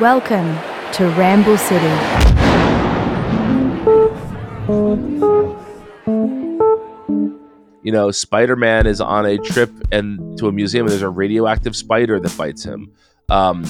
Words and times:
Welcome 0.00 0.58
to 0.92 1.08
Ramble 1.16 1.56
City. 1.56 1.86
You 7.82 7.92
know, 7.92 8.10
Spider 8.10 8.56
Man 8.56 8.86
is 8.86 9.00
on 9.00 9.24
a 9.24 9.38
trip 9.38 9.70
and 9.90 10.36
to 10.36 10.48
a 10.48 10.52
museum, 10.52 10.84
and 10.84 10.92
there's 10.92 11.00
a 11.00 11.08
radioactive 11.08 11.74
spider 11.74 12.20
that 12.20 12.36
bites 12.36 12.62
him. 12.62 12.92
Um, 13.30 13.64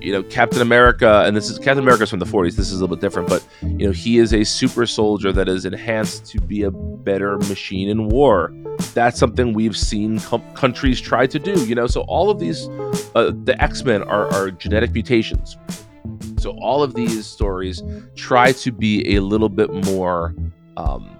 you 0.00 0.12
know, 0.12 0.22
Captain 0.24 0.60
America, 0.60 1.22
and 1.26 1.36
this 1.36 1.50
is 1.50 1.58
Captain 1.58 1.78
America's 1.78 2.10
from 2.10 2.18
the 2.18 2.26
40s. 2.26 2.56
This 2.56 2.70
is 2.70 2.80
a 2.80 2.84
little 2.84 2.96
bit 2.96 3.00
different, 3.00 3.28
but 3.28 3.46
you 3.62 3.86
know, 3.86 3.92
he 3.92 4.18
is 4.18 4.32
a 4.32 4.44
super 4.44 4.86
soldier 4.86 5.32
that 5.32 5.48
is 5.48 5.64
enhanced 5.64 6.26
to 6.26 6.40
be 6.40 6.62
a 6.62 6.70
better 6.70 7.38
machine 7.38 7.88
in 7.88 8.08
war. 8.08 8.52
That's 8.94 9.18
something 9.18 9.52
we've 9.52 9.76
seen 9.76 10.20
com- 10.20 10.42
countries 10.54 11.00
try 11.00 11.26
to 11.26 11.38
do. 11.38 11.64
You 11.66 11.74
know, 11.74 11.86
so 11.86 12.02
all 12.02 12.30
of 12.30 12.38
these, 12.38 12.68
uh, 13.14 13.32
the 13.44 13.56
X 13.60 13.84
Men 13.84 14.02
are, 14.04 14.26
are 14.32 14.50
genetic 14.50 14.92
mutations. 14.92 15.56
So 16.38 16.56
all 16.60 16.82
of 16.82 16.94
these 16.94 17.26
stories 17.26 17.82
try 18.14 18.52
to 18.52 18.72
be 18.72 19.16
a 19.16 19.20
little 19.20 19.48
bit 19.48 19.72
more 19.86 20.34
um, 20.76 21.16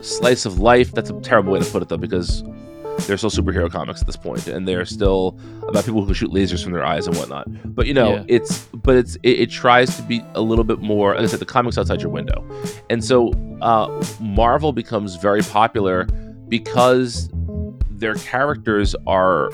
slice 0.00 0.46
of 0.46 0.58
life. 0.58 0.92
That's 0.92 1.10
a 1.10 1.20
terrible 1.20 1.52
way 1.52 1.60
to 1.60 1.70
put 1.70 1.82
it, 1.82 1.88
though, 1.88 1.96
because 1.96 2.42
they're 3.06 3.16
still 3.16 3.30
superhero 3.30 3.70
comics 3.70 4.00
at 4.00 4.06
this 4.06 4.16
point, 4.16 4.46
and 4.48 4.66
they're 4.66 4.84
still 4.84 5.38
about 5.68 5.84
people 5.84 6.04
who 6.04 6.14
shoot 6.14 6.30
lasers 6.30 6.62
from 6.62 6.72
their 6.72 6.84
eyes 6.84 7.06
and 7.06 7.16
whatnot. 7.16 7.46
But 7.74 7.86
you 7.86 7.94
know, 7.94 8.14
Yeah. 8.16 8.24
it's 8.28 8.66
but 8.66 8.96
it's 8.96 9.16
it, 9.22 9.40
it 9.40 9.50
tries 9.50 9.96
to 9.96 10.02
be 10.02 10.22
a 10.34 10.40
little 10.40 10.64
bit 10.64 10.80
more. 10.80 11.14
Like 11.14 11.24
I 11.24 11.26
said, 11.26 11.40
the 11.40 11.44
comics 11.46 11.76
outside 11.78 12.00
your 12.02 12.10
window, 12.10 12.44
and 12.90 13.04
so 13.04 13.32
uh, 13.62 14.02
Marvel 14.20 14.72
becomes 14.72 15.16
very 15.16 15.42
popular 15.42 16.04
because 16.48 17.30
their 17.90 18.14
characters 18.14 18.94
are 19.06 19.50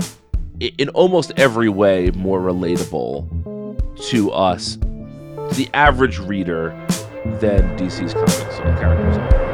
in 0.79 0.89
almost 0.91 1.33
every 1.37 1.69
way 1.69 2.11
more 2.15 2.41
relatable 2.41 3.27
to 4.11 4.31
us, 4.31 4.77
to 4.77 5.51
the 5.55 5.69
average 5.75 6.19
reader, 6.19 6.71
than 7.41 7.77
DC's 7.77 8.15
comics 8.15 8.59
characters 8.81 9.17
are. 9.19 9.46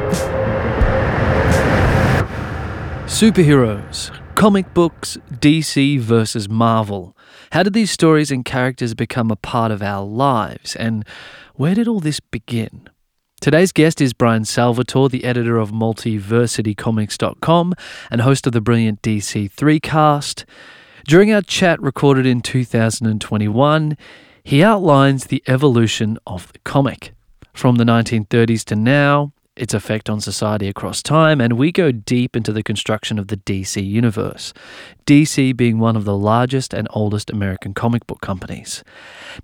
Superheroes, 3.13 4.09
comic 4.33 4.73
books, 4.73 5.19
DC 5.33 5.99
versus 5.99 6.49
Marvel. 6.49 7.15
How 7.51 7.61
did 7.61 7.73
these 7.73 7.91
stories 7.91 8.31
and 8.31 8.43
characters 8.43 8.95
become 8.95 9.29
a 9.29 9.35
part 9.35 9.71
of 9.71 9.83
our 9.83 10.03
lives, 10.03 10.75
and 10.75 11.05
where 11.53 11.75
did 11.75 11.87
all 11.87 11.99
this 11.99 12.19
begin? 12.19 12.89
Today's 13.39 13.71
guest 13.71 14.01
is 14.01 14.13
Brian 14.13 14.45
Salvatore, 14.45 15.09
the 15.09 15.25
editor 15.25 15.59
of 15.59 15.69
multiversitycomics.com 15.69 17.75
and 18.09 18.21
host 18.21 18.47
of 18.47 18.53
the 18.53 18.61
brilliant 18.61 19.03
DC3 19.03 19.79
cast. 19.79 20.43
During 21.05 21.31
our 21.31 21.43
chat 21.43 21.79
recorded 21.83 22.25
in 22.25 22.41
2021, 22.41 23.95
he 24.43 24.63
outlines 24.63 25.25
the 25.25 25.43
evolution 25.45 26.17
of 26.25 26.51
the 26.51 26.57
comic. 26.59 27.13
From 27.53 27.75
the 27.75 27.83
1930s 27.83 28.63
to 28.65 28.75
now, 28.75 29.33
its 29.55 29.73
effect 29.73 30.09
on 30.09 30.19
society 30.19 30.67
across 30.67 31.03
time, 31.03 31.39
and 31.39 31.53
we 31.53 31.71
go 31.71 31.91
deep 31.91 32.35
into 32.35 32.51
the 32.51 32.63
construction 32.63 33.19
of 33.19 33.27
the 33.27 33.37
DC 33.37 33.85
universe. 33.85 34.53
DC 35.05 35.55
being 35.55 35.79
one 35.79 35.95
of 35.95 36.05
the 36.05 36.17
largest 36.17 36.73
and 36.73 36.87
oldest 36.91 37.29
American 37.29 37.73
comic 37.73 38.07
book 38.07 38.21
companies. 38.21 38.83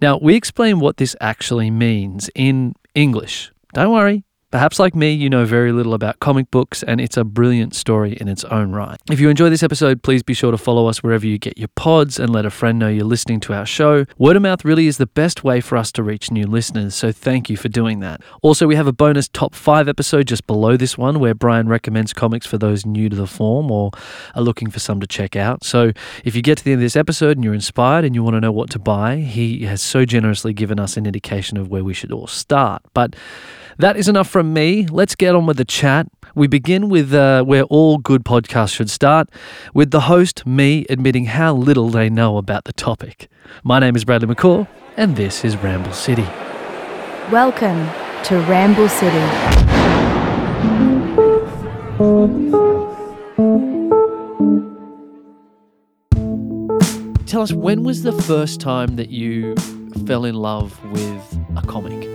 Now, 0.01 0.17
we 0.17 0.35
explain 0.35 0.79
what 0.79 0.97
this 0.97 1.15
actually 1.21 1.69
means 1.69 2.29
in 2.33 2.75
English. 2.95 3.51
Don't 3.73 3.91
worry. 3.91 4.23
Perhaps, 4.51 4.79
like 4.79 4.95
me, 4.95 5.11
you 5.11 5.29
know 5.29 5.45
very 5.45 5.71
little 5.71 5.93
about 5.93 6.19
comic 6.19 6.49
books, 6.49 6.81
and 6.81 6.99
it's 6.99 7.17
a 7.17 7.23
brilliant 7.23 7.75
story 7.75 8.17
in 8.19 8.27
its 8.27 8.43
own 8.45 8.71
right. 8.71 8.97
If 9.11 9.19
you 9.19 9.29
enjoy 9.29 9.51
this 9.51 9.61
episode, 9.61 10.01
please 10.01 10.23
be 10.23 10.33
sure 10.33 10.49
to 10.49 10.57
follow 10.57 10.87
us 10.87 11.03
wherever 11.03 11.27
you 11.27 11.37
get 11.37 11.59
your 11.59 11.67
pods 11.75 12.17
and 12.17 12.31
let 12.31 12.47
a 12.47 12.49
friend 12.49 12.79
know 12.79 12.87
you're 12.87 13.05
listening 13.05 13.41
to 13.41 13.53
our 13.53 13.67
show. 13.67 14.05
Word 14.17 14.37
of 14.37 14.41
mouth 14.41 14.65
really 14.65 14.87
is 14.87 14.97
the 14.97 15.05
best 15.05 15.43
way 15.43 15.61
for 15.61 15.77
us 15.77 15.91
to 15.91 16.01
reach 16.01 16.31
new 16.31 16.47
listeners, 16.47 16.95
so 16.95 17.11
thank 17.11 17.51
you 17.51 17.57
for 17.57 17.69
doing 17.69 17.99
that. 17.99 18.21
Also, 18.41 18.65
we 18.65 18.75
have 18.75 18.87
a 18.87 18.91
bonus 18.91 19.27
top 19.27 19.53
five 19.53 19.87
episode 19.87 20.25
just 20.25 20.47
below 20.47 20.75
this 20.75 20.97
one 20.97 21.19
where 21.19 21.35
Brian 21.35 21.69
recommends 21.69 22.11
comics 22.11 22.47
for 22.47 22.57
those 22.57 22.87
new 22.87 23.07
to 23.07 23.15
the 23.15 23.27
form 23.27 23.69
or 23.69 23.91
are 24.33 24.41
looking 24.41 24.71
for 24.71 24.79
some 24.79 24.99
to 24.99 25.05
check 25.05 25.35
out. 25.35 25.63
So, 25.63 25.91
if 26.25 26.35
you 26.35 26.41
get 26.41 26.57
to 26.57 26.63
the 26.63 26.71
end 26.71 26.79
of 26.79 26.85
this 26.85 26.95
episode 26.95 27.37
and 27.37 27.43
you're 27.43 27.53
inspired 27.53 28.03
and 28.03 28.15
you 28.15 28.23
want 28.23 28.33
to 28.33 28.41
know 28.41 28.51
what 28.51 28.71
to 28.71 28.79
buy, 28.79 29.17
he 29.17 29.65
has 29.65 29.79
so 29.79 30.05
generously 30.05 30.53
given 30.53 30.79
us 30.79 30.97
an 30.97 31.05
indication 31.05 31.55
of 31.55 31.67
where 31.67 31.83
we 31.83 31.93
should 31.93 32.11
all 32.11 32.25
start. 32.25 32.81
But 32.95 33.15
that 33.79 33.95
is 33.95 34.09
enough 34.09 34.27
from 34.39 34.53
me. 34.53 34.87
Let's 34.89 35.15
get 35.15 35.35
on 35.35 35.45
with 35.47 35.57
the 35.57 35.65
chat. 35.65 36.07
We 36.33 36.47
begin 36.47 36.87
with 36.87 37.13
uh, 37.13 37.43
where 37.43 37.63
all 37.63 37.97
good 37.97 38.23
podcasts 38.23 38.73
should 38.73 38.89
start, 38.89 39.29
with 39.73 39.91
the 39.91 39.99
host, 39.99 40.45
me, 40.47 40.85
admitting 40.89 41.25
how 41.25 41.53
little 41.53 41.89
they 41.89 42.09
know 42.09 42.37
about 42.37 42.63
the 42.63 42.71
topic. 42.71 43.29
My 43.65 43.79
name 43.79 43.97
is 43.97 44.05
Bradley 44.05 44.33
McCaw, 44.33 44.65
and 44.95 45.17
this 45.17 45.43
is 45.43 45.57
Ramble 45.57 45.91
City. 45.91 46.25
Welcome 47.29 47.85
to 48.23 48.39
Ramble 48.47 48.87
City. 48.87 49.19
Tell 57.25 57.41
us, 57.41 57.51
when 57.51 57.83
was 57.83 58.03
the 58.03 58.13
first 58.21 58.61
time 58.61 58.95
that 58.95 59.09
you 59.09 59.55
fell 60.07 60.23
in 60.23 60.35
love 60.35 60.81
with 60.93 61.39
a 61.57 61.61
comic? 61.67 62.08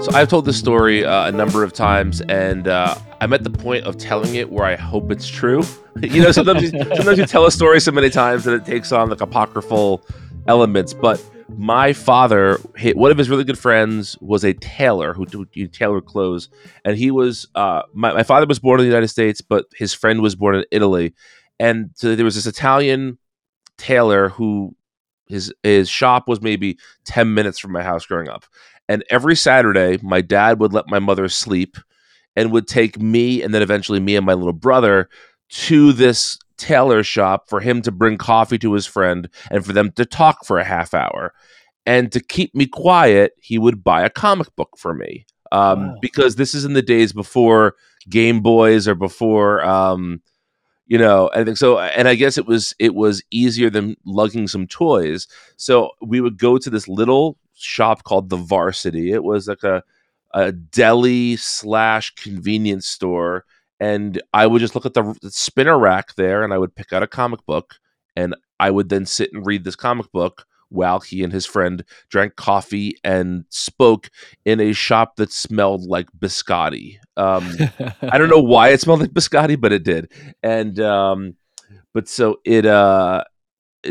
So 0.00 0.12
I've 0.14 0.28
told 0.28 0.44
this 0.44 0.56
story 0.56 1.04
uh, 1.04 1.26
a 1.26 1.32
number 1.32 1.64
of 1.64 1.72
times, 1.72 2.20
and 2.20 2.68
uh, 2.68 2.96
I'm 3.20 3.32
at 3.32 3.42
the 3.42 3.50
point 3.50 3.84
of 3.84 3.98
telling 3.98 4.36
it 4.36 4.48
where 4.48 4.64
I 4.64 4.76
hope 4.76 5.10
it's 5.10 5.26
true. 5.26 5.64
you 6.00 6.22
know, 6.22 6.30
sometimes 6.30 6.62
you, 6.62 6.70
sometimes 6.70 7.18
you 7.18 7.26
tell 7.26 7.46
a 7.46 7.50
story 7.50 7.80
so 7.80 7.90
many 7.90 8.08
times 8.08 8.44
that 8.44 8.54
it 8.54 8.64
takes 8.64 8.92
on 8.92 9.10
like 9.10 9.20
apocryphal 9.20 10.06
elements. 10.46 10.94
But 10.94 11.20
my 11.48 11.92
father, 11.92 12.58
one 12.94 13.10
of 13.10 13.18
his 13.18 13.28
really 13.28 13.42
good 13.42 13.58
friends, 13.58 14.16
was 14.20 14.44
a 14.44 14.54
tailor 14.54 15.14
who, 15.14 15.24
who, 15.24 15.46
who 15.52 15.66
tailored 15.66 16.06
clothes, 16.06 16.48
and 16.84 16.96
he 16.96 17.10
was 17.10 17.48
uh, 17.56 17.82
my 17.92 18.12
my 18.12 18.22
father 18.22 18.46
was 18.46 18.60
born 18.60 18.78
in 18.78 18.84
the 18.84 18.90
United 18.90 19.08
States, 19.08 19.40
but 19.40 19.66
his 19.74 19.92
friend 19.92 20.22
was 20.22 20.36
born 20.36 20.54
in 20.54 20.64
Italy, 20.70 21.12
and 21.58 21.90
so 21.94 22.14
there 22.14 22.24
was 22.24 22.36
this 22.36 22.46
Italian 22.46 23.18
tailor 23.78 24.28
who 24.28 24.76
his 25.26 25.52
his 25.64 25.88
shop 25.88 26.28
was 26.28 26.40
maybe 26.40 26.78
10 27.04 27.34
minutes 27.34 27.58
from 27.58 27.72
my 27.72 27.82
house 27.82 28.06
growing 28.06 28.28
up 28.28 28.44
and 28.88 29.04
every 29.10 29.36
saturday 29.36 29.98
my 30.02 30.20
dad 30.20 30.60
would 30.60 30.72
let 30.72 30.88
my 30.88 30.98
mother 30.98 31.28
sleep 31.28 31.76
and 32.36 32.52
would 32.52 32.68
take 32.68 33.00
me 33.00 33.42
and 33.42 33.52
then 33.52 33.62
eventually 33.62 33.98
me 34.00 34.14
and 34.14 34.24
my 34.24 34.34
little 34.34 34.52
brother 34.52 35.08
to 35.48 35.92
this 35.92 36.38
tailor 36.56 37.02
shop 37.02 37.48
for 37.48 37.60
him 37.60 37.82
to 37.82 37.90
bring 37.90 38.16
coffee 38.18 38.58
to 38.58 38.72
his 38.72 38.86
friend 38.86 39.28
and 39.50 39.64
for 39.64 39.72
them 39.72 39.90
to 39.92 40.04
talk 40.04 40.44
for 40.44 40.58
a 40.58 40.64
half 40.64 40.92
hour. 40.92 41.32
And 41.86 42.12
to 42.12 42.20
keep 42.20 42.54
me 42.54 42.66
quiet 42.66 43.32
he 43.40 43.58
would 43.58 43.82
buy 43.82 44.02
a 44.02 44.10
comic 44.10 44.54
book 44.56 44.70
for 44.76 44.94
me 44.94 45.24
um, 45.52 45.88
Wow. 45.88 45.96
because 46.00 46.36
this 46.36 46.54
is 46.54 46.64
in 46.64 46.74
the 46.74 46.82
days 46.82 47.12
before 47.12 47.74
game 48.08 48.40
boys 48.40 48.86
or 48.86 48.94
before 48.94 49.64
um, 49.64 50.20
you 50.86 50.96
know 50.98 51.30
i 51.34 51.44
think 51.44 51.56
so 51.58 51.78
and 51.78 52.08
i 52.08 52.14
guess 52.14 52.38
it 52.38 52.46
was 52.46 52.74
it 52.78 52.94
was 52.94 53.22
easier 53.30 53.68
than 53.70 53.96
lugging 54.06 54.46
some 54.48 54.66
toys. 54.66 55.26
So 55.56 55.90
we 56.00 56.20
would 56.20 56.38
go 56.38 56.56
to 56.58 56.70
this 56.70 56.88
little 56.88 57.36
shop 57.58 58.04
called 58.04 58.28
the 58.28 58.36
varsity 58.36 59.12
it 59.12 59.22
was 59.24 59.48
like 59.48 59.62
a 59.62 59.82
a 60.34 60.52
deli 60.52 61.36
slash 61.36 62.14
convenience 62.14 62.86
store 62.86 63.44
and 63.80 64.20
i 64.34 64.46
would 64.46 64.60
just 64.60 64.74
look 64.74 64.86
at 64.86 64.94
the, 64.94 65.16
the 65.22 65.30
spinner 65.30 65.78
rack 65.78 66.14
there 66.16 66.42
and 66.42 66.52
i 66.52 66.58
would 66.58 66.74
pick 66.74 66.92
out 66.92 67.02
a 67.02 67.06
comic 67.06 67.44
book 67.46 67.76
and 68.16 68.34
i 68.60 68.70
would 68.70 68.88
then 68.88 69.06
sit 69.06 69.32
and 69.32 69.46
read 69.46 69.64
this 69.64 69.76
comic 69.76 70.10
book 70.12 70.46
while 70.70 71.00
he 71.00 71.24
and 71.24 71.32
his 71.32 71.46
friend 71.46 71.82
drank 72.10 72.36
coffee 72.36 72.94
and 73.02 73.46
spoke 73.48 74.10
in 74.44 74.60
a 74.60 74.74
shop 74.74 75.16
that 75.16 75.32
smelled 75.32 75.84
like 75.84 76.08
biscotti 76.18 76.98
um, 77.18 77.52
I 78.00 78.16
don't 78.16 78.30
know 78.30 78.38
why 78.42 78.68
it 78.68 78.80
smelled 78.80 79.00
like 79.00 79.10
biscotti, 79.10 79.60
but 79.60 79.72
it 79.72 79.82
did. 79.82 80.10
And 80.42 80.78
um, 80.80 81.34
but 81.92 82.08
so 82.08 82.40
it 82.44 82.64
uh, 82.64 83.24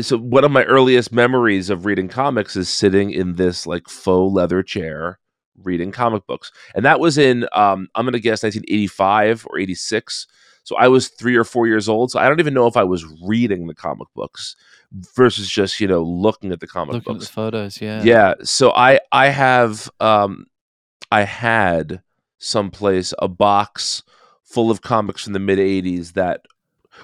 so 0.01 0.17
one 0.17 0.43
of 0.43 0.51
my 0.51 0.63
earliest 0.63 1.11
memories 1.11 1.69
of 1.69 1.85
reading 1.85 2.07
comics 2.07 2.55
is 2.55 2.69
sitting 2.69 3.11
in 3.11 3.35
this 3.35 3.65
like 3.65 3.87
faux 3.87 4.33
leather 4.33 4.63
chair 4.63 5.19
reading 5.63 5.91
comic 5.91 6.25
books, 6.27 6.51
and 6.75 6.85
that 6.85 6.99
was 6.99 7.17
in 7.17 7.43
um, 7.53 7.87
I'm 7.95 8.05
gonna 8.05 8.19
guess 8.19 8.43
1985 8.43 9.47
or 9.49 9.59
86. 9.59 10.27
So 10.63 10.75
I 10.75 10.89
was 10.89 11.07
three 11.07 11.37
or 11.37 11.45
four 11.45 11.65
years 11.65 11.87
old. 11.87 12.11
So 12.11 12.19
I 12.19 12.27
don't 12.27 12.41
even 12.41 12.53
know 12.53 12.67
if 12.67 12.75
I 12.75 12.83
was 12.83 13.05
reading 13.23 13.67
the 13.67 13.73
comic 13.73 14.09
books 14.13 14.57
versus 14.91 15.49
just 15.49 15.79
you 15.79 15.87
know 15.87 16.01
looking 16.01 16.51
at 16.51 16.59
the 16.59 16.67
comic 16.67 16.93
Looking 16.93 17.13
books 17.15 17.27
photos, 17.27 17.81
yeah. 17.81 18.01
yeah 18.03 18.33
so 18.43 18.71
i 18.71 18.99
i 19.11 19.29
have 19.29 19.89
um 19.99 20.45
i 21.11 21.21
had 21.23 22.01
someplace 22.37 23.13
a 23.19 23.27
box 23.27 24.03
full 24.43 24.71
of 24.71 24.81
comics 24.81 25.23
from 25.23 25.33
the 25.33 25.39
mid 25.39 25.59
80s 25.59 26.13
that 26.13 26.45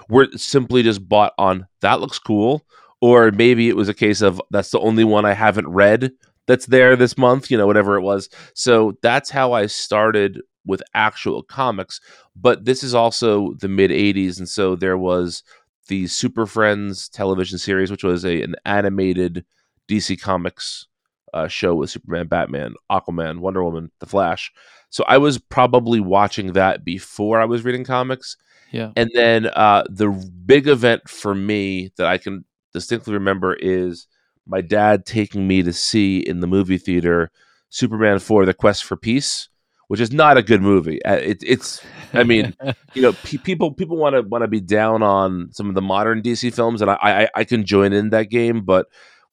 were 0.10 0.28
simply 0.36 0.84
just 0.84 1.08
bought 1.08 1.34
on 1.38 1.68
that 1.82 2.00
looks 2.00 2.20
cool 2.20 2.66
or 3.02 3.32
maybe 3.32 3.70
it 3.70 3.76
was 3.76 3.90
a 3.90 3.94
case 3.94 4.22
of 4.22 4.42
that's 4.52 4.72
the 4.72 4.80
only 4.80 5.04
one 5.04 5.26
i 5.26 5.34
haven't 5.34 5.68
read 5.68 6.12
that's 6.48 6.66
there 6.68 6.96
this 6.96 7.18
month 7.18 7.50
you 7.50 7.58
know 7.58 7.68
whatever 7.68 7.96
it 7.96 8.02
was 8.02 8.30
so 8.54 8.98
that's 9.02 9.30
how 9.30 9.54
i 9.54 9.66
started 9.66 10.42
with 10.66 10.82
actual 10.94 11.44
comics 11.44 12.00
but 12.36 12.66
this 12.66 12.84
is 12.84 12.94
also 12.94 13.54
the 13.56 13.68
mid 13.68 13.92
80s 13.92 14.38
and 14.38 14.48
so 14.48 14.76
there 14.76 14.98
was 14.98 15.44
the 15.88 16.08
super 16.08 16.46
friends 16.46 17.10
television 17.10 17.58
series 17.58 17.92
which 17.92 18.04
was 18.04 18.24
a, 18.24 18.42
an 18.42 18.56
animated 18.66 19.46
DC 19.90 20.20
Comics 20.20 20.88
uh, 21.34 21.48
show 21.48 21.76
with 21.76 21.90
Superman, 21.90 22.28
Batman, 22.28 22.76
Aquaman, 22.92 23.40
Wonder 23.40 23.64
Woman, 23.64 23.92
The 24.00 24.06
Flash. 24.06 24.52
So 24.90 25.04
I 25.08 25.18
was 25.18 25.40
probably 25.40 26.00
watching 26.00 26.54
that 26.54 26.86
before 26.86 27.42
I 27.42 27.46
was 27.46 27.64
reading 27.64 27.84
comics. 27.84 28.38
Yeah. 28.74 28.92
And 28.96 29.10
then 29.14 29.46
uh, 29.48 29.84
the 29.90 30.10
big 30.46 30.68
event 30.68 31.08
for 31.08 31.34
me 31.36 31.92
that 31.98 32.08
I 32.08 32.18
can 32.18 32.44
distinctly 32.74 33.14
remember 33.14 33.54
is 33.54 34.08
my 34.46 34.60
dad 34.62 35.06
taking 35.06 35.48
me 35.48 35.64
to 35.64 35.72
see 35.72 36.18
in 36.18 36.42
the 36.42 36.48
movie 36.48 36.78
theater 36.80 37.32
Superman 37.70 38.20
4 38.20 38.46
The 38.46 38.54
Quest 38.54 38.84
for 38.84 38.98
Peace, 38.98 39.48
which 39.88 40.00
is 40.00 40.12
not 40.12 40.38
a 40.38 40.44
good 40.44 40.62
movie. 40.62 41.04
Uh, 41.06 41.16
It, 41.16 41.38
it's 41.44 41.82
I 42.14 42.24
mean, 42.24 42.56
you 42.94 43.02
know, 43.02 43.14
pe- 43.14 43.38
people 43.38 43.72
people 43.74 43.98
want 43.98 44.16
to 44.16 44.22
want 44.22 44.44
to 44.44 44.48
be 44.48 44.60
down 44.60 45.02
on 45.02 45.50
some 45.52 45.70
of 45.70 45.76
the 45.76 45.82
modern 45.82 46.22
DC 46.22 46.54
films, 46.54 46.82
and 46.82 46.92
I 46.92 46.98
I, 47.02 47.28
I 47.36 47.44
can 47.46 47.66
join 47.66 47.94
in 47.94 48.10
that 48.10 48.30
game, 48.30 48.62
but 48.66 48.88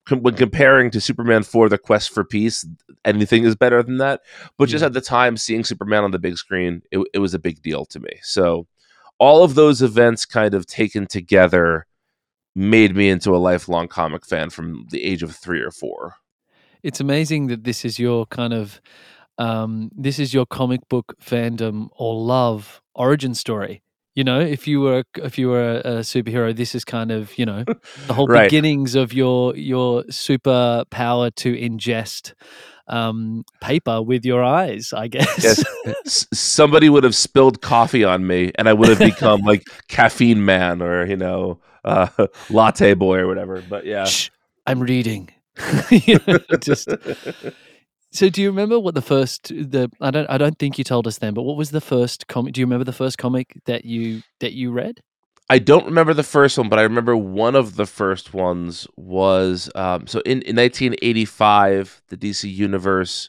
com- 0.06 0.22
when 0.22 0.34
comparing 0.34 0.90
to 0.92 1.00
Superman 1.00 1.42
four, 1.42 1.68
The 1.68 1.78
Quest 1.78 2.10
for 2.10 2.24
Peace, 2.24 2.66
anything 3.04 3.44
is 3.44 3.56
better 3.56 3.82
than 3.82 3.98
that. 3.98 4.20
But 4.58 4.68
just 4.68 4.82
Yeah. 4.82 4.86
at 4.86 4.92
the 4.92 5.00
time, 5.00 5.36
seeing 5.36 5.64
Superman 5.64 6.04
on 6.04 6.10
the 6.10 6.18
big 6.18 6.36
screen, 6.38 6.82
it, 6.90 7.00
it 7.14 7.18
was 7.18 7.34
a 7.34 7.38
big 7.38 7.60
deal 7.62 7.84
to 7.86 8.00
me. 8.00 8.12
So 8.22 8.66
all 9.20 9.44
of 9.44 9.54
those 9.54 9.82
events, 9.82 10.26
kind 10.26 10.54
of 10.54 10.66
taken 10.66 11.06
together, 11.06 11.86
made 12.56 12.96
me 12.96 13.08
into 13.08 13.30
a 13.36 13.38
lifelong 13.38 13.86
comic 13.86 14.26
fan 14.26 14.50
from 14.50 14.86
the 14.90 15.04
age 15.04 15.22
of 15.22 15.36
three 15.36 15.60
or 15.60 15.70
four. 15.70 16.16
it's 16.82 17.00
amazing 17.00 17.48
that 17.48 17.64
this 17.64 17.84
is 17.84 17.98
your 17.98 18.26
kind 18.26 18.52
of 18.52 18.80
um, 19.38 19.90
this 19.96 20.18
is 20.18 20.34
your 20.34 20.46
comic 20.46 20.80
book 20.88 21.14
fandom 21.22 21.88
or 21.96 22.14
love 22.14 22.80
origin 22.94 23.34
story. 23.34 23.82
You 24.14 24.24
know, 24.24 24.40
if 24.40 24.66
you 24.66 24.80
were 24.80 25.04
if 25.16 25.38
you 25.38 25.48
were 25.48 25.80
a, 25.84 26.00
superhero, 26.02 26.54
this 26.54 26.74
is 26.74 26.84
kind 26.84 27.10
of 27.10 27.36
you 27.38 27.46
know 27.46 27.64
the 28.08 28.14
whole 28.14 28.26
Right. 28.26 28.50
beginnings 28.50 28.94
of 28.94 29.12
your 29.12 29.56
your 29.56 30.04
super 30.10 30.84
power 30.90 31.30
to 31.42 31.54
ingest 31.54 32.34
um, 32.90 33.44
paper 33.60 34.02
with 34.02 34.24
your 34.24 34.44
eyes. 34.44 34.92
I 34.92 35.08
guess. 35.08 35.42
Yes. 35.42 35.64
S- 36.06 36.26
somebody 36.32 36.88
would 36.88 37.04
have 37.04 37.14
spilled 37.14 37.62
coffee 37.62 38.04
on 38.04 38.26
me, 38.26 38.52
and 38.56 38.68
I 38.68 38.72
would 38.72 38.88
have 38.88 38.98
become 38.98 39.40
like 39.42 39.64
caffeine 39.88 40.44
man 40.44 40.82
or 40.82 41.06
you 41.06 41.16
know 41.16 41.58
uh, 41.84 42.08
latte 42.50 42.94
boy 42.94 43.18
or 43.20 43.26
whatever. 43.26 43.62
But 43.68 43.86
yeah, 43.86 44.04
Shh, 44.04 44.30
I'm 44.66 44.80
reading. 44.80 45.30
You 45.90 46.18
know, 46.26 46.38
just 46.60 46.88
so. 48.12 48.28
Do 48.28 48.40
you 48.40 48.48
remember 48.48 48.78
what 48.78 48.94
the 48.94 49.02
first 49.02 49.48
the 49.48 49.90
I 50.00 50.10
don't 50.10 50.28
I 50.30 50.38
don't 50.38 50.58
think 50.58 50.78
you 50.78 50.84
told 50.84 51.06
us 51.06 51.18
then, 51.18 51.34
but 51.34 51.42
what 51.42 51.56
was 51.56 51.70
the 51.70 51.80
first 51.80 52.28
comic? 52.28 52.54
Do 52.54 52.60
you 52.60 52.66
remember 52.66 52.84
the 52.84 52.92
first 52.92 53.18
comic 53.18 53.56
that 53.66 53.84
you 53.84 54.22
that 54.40 54.52
you 54.52 54.70
read? 54.72 55.02
I 55.50 55.58
don't 55.58 55.86
remember 55.86 56.14
the 56.14 56.22
first 56.22 56.56
one, 56.56 56.68
but 56.68 56.78
I 56.78 56.82
remember 56.82 57.16
one 57.16 57.56
of 57.56 57.74
the 57.74 57.84
first 57.84 58.32
ones 58.32 58.86
was 58.96 59.68
um, 59.74 60.06
so 60.06 60.20
in, 60.20 60.42
in 60.42 60.54
1985, 60.54 62.02
the 62.06 62.16
DC 62.16 62.54
universe 62.54 63.28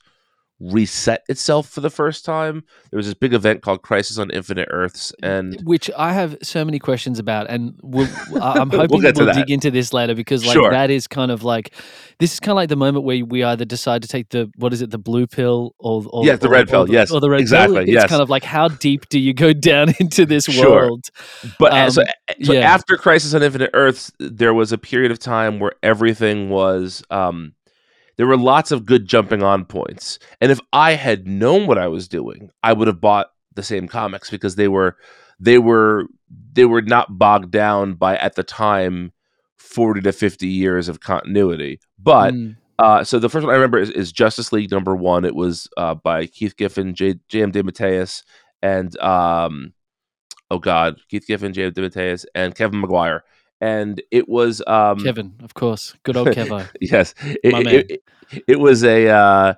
reset 0.62 1.24
itself 1.28 1.68
for 1.68 1.82
the 1.82 1.90
first 1.90 2.24
time. 2.24 2.64
There 2.92 2.98
was 2.98 3.06
this 3.08 3.16
big 3.16 3.34
event 3.34 3.62
called 3.64 3.82
Crisis 3.82 4.18
on 4.18 4.30
Infinite 4.32 4.68
Earths, 4.72 5.12
and 5.24 5.60
Which 5.64 5.90
I 5.98 6.14
have 6.14 6.38
so 6.44 6.64
many 6.64 6.78
questions 6.80 7.18
about, 7.20 7.50
and 7.50 7.80
we'll, 7.82 8.08
I'm 8.42 8.70
We'll 8.70 8.82
hoping 8.82 9.02
that 9.02 9.16
we'll 9.18 9.34
dig 9.34 9.50
into 9.50 9.72
this 9.72 9.92
later 9.94 10.14
because, 10.16 10.46
like, 10.46 10.54
Sure. 10.54 10.70
that 10.72 10.90
is 10.90 11.08
kind 11.08 11.32
of 11.32 11.44
like 11.44 11.74
this 12.20 12.34
is 12.34 12.40
kind 12.40 12.52
of 12.52 12.58
like 12.58 12.70
the 12.70 12.76
moment 12.76 13.04
where 13.06 13.26
we 13.26 13.44
either 13.44 13.66
decide 13.66 14.04
to 14.04 14.08
take 14.08 14.30
the 14.30 14.52
what 14.58 14.74
is 14.74 14.82
it, 14.82 14.92
the 14.92 14.98
blue 15.00 15.26
pill 15.26 15.74
or, 15.80 16.04
or 16.12 16.26
Yes, 16.26 16.40
the 16.40 16.48
or- 16.48 16.52
red 16.52 16.70
pill, 16.70 16.86
the- 16.86 16.94
yes, 16.94 17.12
or 17.12 17.20
the 17.20 17.30
red 17.30 17.42
exactly, 17.42 17.78
pill. 17.78 17.84
It's 17.84 17.92
yes. 17.94 18.10
kind 18.10 18.22
of 18.22 18.30
like 18.30 18.44
how 18.44 18.68
deep 18.68 19.10
do 19.10 19.20
you 19.20 19.34
go 19.34 19.54
down 19.72 19.94
into 20.00 20.26
this 20.26 20.46
Sure. 20.46 20.70
world? 20.70 21.06
but 21.60 21.74
uh, 21.74 21.90
so, 21.90 22.02
Um, 22.02 22.08
so 22.44 22.54
yeah. 22.54 22.60
after 22.72 22.98
Crisis 22.98 23.34
on 23.34 23.42
Infinite 23.42 23.72
Earths, 23.74 24.12
there 24.20 24.54
was 24.54 24.72
a 24.72 24.78
period 24.78 25.12
of 25.12 25.18
time 25.20 25.60
where 25.60 25.74
everything 25.82 26.50
was. 26.50 27.04
Um, 27.10 27.54
there 28.22 28.28
were 28.28 28.38
lots 28.38 28.72
of 28.72 28.86
good 28.86 29.08
jumping 29.08 29.42
on 29.42 29.66
points, 29.66 30.20
and 30.40 30.52
if 30.52 30.60
I 30.72 30.92
had 30.94 31.28
known 31.28 31.66
what 31.66 31.80
I 31.80 31.88
was 31.88 32.08
doing, 32.08 32.52
I 32.62 32.72
would 32.72 32.88
have 32.88 33.02
bought 33.02 33.32
the 33.56 33.64
same 33.64 33.88
comics 33.88 34.30
because 34.30 34.58
they 34.58 34.68
were 34.68 34.96
they 35.40 35.58
were 35.58 36.06
they 36.54 36.66
were 36.66 36.84
not 36.84 37.18
bogged 37.18 37.50
down 37.50 37.96
by 37.96 38.16
at 38.18 38.36
the 38.36 38.44
time 38.44 39.12
forty 39.58 40.02
to 40.02 40.12
fifty 40.12 40.46
years 40.46 40.88
of 40.88 41.00
continuity. 41.00 41.80
But 41.98 42.36
Mm, 42.36 42.58
uh, 42.78 43.04
so 43.04 43.18
the 43.18 43.28
first 43.28 43.44
one 43.44 43.54
I 43.54 43.58
remember 43.58 43.80
is, 43.80 43.90
is 43.90 44.12
Justice 44.12 44.52
League 44.52 44.70
number 44.70 44.96
one. 44.96 45.26
It 45.26 45.34
was 45.34 45.68
uh, 45.76 45.96
by 45.96 46.28
Keith 46.28 46.56
Giffen, 46.56 46.94
J. 46.94 47.16
J.M. 47.28 47.52
DeMatteis, 47.52 48.22
and 48.62 48.96
um, 49.00 49.74
oh 50.52 50.60
god, 50.60 50.98
Keith 51.10 51.26
Giffen, 51.26 51.54
J.M. 51.54 51.72
DeMatteis, 51.72 52.26
and 52.36 52.54
Kevin 52.54 52.82
Maguire. 52.82 53.24
And 53.62 54.02
it 54.10 54.28
was 54.28 54.64
um, 54.66 55.00
Kevin, 55.00 55.36
of 55.44 55.54
course, 55.54 55.96
good 56.02 56.18
old 56.18 56.30
Kevo. 56.30 56.68
yes, 56.82 57.14
it, 57.22 57.68
it, 57.68 57.92
it, 57.92 58.44
it 58.48 58.60
was 58.60 58.84
a 58.84 59.08
uh, 59.08 59.54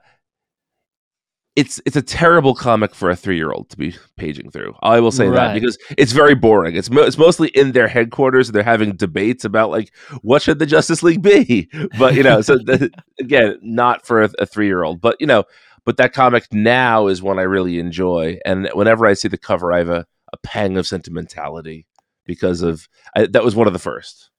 it's 1.55 1.79
it's 1.85 1.95
a 1.95 2.01
terrible 2.01 2.55
comic 2.55 2.95
for 2.95 3.09
a 3.09 3.15
three 3.15 3.35
year 3.35 3.51
old 3.51 3.69
to 3.69 3.77
be 3.77 3.95
paging 4.17 4.49
through. 4.49 4.75
I 4.81 4.99
will 4.99 5.11
say 5.11 5.29
that 5.29 5.53
because 5.53 5.77
it's 5.97 6.11
very 6.11 6.33
boring. 6.33 6.75
It's 6.75 6.89
mo- 6.89 7.03
it's 7.03 7.17
mostly 7.17 7.49
in 7.49 7.73
their 7.73 7.87
headquarters. 7.87 8.51
They're 8.51 8.63
having 8.63 8.95
debates 8.95 9.45
about 9.45 9.69
like 9.69 9.93
what 10.21 10.41
should 10.41 10.59
the 10.59 10.65
Justice 10.65 11.03
League 11.03 11.21
be, 11.21 11.69
but 11.99 12.15
you 12.15 12.23
know, 12.23 12.41
so 12.41 12.57
the, 12.57 12.91
again, 13.19 13.59
not 13.61 14.05
for 14.05 14.23
a, 14.23 14.29
a 14.39 14.45
three 14.45 14.65
year 14.65 14.83
old. 14.83 14.99
But 14.99 15.17
you 15.19 15.27
know, 15.27 15.43
but 15.85 15.97
that 15.97 16.13
comic 16.13 16.47
now 16.51 17.07
is 17.07 17.21
one 17.21 17.39
I 17.39 17.43
really 17.43 17.79
enjoy, 17.79 18.39
and 18.45 18.69
whenever 18.73 19.05
I 19.05 19.13
see 19.13 19.27
the 19.27 19.37
cover, 19.37 19.71
I 19.71 19.77
have 19.77 19.89
a, 19.89 20.07
a 20.31 20.37
pang 20.37 20.75
of 20.77 20.87
sentimentality 20.87 21.85
because 22.25 22.61
of 22.61 22.87
I, 23.15 23.25
that 23.27 23.43
was 23.43 23.55
one 23.55 23.67
of 23.67 23.73
the 23.73 23.79
first. 23.79 24.29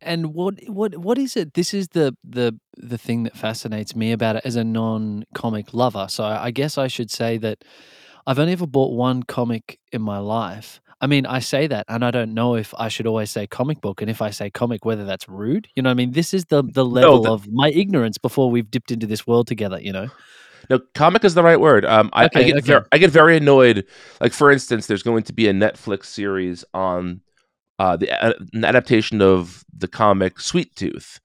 And 0.00 0.34
what 0.34 0.54
what 0.68 0.96
what 0.98 1.18
is 1.18 1.36
it? 1.36 1.54
This 1.54 1.72
is 1.72 1.88
the 1.88 2.14
the 2.22 2.58
the 2.76 2.98
thing 2.98 3.22
that 3.22 3.36
fascinates 3.36 3.96
me 3.96 4.12
about 4.12 4.36
it 4.36 4.42
as 4.44 4.56
a 4.56 4.64
non-comic 4.64 5.72
lover. 5.72 6.06
So 6.08 6.24
I 6.24 6.50
guess 6.50 6.76
I 6.76 6.86
should 6.86 7.10
say 7.10 7.38
that 7.38 7.64
I've 8.26 8.38
only 8.38 8.52
ever 8.52 8.66
bought 8.66 8.92
one 8.92 9.22
comic 9.22 9.78
in 9.92 10.02
my 10.02 10.18
life. 10.18 10.80
I 11.00 11.06
mean, 11.06 11.26
I 11.26 11.40
say 11.40 11.66
that, 11.66 11.84
and 11.88 12.04
I 12.04 12.10
don't 12.10 12.32
know 12.32 12.56
if 12.56 12.72
I 12.78 12.88
should 12.88 13.06
always 13.06 13.30
say 13.30 13.46
comic 13.46 13.80
book, 13.80 14.00
and 14.00 14.10
if 14.10 14.22
I 14.22 14.30
say 14.30 14.50
comic, 14.50 14.84
whether 14.84 15.04
that's 15.04 15.28
rude. 15.28 15.68
You 15.74 15.82
know, 15.82 15.88
what 15.88 15.92
I 15.92 15.94
mean, 15.94 16.12
this 16.12 16.32
is 16.34 16.46
the 16.46 16.62
the 16.62 16.84
level 16.84 17.22
the- 17.22 17.32
of 17.32 17.46
my 17.52 17.70
ignorance 17.70 18.18
before 18.18 18.50
we've 18.50 18.70
dipped 18.70 18.90
into 18.90 19.06
this 19.06 19.26
world 19.26 19.46
together. 19.46 19.80
You 19.80 19.92
know, 19.92 20.08
No, 20.70 20.80
comic 20.94 21.24
is 21.24 21.34
the 21.34 21.42
right 21.42 21.60
word. 21.60 21.84
Um, 21.84 22.10
I, 22.12 22.24
I 22.24 22.28
get 22.28 22.68
okay. 22.68 22.86
I 22.92 22.98
get 22.98 23.10
very 23.10 23.36
annoyed. 23.36 23.86
Like 24.20 24.32
for 24.32 24.50
instance, 24.50 24.86
there's 24.86 25.02
going 25.02 25.22
to 25.24 25.32
be 25.32 25.48
a 25.48 25.52
Netflix 25.52 26.06
series 26.06 26.64
on 26.74 27.20
uh, 27.78 27.96
the 27.96 28.10
uh, 28.10 28.32
an 28.52 28.64
adaptation 28.64 29.20
of 29.22 29.64
the 29.76 29.88
comic 29.88 30.40
Sweet 30.40 30.74
Tooth, 30.76 31.20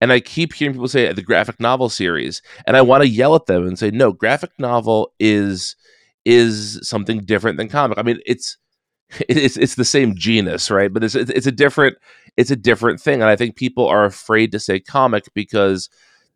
and 0.00 0.12
I 0.12 0.20
keep 0.20 0.52
hearing 0.52 0.74
people 0.74 0.88
say 0.88 1.12
the 1.12 1.22
graphic 1.22 1.60
novel 1.60 1.88
series, 1.88 2.42
and 2.66 2.76
I 2.76 2.82
want 2.82 3.02
to 3.02 3.08
yell 3.08 3.34
at 3.34 3.46
them 3.46 3.66
and 3.66 3.78
say, 3.78 3.90
no, 3.90 4.12
graphic 4.12 4.50
novel 4.58 5.12
is 5.18 5.76
is 6.24 6.78
something 6.86 7.20
different 7.20 7.58
than 7.58 7.68
comic. 7.68 7.98
I 7.98 8.02
mean, 8.02 8.18
it's 8.26 8.56
it's 9.28 9.56
it's 9.56 9.74
the 9.76 9.84
same 9.84 10.14
genus, 10.16 10.70
right? 10.70 10.92
But 10.92 11.04
it's 11.04 11.14
it's 11.14 11.30
it's 11.30 11.46
a 11.46 11.52
different 11.52 11.96
it's 12.36 12.50
a 12.50 12.56
different 12.56 13.00
thing, 13.00 13.20
and 13.22 13.30
I 13.30 13.36
think 13.36 13.56
people 13.56 13.86
are 13.86 14.04
afraid 14.04 14.52
to 14.52 14.60
say 14.60 14.80
comic 14.80 15.24
because 15.34 15.88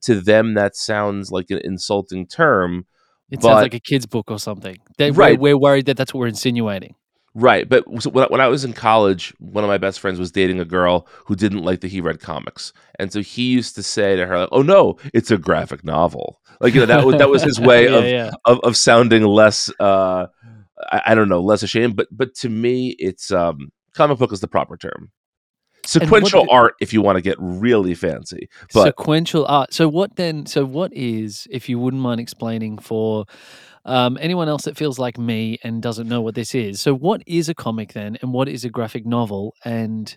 to 0.02 0.20
them 0.20 0.54
that 0.54 0.76
sounds 0.76 1.30
like 1.32 1.50
an 1.50 1.60
insulting 1.64 2.26
term. 2.26 2.86
it 3.30 3.40
But- 3.40 3.48
sounds 3.48 3.62
like 3.62 3.74
a 3.74 3.80
kid's 3.80 4.06
book 4.06 4.30
or 4.30 4.38
something. 4.38 4.76
They, 4.96 5.10
Right. 5.10 5.38
we're, 5.38 5.54
we're 5.56 5.58
worried 5.58 5.86
that 5.86 5.96
that's 5.96 6.14
what 6.14 6.20
we're 6.20 6.28
insinuating. 6.28 6.94
Right, 7.34 7.68
but 7.68 7.84
so 8.00 8.10
when, 8.10 8.26
when 8.28 8.40
I 8.40 8.48
was 8.48 8.64
in 8.64 8.72
college, 8.72 9.34
one 9.38 9.62
of 9.62 9.68
my 9.68 9.78
best 9.78 10.00
friends 10.00 10.18
was 10.18 10.32
dating 10.32 10.60
a 10.60 10.64
girl 10.64 11.06
who 11.26 11.36
didn't 11.36 11.62
like 11.62 11.80
that 11.82 11.88
he 11.88 12.00
read 12.00 12.20
comics, 12.20 12.72
and 12.98 13.12
so 13.12 13.20
he 13.20 13.44
used 13.44 13.74
to 13.76 13.82
say 13.82 14.16
to 14.16 14.26
her, 14.26 14.40
like, 14.40 14.48
"Oh 14.50 14.62
no, 14.62 14.96
it's 15.14 15.30
a 15.30 15.38
graphic 15.38 15.84
novel." 15.84 16.40
Like 16.60 16.74
you 16.74 16.80
know 16.80 16.86
that 16.86 17.04
was 17.04 17.16
that 17.16 17.28
was 17.28 17.42
his 17.42 17.60
way 17.60 17.84
yeah, 17.84 17.96
of, 17.96 18.04
yeah. 18.04 18.30
of 18.44 18.60
of 18.60 18.76
sounding 18.76 19.22
less, 19.24 19.70
uh, 19.78 20.26
I, 20.90 21.02
I 21.06 21.14
don't 21.14 21.28
know, 21.28 21.40
less 21.40 21.62
ashamed. 21.62 21.96
But 21.96 22.08
but 22.10 22.34
to 22.36 22.48
me, 22.48 22.96
it's 22.98 23.30
um, 23.30 23.70
comic 23.94 24.18
book 24.18 24.32
is 24.32 24.40
the 24.40 24.48
proper 24.48 24.76
term. 24.76 25.12
Sequential 25.86 26.46
art, 26.50 26.74
if 26.80 26.92
you 26.92 27.00
want 27.00 27.16
to 27.16 27.22
get 27.22 27.36
really 27.38 27.94
fancy, 27.94 28.48
but 28.74 28.84
sequential 28.84 29.46
art. 29.46 29.72
So 29.72 29.88
what 29.88 30.16
then? 30.16 30.44
So 30.44 30.64
what 30.64 30.92
is, 30.92 31.46
if 31.50 31.68
you 31.68 31.78
wouldn't 31.78 32.02
mind 32.02 32.20
explaining 32.20 32.78
for 32.78 33.24
um, 33.88 34.18
anyone 34.20 34.48
else 34.48 34.64
that 34.64 34.76
feels 34.76 34.98
like 34.98 35.18
me 35.18 35.58
and 35.64 35.82
doesn't 35.82 36.08
know 36.08 36.20
what 36.20 36.34
this 36.34 36.54
is? 36.54 36.80
So 36.80 36.94
what 36.94 37.22
is 37.26 37.48
a 37.48 37.54
comic 37.54 37.92
then, 37.94 38.18
and 38.22 38.32
what 38.32 38.48
is 38.48 38.64
a 38.64 38.70
graphic 38.70 39.06
novel? 39.06 39.54
And 39.64 40.16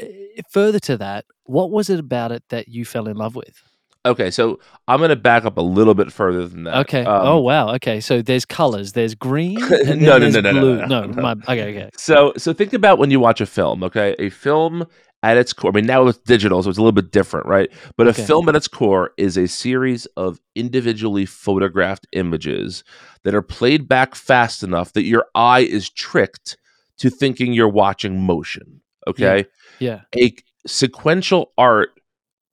uh, 0.00 0.06
further 0.50 0.78
to 0.80 0.96
that, 0.98 1.24
what 1.44 1.70
was 1.70 1.90
it 1.90 1.98
about 2.00 2.32
it 2.32 2.44
that 2.48 2.68
you 2.68 2.84
fell 2.84 3.08
in 3.08 3.16
love 3.16 3.34
with? 3.34 3.62
okay. 4.06 4.30
So 4.30 4.58
I'm 4.88 4.98
going 4.98 5.10
to 5.10 5.16
back 5.16 5.44
up 5.44 5.58
a 5.58 5.60
little 5.60 5.92
bit 5.94 6.10
further 6.10 6.48
than 6.48 6.64
that. 6.64 6.76
Okay. 6.86 7.04
Um, 7.04 7.26
oh 7.26 7.38
wow. 7.40 7.74
Okay. 7.74 8.00
So 8.00 8.22
there's 8.22 8.46
colors. 8.46 8.92
There's 8.92 9.14
green. 9.14 9.60
And 9.86 10.00
No, 10.00 10.16
no, 10.16 10.30
no, 10.30 10.40
no, 10.40 10.52
no, 10.52 10.60
blue. 10.60 10.86
no, 10.86 11.04
no. 11.04 11.22
my, 11.22 11.32
okay. 11.32 11.76
Okay. 11.76 11.90
So 11.96 12.32
so 12.38 12.54
think 12.54 12.72
about 12.72 12.98
when 12.98 13.10
you 13.10 13.20
watch 13.20 13.40
a 13.42 13.46
film, 13.46 13.82
okay? 13.84 14.14
A 14.18 14.30
film 14.30 14.86
at 15.22 15.36
its 15.36 15.52
core, 15.52 15.70
I 15.70 15.74
mean 15.74 15.86
now 15.86 16.06
it's 16.06 16.18
digital, 16.18 16.62
so 16.62 16.70
it's 16.70 16.78
a 16.78 16.82
little 16.82 16.92
bit 16.92 17.10
different, 17.12 17.46
right? 17.46 17.70
But 17.96 18.06
Okay. 18.08 18.22
a 18.22 18.26
film 18.26 18.48
at 18.48 18.56
its 18.56 18.68
core 18.68 19.10
is 19.18 19.36
a 19.36 19.46
series 19.48 20.06
of 20.16 20.40
individually 20.54 21.26
photographed 21.26 22.06
images 22.12 22.84
that 23.24 23.34
are 23.34 23.42
played 23.42 23.86
back 23.88 24.14
fast 24.14 24.62
enough 24.62 24.92
that 24.94 25.04
your 25.04 25.26
eye 25.34 25.60
is 25.60 25.90
tricked 25.90 26.56
to 26.98 27.10
thinking 27.10 27.52
you're 27.52 27.68
watching 27.68 28.22
motion. 28.22 28.80
Okay. 29.06 29.46
Yeah. 29.78 30.02
A 30.16 30.34
sequential 30.66 31.52
art 31.58 31.90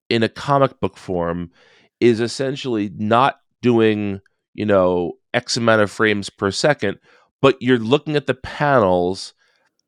in 0.09 0.23
a 0.23 0.29
comic 0.29 0.79
book 0.79 0.97
form 0.97 1.51
is 1.99 2.19
essentially 2.19 2.89
not 2.95 3.39
doing, 3.61 4.21
you 4.53 4.65
know, 4.65 5.13
X 5.33 5.57
amount 5.57 5.81
of 5.81 5.91
frames 5.91 6.29
per 6.29 6.51
second, 6.51 6.99
but 7.41 7.55
you're 7.61 7.77
looking 7.79 8.15
at 8.15 8.27
the 8.27 8.33
panels 8.33 9.33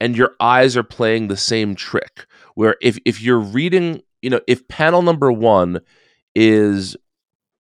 and 0.01 0.15
your 0.17 0.35
eyes 0.39 0.75
are 0.77 0.83
playing 0.83 1.27
the 1.27 1.37
same 1.37 1.75
trick. 1.75 2.25
Where 2.59 2.75
if, 2.81 2.99
if 3.05 3.21
you're 3.21 3.39
reading, 3.39 4.01
you 4.21 4.29
know, 4.29 4.41
if 4.45 4.67
panel 4.67 5.01
number 5.01 5.31
one 5.31 5.79
is 6.35 6.97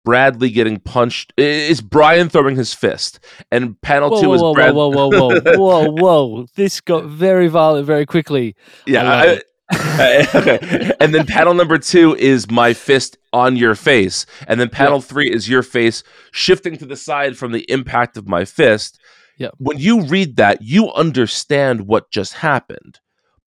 Bradley 0.03 0.49
getting 0.49 0.77
punched, 0.77 1.31
is 1.37 1.79
Brian 1.79 2.27
throwing 2.27 2.57
his 2.57 2.73
fist, 2.73 3.21
and 3.49 3.79
panel 3.79 4.09
Whoa, 4.09 4.21
two 4.21 4.27
whoa, 4.27 4.33
is 4.33 4.41
whoa, 4.41 4.53
Brad. 4.53 4.75
whoa, 4.75 4.89
whoa, 4.89 5.07
whoa, 5.07 5.39
whoa, 5.39 5.55
whoa, 5.55 5.91
whoa! 5.91 6.45
This 6.57 6.81
got 6.81 7.05
very 7.05 7.47
violent 7.47 7.85
very 7.85 8.05
quickly. 8.05 8.57
Yeah. 8.85 9.09
I 9.09 9.41
I- 9.71 10.27
okay. 10.35 10.91
And 10.99 11.15
then 11.15 11.25
panel 11.25 11.53
number 11.53 11.77
two 11.77 12.13
is 12.17 12.51
my 12.51 12.73
fist 12.73 13.17
on 13.31 13.55
your 13.55 13.75
face. 13.75 14.25
And 14.49 14.59
then 14.59 14.67
panel 14.67 14.99
three 14.99 15.31
is 15.31 15.47
your 15.47 15.63
face 15.63 16.03
shifting 16.33 16.75
to 16.75 16.85
the 16.85 16.97
side 16.97 17.37
from 17.37 17.53
the 17.53 17.65
impact 17.71 18.17
of 18.17 18.27
my 18.27 18.43
fist. 18.43 18.99
Yep. 19.37 19.53
When 19.59 19.77
you 19.77 20.01
read 20.01 20.35
that, 20.35 20.61
you 20.61 20.91
understand 20.91 21.87
what 21.87 22.11
just 22.11 22.33
happened, 22.33 22.99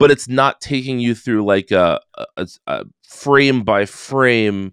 but 0.02 0.10
it's 0.10 0.28
not 0.28 0.60
taking 0.60 0.98
you 0.98 1.14
through 1.14 1.44
like 1.44 1.70
a, 1.70 2.00
a, 2.36 2.48
a 2.66 2.84
frame 3.04 3.62
by 3.62 3.86
frame 3.86 4.72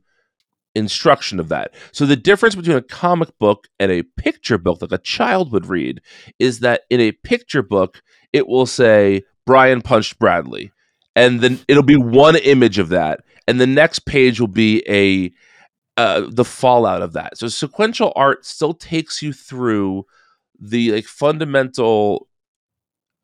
instruction 0.74 1.40
of 1.40 1.50
that. 1.50 1.74
So 1.92 2.08
the 2.08 2.16
difference 2.16 2.56
between 2.56 2.78
a 2.78 2.82
comic 2.82 3.38
book 3.38 3.68
and 3.80 3.92
a 3.92 4.02
picture 4.04 4.58
book, 4.58 4.82
like 4.82 4.92
a 4.92 4.98
child 4.98 5.52
would 5.52 5.68
read, 5.68 6.02
is 6.40 6.62
that 6.62 6.82
in 6.90 7.00
a 7.00 7.12
picture 7.12 7.62
book, 7.62 8.02
it 8.34 8.48
will 8.48 8.66
say 8.66 9.22
Brian 9.46 9.84
punched 9.84 10.18
Bradley 10.18 10.72
and 11.16 11.42
then 11.42 11.60
it'll 11.68 11.84
be 11.84 11.96
one 11.96 12.36
image 12.38 12.80
of 12.80 12.90
that 12.90 13.20
and 13.48 13.60
the 13.60 13.68
next 13.68 14.00
page 14.06 14.40
will 14.40 14.48
be 14.48 14.84
a 14.88 15.32
uh, 16.00 16.28
the 16.30 16.46
fallout 16.46 17.02
of 17.02 17.14
that 17.14 17.38
so 17.38 17.48
sequential 17.50 18.14
art 18.16 18.46
still 18.46 18.74
takes 18.74 19.22
you 19.22 19.34
through 19.34 20.06
the 20.60 20.92
like 20.94 21.06
fundamental 21.06 22.29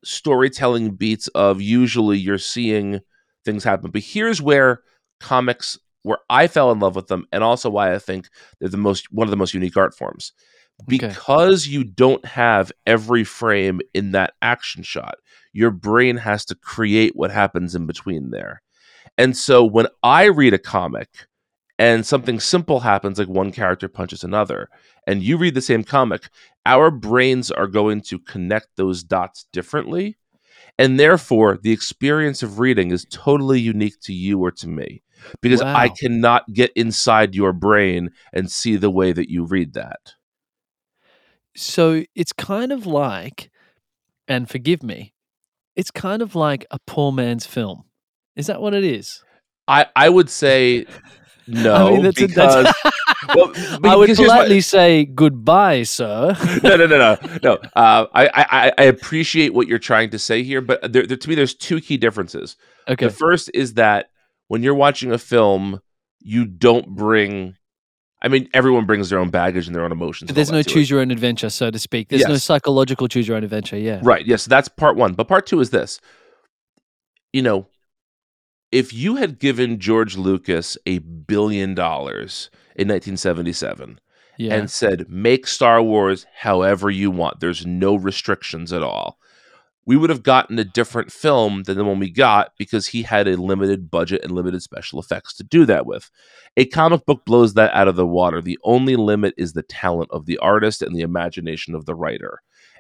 storytelling 0.06 0.92
beats 0.92 1.28
of 1.30 1.62
usually 1.62 2.18
you're 2.18 2.38
seeing 2.38 3.00
things 3.44 3.64
happen 3.64 3.92
but 3.92 4.02
here's 4.02 4.42
where 4.42 4.82
comics 5.20 5.78
where 6.04 6.20
i 6.30 6.48
fell 6.48 6.72
in 6.72 6.80
love 6.80 6.96
with 6.96 7.08
them 7.08 7.26
and 7.32 7.44
also 7.44 7.70
why 7.70 7.94
i 7.94 8.00
think 8.00 8.30
they're 8.60 8.70
the 8.70 8.78
most 8.78 9.12
one 9.12 9.28
of 9.28 9.32
the 9.32 9.38
most 9.38 9.54
unique 9.54 9.78
art 9.78 9.96
forms 9.96 10.34
Okay. 10.82 11.08
because 11.08 11.68
you 11.68 11.86
don't 11.86 12.26
have 12.26 12.70
every 12.86 13.24
frame 13.24 13.80
in 13.94 14.12
that 14.12 14.34
action 14.42 14.84
shot 14.84 15.16
your 15.56 15.72
brain 15.72 16.18
has 16.18 16.44
to 16.44 16.54
create 16.54 17.16
what 17.16 17.32
happens 17.32 17.76
in 17.76 17.86
between 17.86 18.32
there. 18.32 18.62
And 19.18 19.38
so 19.38 19.64
when 19.64 19.88
I 20.04 20.26
read 20.26 20.54
a 20.54 20.60
comic 20.60 21.08
and 21.78 22.06
something 22.06 22.40
simple 22.40 22.80
happens, 22.82 23.20
like 23.20 23.28
one 23.28 23.52
character 23.52 23.88
punches 23.88 24.24
another, 24.24 24.70
and 25.06 25.22
you 25.22 25.38
read 25.38 25.56
the 25.56 25.62
same 25.62 25.84
comic, 25.84 26.30
our 26.66 26.90
brains 26.90 27.52
are 27.52 27.68
going 27.68 28.02
to 28.02 28.20
connect 28.20 28.70
those 28.76 29.04
dots 29.04 29.46
differently. 29.52 30.18
And 30.78 31.00
therefore, 31.00 31.58
the 31.62 31.72
experience 31.72 32.44
of 32.44 32.60
reading 32.60 32.92
is 32.92 33.06
totally 33.10 33.60
unique 33.62 34.00
to 34.02 34.14
you 34.14 34.40
or 34.40 34.52
to 34.52 34.68
me 34.68 35.04
because 35.42 35.62
I 35.62 35.90
cannot 35.90 36.52
get 36.52 36.72
inside 36.76 37.34
your 37.34 37.54
brain 37.54 38.10
and 38.34 38.52
see 38.52 38.76
the 38.76 38.90
way 38.90 39.14
that 39.14 39.30
you 39.30 39.46
read 39.46 39.74
that. 39.74 40.16
So 41.56 42.04
it's 42.14 42.34
kind 42.34 42.74
of 42.74 42.86
like, 42.86 43.50
and 44.28 44.50
forgive 44.50 44.84
me, 44.84 45.14
it's 45.76 45.92
kind 45.92 46.22
of 46.22 46.36
like 46.36 46.66
a 46.72 46.80
poor 46.86 47.12
man's 47.14 47.46
film. 47.46 47.84
Is 48.36 48.48
that 48.48 48.62
what 48.62 48.74
it 48.74 48.84
is? 48.84 49.24
I, 49.68 49.88
I 49.96 50.10
would 50.10 50.30
say 50.30 50.86
no 51.48 51.74
I 51.88 51.92
mean, 51.92 52.04
that's 52.04 52.22
a- 52.22 52.28
because 52.28 52.36
that's- 52.66 52.94
well, 53.36 53.52
I 53.84 53.96
would 53.96 54.06
because 54.08 54.18
here's 54.18 54.28
my- 54.30 54.36
politely 54.36 54.62
say 54.62 55.06
goodbye, 55.06 55.84
sir. 55.84 56.36
no, 56.64 56.76
no, 56.76 56.86
no, 56.86 56.98
no, 56.98 57.18
no. 57.44 57.54
Uh, 57.76 58.06
I, 58.14 58.28
I, 58.34 58.72
I 58.78 58.84
appreciate 58.84 59.54
what 59.54 59.68
you're 59.68 59.80
trying 59.80 60.10
to 60.12 60.20
say 60.20 60.44
here, 60.44 60.62
but 60.62 60.92
there, 60.92 61.06
there, 61.06 61.18
to 61.18 61.30
me, 61.30 61.36
there's 61.36 61.54
two 61.56 61.82
key 61.82 61.98
differences. 61.98 62.56
okay. 62.88 63.06
The 63.08 63.12
first 63.12 63.50
is 63.54 63.74
that 63.76 64.10
when 64.48 64.62
you're 64.64 64.76
watching 64.76 65.12
a 65.12 65.18
film, 65.18 65.82
you 66.20 66.46
don't 66.46 66.88
bring. 66.96 67.56
I 68.22 68.28
mean, 68.28 68.50
everyone 68.54 68.86
brings 68.86 69.10
their 69.12 69.20
own 69.20 69.30
baggage 69.30 69.68
and 69.68 69.76
their 69.76 69.84
own 69.84 69.92
emotions. 69.92 70.30
and 70.32 70.38
There's 70.38 70.50
no 70.52 70.62
to 70.64 70.70
it. 70.70 70.74
choose 70.74 70.90
your 70.90 71.00
own 71.02 71.12
adventure, 71.12 71.50
so 71.50 71.70
to 71.70 71.78
speak. 71.78 72.10
There's 72.10 72.28
no 72.28 72.38
psychological 72.38 73.08
choose 73.08 73.28
your 73.28 73.38
own 73.38 73.44
adventure. 73.44 73.78
Yeah. 73.78 74.00
Right. 74.02 74.26
Yes, 74.26 74.46
that's 74.46 74.68
part 74.68 74.96
one. 74.96 75.14
But 75.14 75.28
part 75.28 75.46
two 75.46 75.60
is 75.60 75.70
this. 75.70 76.00
You 77.34 77.42
know, 77.44 77.68
if 78.72 78.94
you 78.94 79.16
had 79.16 79.40
given 79.40 79.80
George 79.80 80.18
Lucas 80.18 80.78
a 80.86 81.00
billion 81.00 81.76
dollars 81.76 82.50
in 82.76 82.88
1977 82.88 84.00
Yeah. 84.38 84.56
and 84.56 84.70
said, 84.70 85.10
make 85.10 85.48
Star 85.48 85.82
Wars 85.82 86.26
however 86.40 86.90
you 86.90 87.10
want. 87.12 87.40
There's 87.40 87.66
no 87.66 87.96
restrictions 87.96 88.74
at 88.74 88.84
all. 88.84 89.18
We 89.88 89.96
would 89.96 90.10
have 90.10 90.24
gotten 90.24 90.58
a 90.58 90.64
different 90.66 91.12
film 91.12 91.64
than 91.64 91.78
the 91.78 91.86
one 91.86 92.00
we 92.00 92.10
got 92.10 92.54
because 92.58 92.88
he 92.88 93.04
had 93.04 93.28
a 93.28 93.38
limited 93.40 93.92
budget 93.92 94.24
and 94.24 94.32
limited 94.32 94.64
special 94.64 95.00
effects 95.00 95.36
to 95.36 95.44
do 95.44 95.64
that 95.66 95.86
with. 95.86 96.10
A 96.58 96.66
comic 96.66 97.06
book 97.06 97.24
blows 97.24 97.54
that 97.54 97.72
out 97.76 97.88
of 97.88 97.96
the 97.96 98.08
water. 98.08 98.42
The 98.42 98.58
only 98.64 98.96
limit 98.96 99.36
is 99.38 99.54
the 99.54 99.62
talent 99.62 100.10
of 100.12 100.26
the 100.26 100.40
artist 100.40 100.82
and 100.82 100.96
the 100.96 101.02
imagination 101.02 101.76
of 101.76 101.86
the 101.86 101.94
writer. 101.94 102.40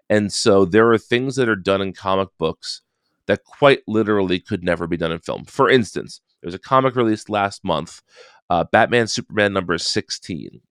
And 0.09 0.33
so 0.33 0.65
there 0.65 0.91
are 0.91 0.97
things 0.97 1.35
that 1.35 1.47
are 1.47 1.55
done 1.55 1.81
in 1.81 1.93
comic 1.93 2.29
books 2.39 2.81
that 3.27 3.43
quite 3.43 3.81
literally 3.87 4.39
could 4.39 4.63
never 4.63 4.87
be 4.87 4.97
done 4.97 5.11
in 5.11 5.19
film. 5.19 5.45
For 5.45 5.69
instance, 5.69 6.21
there's 6.41 6.53
a 6.53 6.59
comic 6.59 6.95
released 6.95 7.29
last 7.29 7.63
month, 7.63 8.01
uh, 8.49 8.65
Batman 8.71 9.07
Superman 9.07 9.53
number 9.53 9.77
16 9.77 10.61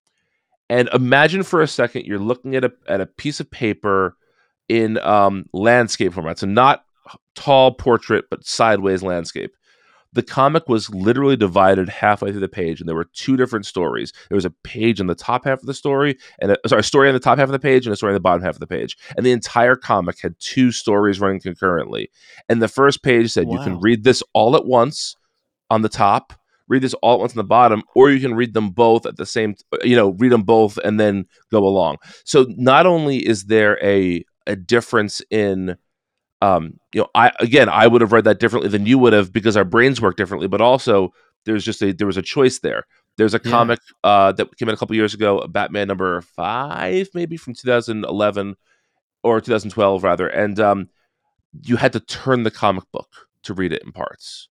and 0.69 0.89
imagine 0.93 1.43
for 1.43 1.61
a 1.61 1.67
second 1.67 2.05
you're 2.05 2.19
looking 2.19 2.55
at 2.55 2.63
a 2.63 2.71
at 2.87 3.01
a 3.01 3.05
piece 3.05 3.39
of 3.39 3.49
paper 3.49 4.17
in 4.67 4.97
um, 4.99 5.45
landscape 5.53 6.13
format, 6.13 6.39
so 6.39 6.47
not 6.47 6.85
tall 7.35 7.71
portrait 7.71 8.25
but 8.29 8.45
sideways 8.45 9.03
landscape. 9.03 9.55
The 10.15 10.23
comic 10.23 10.67
was 10.69 10.89
literally 10.89 11.35
divided 11.35 11.89
halfway 11.89 12.31
through 12.31 12.39
the 12.39 12.47
page, 12.47 12.79
and 12.79 12.87
there 12.87 12.95
were 12.95 13.09
two 13.13 13.37
different 13.37 13.65
stories. 13.65 14.13
There 14.29 14.35
was 14.35 14.45
a 14.45 14.49
page 14.49 15.01
on 15.01 15.07
the 15.07 15.15
top 15.15 15.43
half 15.43 15.59
of 15.59 15.65
the 15.65 15.73
story, 15.73 16.17
and 16.39 16.51
a, 16.51 16.57
sorry, 16.67 16.79
a 16.79 16.83
story 16.83 17.09
on 17.09 17.13
the 17.13 17.19
top 17.19 17.37
half 17.37 17.49
of 17.49 17.51
the 17.51 17.59
page, 17.59 17.85
and 17.85 17.93
a 17.93 17.97
story 17.97 18.11
on 18.11 18.15
the 18.15 18.21
bottom 18.21 18.41
half 18.41 18.55
of 18.55 18.61
the 18.61 18.67
page. 18.67 18.97
And 19.17 19.25
the 19.25 19.31
entire 19.31 19.75
comic 19.75 20.19
had 20.21 20.39
two 20.39 20.71
stories 20.71 21.19
running 21.19 21.41
concurrently. 21.41 22.09
And 22.49 22.61
the 22.61 22.67
first 22.67 23.03
page 23.03 23.31
said 23.31 23.51
you 23.51 23.59
can 23.59 23.79
read 23.81 24.03
this 24.03 24.23
all 24.33 24.55
at 24.55 24.65
once 24.65 25.15
on 25.69 25.81
the 25.81 25.89
top, 25.89 26.33
read 26.69 26.81
this 26.81 26.93
all 26.95 27.15
at 27.15 27.19
once 27.19 27.33
on 27.33 27.37
the 27.37 27.43
bottom, 27.43 27.83
or 27.93 28.09
you 28.09 28.19
can 28.19 28.35
read 28.35 28.53
them 28.53 28.69
both 28.69 29.05
at 29.05 29.17
the 29.17 29.25
same, 29.25 29.55
you 29.83 29.95
know, 29.95 30.11
read 30.17 30.31
them 30.31 30.43
both 30.43 30.77
and 30.77 30.99
then 30.99 31.25
go 31.51 31.67
along. 31.67 31.97
So 32.23 32.45
not 32.49 32.85
only 32.85 33.17
is 33.17 33.45
there 33.45 33.77
a 33.83 34.23
a 34.47 34.55
difference 34.55 35.21
in, 35.29 35.75
um, 36.41 36.79
you 36.93 37.01
know, 37.01 37.07
I 37.15 37.31
again 37.39 37.69
I 37.69 37.87
would 37.87 38.01
have 38.01 38.11
read 38.11 38.25
that 38.25 38.39
differently 38.39 38.69
than 38.69 38.85
you 38.85 38.97
would 38.99 39.13
have 39.13 39.31
because 39.31 39.57
our 39.57 39.65
brains 39.65 40.01
work 40.01 40.15
differently, 40.17 40.47
but 40.47 40.61
also 40.61 41.13
there's 41.45 41.63
just 41.63 41.81
a 41.81 41.93
there 41.93 42.07
was 42.07 42.17
a 42.17 42.21
choice 42.21 42.59
there. 42.59 42.83
There's 43.17 43.33
a 43.33 43.41
Yeah. 43.43 43.51
comic 43.51 43.79
uh, 44.03 44.33
that 44.33 44.55
came 44.57 44.67
out 44.67 44.73
a 44.75 44.77
couple 44.77 44.95
years 44.95 45.13
ago, 45.13 45.45
Batman 45.47 45.87
number 45.87 46.21
five, 46.21 47.07
maybe 47.13 47.37
from 47.37 47.53
2011 47.53 48.55
or 49.23 49.39
2012 49.41 50.03
rather, 50.03 50.27
and 50.27 50.59
um, 50.59 50.89
you 51.63 51.77
had 51.77 51.93
to 51.93 51.99
turn 51.99 52.43
the 52.43 52.51
comic 52.51 52.83
book 52.91 53.27
to 53.43 53.53
read 53.53 53.71
it 53.73 53.83
in 53.83 53.91
parts. 53.91 54.49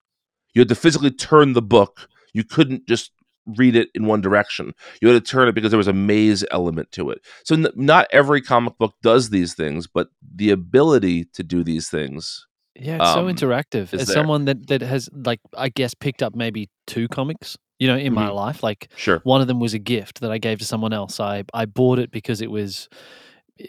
You 0.55 0.61
had 0.61 0.69
to 0.69 0.75
physically 0.75 1.11
turn 1.11 1.53
the 1.53 1.63
book. 1.63 2.09
You 2.33 2.45
couldn't 2.45 2.87
just 2.89 3.11
read 3.47 3.77
it 3.77 3.89
in 3.95 4.07
one 4.07 4.21
direction. 4.21 4.73
You 5.01 5.09
had 5.09 5.25
to 5.25 5.31
turn 5.31 5.49
it 5.49 5.55
because 5.55 5.71
there 5.71 5.79
was 5.79 5.89
a 5.89 5.93
maze 5.93 6.45
element 6.51 6.91
to 6.93 7.11
it. 7.11 7.21
So 7.45 7.55
n- 7.55 7.69
not 7.75 8.07
every 8.11 8.41
comic 8.41 8.79
book 8.79 8.95
does 9.03 9.31
these 9.31 9.55
things, 9.55 9.87
but 9.87 10.09
the 10.35 10.51
ability 10.51 11.27
to 11.35 11.43
do 11.43 11.63
these 11.63 11.89
things. 11.89 12.47
Yeah, 12.75 12.97
it's 12.97 13.13
so 13.13 13.29
um, 13.29 13.35
interactive. 13.35 13.93
is 13.95 14.01
As 14.03 14.07
there. 14.09 14.15
someone 14.15 14.47
that, 14.47 14.67
that 14.69 14.81
has, 14.83 15.09
like, 15.13 15.41
I 15.57 15.69
guess, 15.69 15.95
picked 15.95 16.23
up 16.23 16.35
maybe 16.35 16.71
two 16.87 17.07
comics, 17.07 17.57
you 17.79 17.87
know, 17.87 17.97
in 17.97 18.13
my 18.13 18.29
Mhm. 18.29 18.35
life, 18.35 18.63
like, 18.63 18.89
Sure. 18.97 19.21
one 19.25 19.41
of 19.41 19.47
them 19.47 19.61
was 19.61 19.75
a 19.75 19.79
gift 19.79 20.21
that 20.23 20.33
I 20.33 20.39
gave 20.39 20.59
to 20.59 20.65
someone 20.65 20.93
else. 20.93 21.21
I, 21.21 21.45
I 21.55 21.67
bought 21.67 21.99
it 22.01 22.11
because 22.11 22.41
it 22.41 22.51
was 22.51 22.89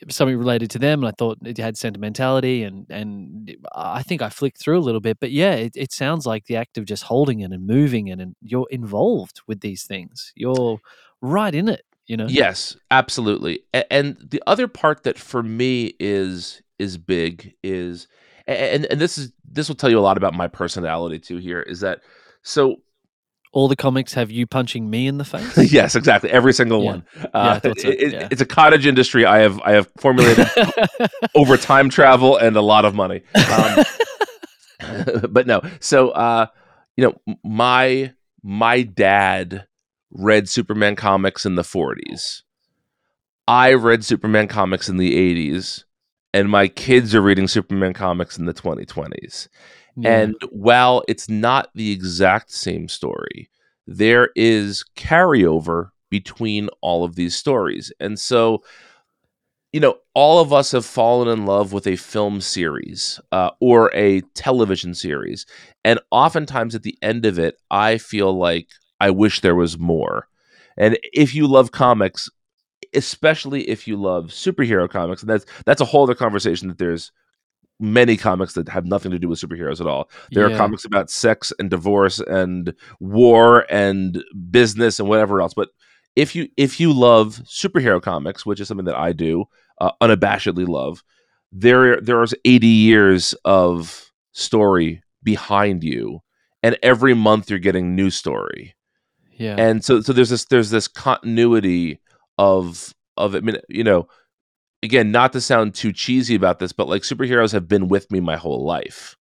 something 0.09 0.37
related 0.37 0.71
to 0.71 0.79
them 0.79 1.03
and 1.03 1.07
I 1.07 1.11
thought 1.11 1.37
it 1.45 1.57
had 1.57 1.77
sentimentality 1.77 2.63
and, 2.63 2.87
and 2.89 3.55
I 3.75 4.01
think 4.03 4.21
I 4.21 4.29
flicked 4.29 4.59
through 4.59 4.79
a 4.79 4.81
little 4.81 5.01
bit. 5.01 5.19
But 5.19 5.31
yeah, 5.31 5.53
it, 5.53 5.73
it 5.75 5.91
sounds 5.91 6.25
like 6.25 6.45
the 6.45 6.55
act 6.55 6.77
of 6.77 6.85
just 6.85 7.03
holding 7.03 7.41
it 7.41 7.51
and 7.51 7.67
moving 7.67 8.07
it 8.07 8.19
and 8.19 8.35
you're 8.41 8.67
involved 8.71 9.41
with 9.47 9.61
these 9.61 9.83
things. 9.83 10.33
You're 10.35 10.79
right 11.21 11.53
in 11.53 11.69
it, 11.69 11.85
you 12.07 12.17
know? 12.17 12.27
Yes, 12.27 12.75
absolutely. 12.89 13.61
And 13.91 14.17
the 14.19 14.41
other 14.47 14.67
part 14.67 15.03
that 15.03 15.17
for 15.17 15.43
me 15.43 15.93
is 15.99 16.61
is 16.77 16.97
big 16.97 17.53
is 17.63 18.07
and 18.47 18.85
and 18.85 18.99
this 18.99 19.17
is 19.17 19.31
this 19.49 19.69
will 19.69 19.75
tell 19.75 19.89
you 19.89 19.99
a 19.99 20.01
lot 20.01 20.17
about 20.17 20.33
my 20.33 20.47
personality 20.47 21.19
too 21.19 21.37
here 21.37 21.61
is 21.61 21.79
that 21.79 22.01
so 22.41 22.81
All 23.55 23.67
the 23.69 23.75
comics 23.75 24.13
have 24.13 24.29
you 24.31 24.45
punching 24.45 24.89
me 24.89 25.07
in 25.07 25.17
the 25.17 25.24
face. 25.24 25.57
yes 25.71 25.95
exactly 25.95 26.29
every 26.29 26.53
single 26.53 26.83
Yeah. 26.83 26.91
one 26.91 27.05
uh, 27.33 27.59
thought 27.59 27.79
so, 27.79 27.88
it- 27.89 28.12
yeah. 28.13 28.27
it's 28.29 28.41
a 28.41 28.45
cottage 28.45 28.85
industry 28.85 29.25
i 29.25 29.39
have 29.39 29.59
i 29.62 29.71
have 29.71 29.89
formulated 29.97 30.47
over 31.35 31.55
time 31.57 31.89
travel 31.89 32.35
and 32.38 32.55
a 32.57 32.62
lot 32.62 32.83
of 32.85 32.93
money 32.93 33.21
um, 33.51 33.83
but 35.29 35.47
no 35.47 35.62
so 35.79 36.09
uh 36.09 36.45
you 36.97 37.03
know 37.05 37.35
my 37.43 38.13
my 38.43 38.81
dad 38.83 39.65
read 40.12 40.47
Superman 40.47 40.95
comics 40.95 41.45
in 41.45 41.55
the 41.55 41.63
40s. 41.63 42.43
I 43.47 43.74
read 43.74 44.05
Superman 44.05 44.47
comics 44.47 44.88
in 44.88 44.97
the 44.97 45.13
80s, 45.13 45.83
and 46.33 46.47
my 46.50 46.67
kids 46.67 47.13
are 47.15 47.21
reading 47.21 47.47
Superman 47.47 47.93
comics 47.93 48.38
in 48.38 48.45
the 48.45 48.53
2020s. 48.53 49.47
Yeah. 49.97 50.19
And 50.19 50.35
while 50.51 51.03
it's 51.07 51.29
not 51.29 51.69
the 51.73 51.91
exact 51.91 52.51
same 52.51 52.87
story, 52.87 53.49
there 53.87 54.29
is 54.35 54.83
carryover 54.95 55.91
between 56.09 56.69
all 56.81 57.03
of 57.03 57.15
these 57.15 57.35
stories. 57.35 57.91
And 57.99 58.19
so, 58.19 58.63
you 59.71 59.79
know, 59.79 59.97
all 60.13 60.39
of 60.39 60.53
us 60.53 60.71
have 60.71 60.85
fallen 60.85 61.27
in 61.27 61.45
love 61.45 61.73
with 61.73 61.87
a 61.87 61.95
film 61.95 62.41
series 62.41 63.19
uh, 63.31 63.51
or 63.59 63.93
a 63.93 64.21
television 64.33 64.93
series. 64.93 65.45
And 65.83 65.99
oftentimes 66.11 66.75
at 66.75 66.83
the 66.83 66.97
end 67.01 67.25
of 67.25 67.37
it, 67.37 67.57
I 67.69 67.97
feel 67.97 68.37
like 68.37 68.69
I 68.99 69.09
wish 69.09 69.41
there 69.41 69.55
was 69.55 69.77
more. 69.77 70.27
And 70.77 70.97
if 71.13 71.35
you 71.35 71.47
love 71.47 71.71
comics, 71.71 72.29
especially 72.93 73.69
if 73.69 73.87
you 73.87 73.97
love 73.97 74.25
superhero 74.25 74.89
comics, 74.89 75.21
and 75.21 75.29
that's 75.29 75.45
that's 75.65 75.81
a 75.81 75.85
whole 75.85 76.03
other 76.03 76.15
conversation 76.15 76.67
that 76.69 76.77
there's 76.77 77.11
many 77.79 78.15
comics 78.17 78.53
that 78.53 78.70
have 78.70 78.86
nothing 78.86 79.12
to 79.12 79.20
do 79.20 79.27
with 79.27 79.39
superheroes 79.39 79.82
at 79.82 79.88
all. 79.88 80.10
There 80.32 80.48
Yeah. 80.48 80.55
are 80.55 80.58
comics 80.58 80.86
about 80.86 81.10
sex 81.10 81.51
and 81.60 81.70
divorce 81.70 82.20
and 82.20 82.74
war 83.00 83.65
and 83.70 84.24
business 84.50 85.00
and 85.00 85.10
whatever 85.10 85.41
else. 85.41 85.53
But 85.53 85.70
if 86.15 86.36
you 86.36 86.48
if 86.58 86.79
you 86.79 86.94
love 86.94 87.41
superhero 87.46 88.01
comics, 88.01 88.46
which 88.46 88.60
is 88.62 88.67
something 88.67 88.86
that 88.86 88.96
I 88.96 89.12
do, 89.12 89.46
uh, 89.82 89.91
unabashedly 90.01 90.67
love, 90.67 91.03
there 91.51 92.00
there's 92.00 92.34
80 92.46 92.67
years 92.67 93.34
of 93.44 94.12
story 94.32 95.01
behind 95.24 95.84
you, 95.84 96.22
and 96.63 96.77
every 96.82 97.13
month 97.13 97.50
you're 97.50 97.60
getting 97.60 97.96
new 97.96 98.10
story 98.10 98.75
yeah. 99.38 99.55
and 99.58 99.84
so 99.84 100.00
so 100.01 100.13
there's 100.13 100.29
this 100.29 100.46
there's 100.46 100.70
this 100.70 100.88
continuity 100.88 102.00
of 102.38 102.94
of 103.17 103.36
I 103.36 103.41
mean 103.41 103.58
you 103.70 103.84
know 103.84 104.08
again 104.85 105.11
not 105.11 105.33
to 105.33 105.41
sound 105.41 105.75
too 105.75 105.91
cheesy 105.91 106.35
about 106.35 106.59
this 106.59 106.71
but 106.71 106.87
like 106.87 107.01
superheroes 107.01 107.51
have 107.51 107.67
been 107.67 107.87
with 107.87 108.09
me 108.11 108.19
my 108.19 108.37
whole 108.37 108.65
life. 108.65 109.15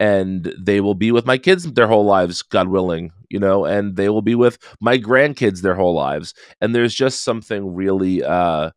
And 0.00 0.52
they 0.58 0.80
will 0.80 0.96
be 0.96 1.12
with 1.12 1.26
my 1.26 1.38
kids 1.38 1.70
their 1.72 1.86
whole 1.86 2.04
lives 2.04 2.42
god 2.42 2.68
willing 2.68 3.12
you 3.28 3.38
know 3.38 3.64
and 3.64 3.96
they 3.96 4.08
will 4.08 4.22
be 4.22 4.34
with 4.34 4.58
my 4.80 4.98
grandkids 4.98 5.60
their 5.60 5.74
whole 5.74 5.94
lives. 5.94 6.34
And 6.60 6.74
there's 6.74 6.94
just 6.94 7.22
something 7.22 7.74
really 7.74 8.22
uh 8.24 8.70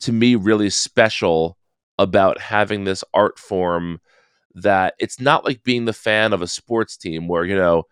to 0.00 0.12
me 0.12 0.34
really 0.36 0.70
special 0.70 1.56
about 1.98 2.40
having 2.40 2.84
this 2.84 3.02
art 3.14 3.38
form 3.38 4.00
that 4.54 4.94
it's 4.98 5.20
not 5.20 5.44
like 5.44 5.62
being 5.62 5.84
the 5.84 5.92
fan 5.92 6.32
of 6.32 6.42
a 6.42 6.46
sports 6.46 6.96
team 6.96 7.28
where 7.28 7.44
you 7.44 7.56
know 7.56 7.84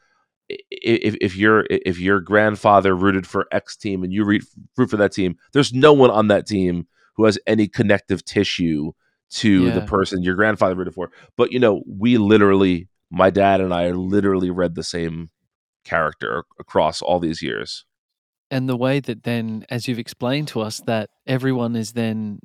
if 0.48 1.16
if 1.20 1.36
your 1.36 1.64
if 1.70 1.98
your 1.98 2.20
grandfather 2.20 2.94
rooted 2.94 3.26
for 3.26 3.46
X 3.50 3.76
team 3.76 4.04
and 4.04 4.12
you 4.12 4.24
root 4.24 4.44
for 4.76 4.96
that 4.96 5.12
team, 5.12 5.36
there's 5.52 5.72
no 5.72 5.92
one 5.92 6.10
on 6.10 6.28
that 6.28 6.46
team 6.46 6.86
who 7.16 7.25
has 7.25 7.38
any 7.46 7.68
connective 7.68 8.25
tissue 8.25 8.92
to 9.28 9.70
the 9.73 9.82
person 9.82 10.23
your 10.23 10.35
grandfather 10.37 10.75
rooted 10.75 10.94
for. 10.94 11.11
But 11.37 11.52
you 11.52 11.58
know, 11.58 11.82
we 11.87 12.16
literally, 12.18 12.88
my 13.11 13.30
dad 13.30 13.61
and 13.61 13.75
I 13.75 13.90
literally 13.90 14.50
read 14.50 14.75
the 14.75 14.85
same 14.85 15.30
character 15.85 16.44
across 16.58 17.02
all 17.02 17.18
these 17.20 17.42
years. 17.42 17.85
and 18.50 18.68
the 18.68 18.76
way 18.76 19.00
that 19.00 19.25
then, 19.25 19.64
as 19.70 19.88
you've 19.88 19.99
explained 19.99 20.46
to 20.49 20.61
us, 20.61 20.80
that 20.87 21.11
everyone 21.26 21.75
is 21.75 21.92
then 21.92 22.38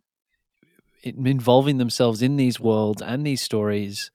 involving 1.03 1.77
themselves 1.77 2.21
in 2.21 2.35
these 2.37 2.59
worlds 2.59 3.01
and 3.01 3.25
these 3.25 3.41
stories 3.41 4.11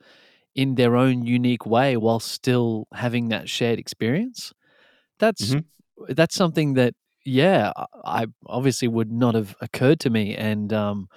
in 0.54 0.76
their 0.76 0.96
own 0.96 1.24
unique 1.26 1.66
way 1.66 1.96
while 1.96 2.20
still 2.20 2.86
having 2.94 3.28
that 3.28 3.48
shared 3.48 3.78
experience. 3.78 4.52
That's 5.18 5.54
Mhm. 5.54 5.64
that's 6.10 6.34
something 6.36 6.74
that 6.74 6.94
yeah, 7.26 7.72
I 8.04 8.26
obviously 8.46 8.88
would 8.88 9.10
not 9.12 9.34
have 9.34 9.54
occurred 9.60 10.00
to 10.00 10.10
me 10.10 10.34
and 10.36 10.72
um 10.72 11.08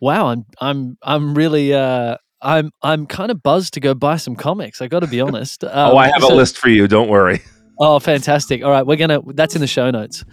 wow, 0.00 0.28
I'm 0.28 0.44
I'm 0.60 0.98
I'm 1.02 1.34
really 1.34 1.72
uh 1.74 2.16
I'm 2.42 2.70
I'm 2.82 3.06
kind 3.06 3.30
of 3.30 3.42
buzzed 3.42 3.74
to 3.74 3.80
go 3.80 3.94
buy 3.94 4.16
some 4.18 4.36
comics. 4.36 4.82
I 4.82 4.88
got 4.88 5.00
to 5.00 5.06
be 5.06 5.20
honest. 5.28 5.64
oh, 5.64 5.92
Um, 5.92 5.96
I 5.96 6.08
have 6.08 6.22
a 6.22 6.28
list 6.34 6.58
for 6.58 6.68
you. 6.68 6.86
Don't 6.86 7.08
worry. 7.08 7.40
Oh, 7.80 7.98
fantastic! 7.98 8.62
All 8.62 8.70
right, 8.70 8.86
we're 8.86 8.96
gonna. 8.96 9.20
That's 9.26 9.56
in 9.56 9.60
the 9.60 9.66
show 9.66 9.90
notes. 9.90 10.24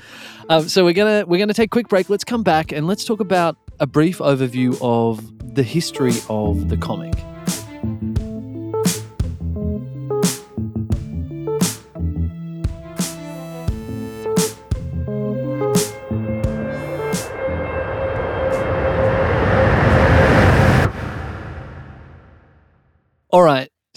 Um, 0.48 0.70
so 0.70 0.86
we're 0.86 0.94
gonna 0.94 1.26
we're 1.26 1.40
gonna 1.40 1.56
take 1.56 1.68
a 1.68 1.70
quick 1.70 1.88
break. 1.88 2.08
Let's 2.08 2.24
come 2.24 2.44
back 2.44 2.72
and 2.72 2.86
let's 2.86 3.04
talk 3.04 3.20
about 3.20 3.58
a 3.80 3.88
brief 3.88 4.20
overview 4.20 4.78
of 4.80 5.56
the 5.56 5.64
history 5.64 6.14
of 6.30 6.70
the 6.70 6.78
comic. 6.78 7.16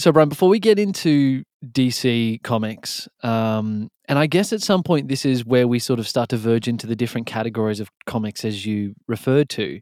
So, 0.04 0.12
Brian, 0.12 0.28
before 0.28 0.50
we 0.50 0.58
get 0.58 0.78
into 0.78 1.44
DC 1.64 2.42
comics, 2.42 3.08
um, 3.22 3.88
and 4.06 4.18
I 4.18 4.26
guess 4.26 4.52
at 4.52 4.60
some 4.60 4.82
point 4.82 5.08
this 5.08 5.24
is 5.24 5.46
where 5.46 5.66
we 5.66 5.78
sort 5.78 5.98
of 5.98 6.06
start 6.06 6.28
to 6.28 6.36
verge 6.36 6.68
into 6.68 6.86
the 6.86 6.94
different 6.94 7.26
categories 7.26 7.80
of 7.80 7.88
comics 8.04 8.44
as 8.44 8.66
you 8.66 8.92
referred 9.08 9.48
to. 9.48 9.80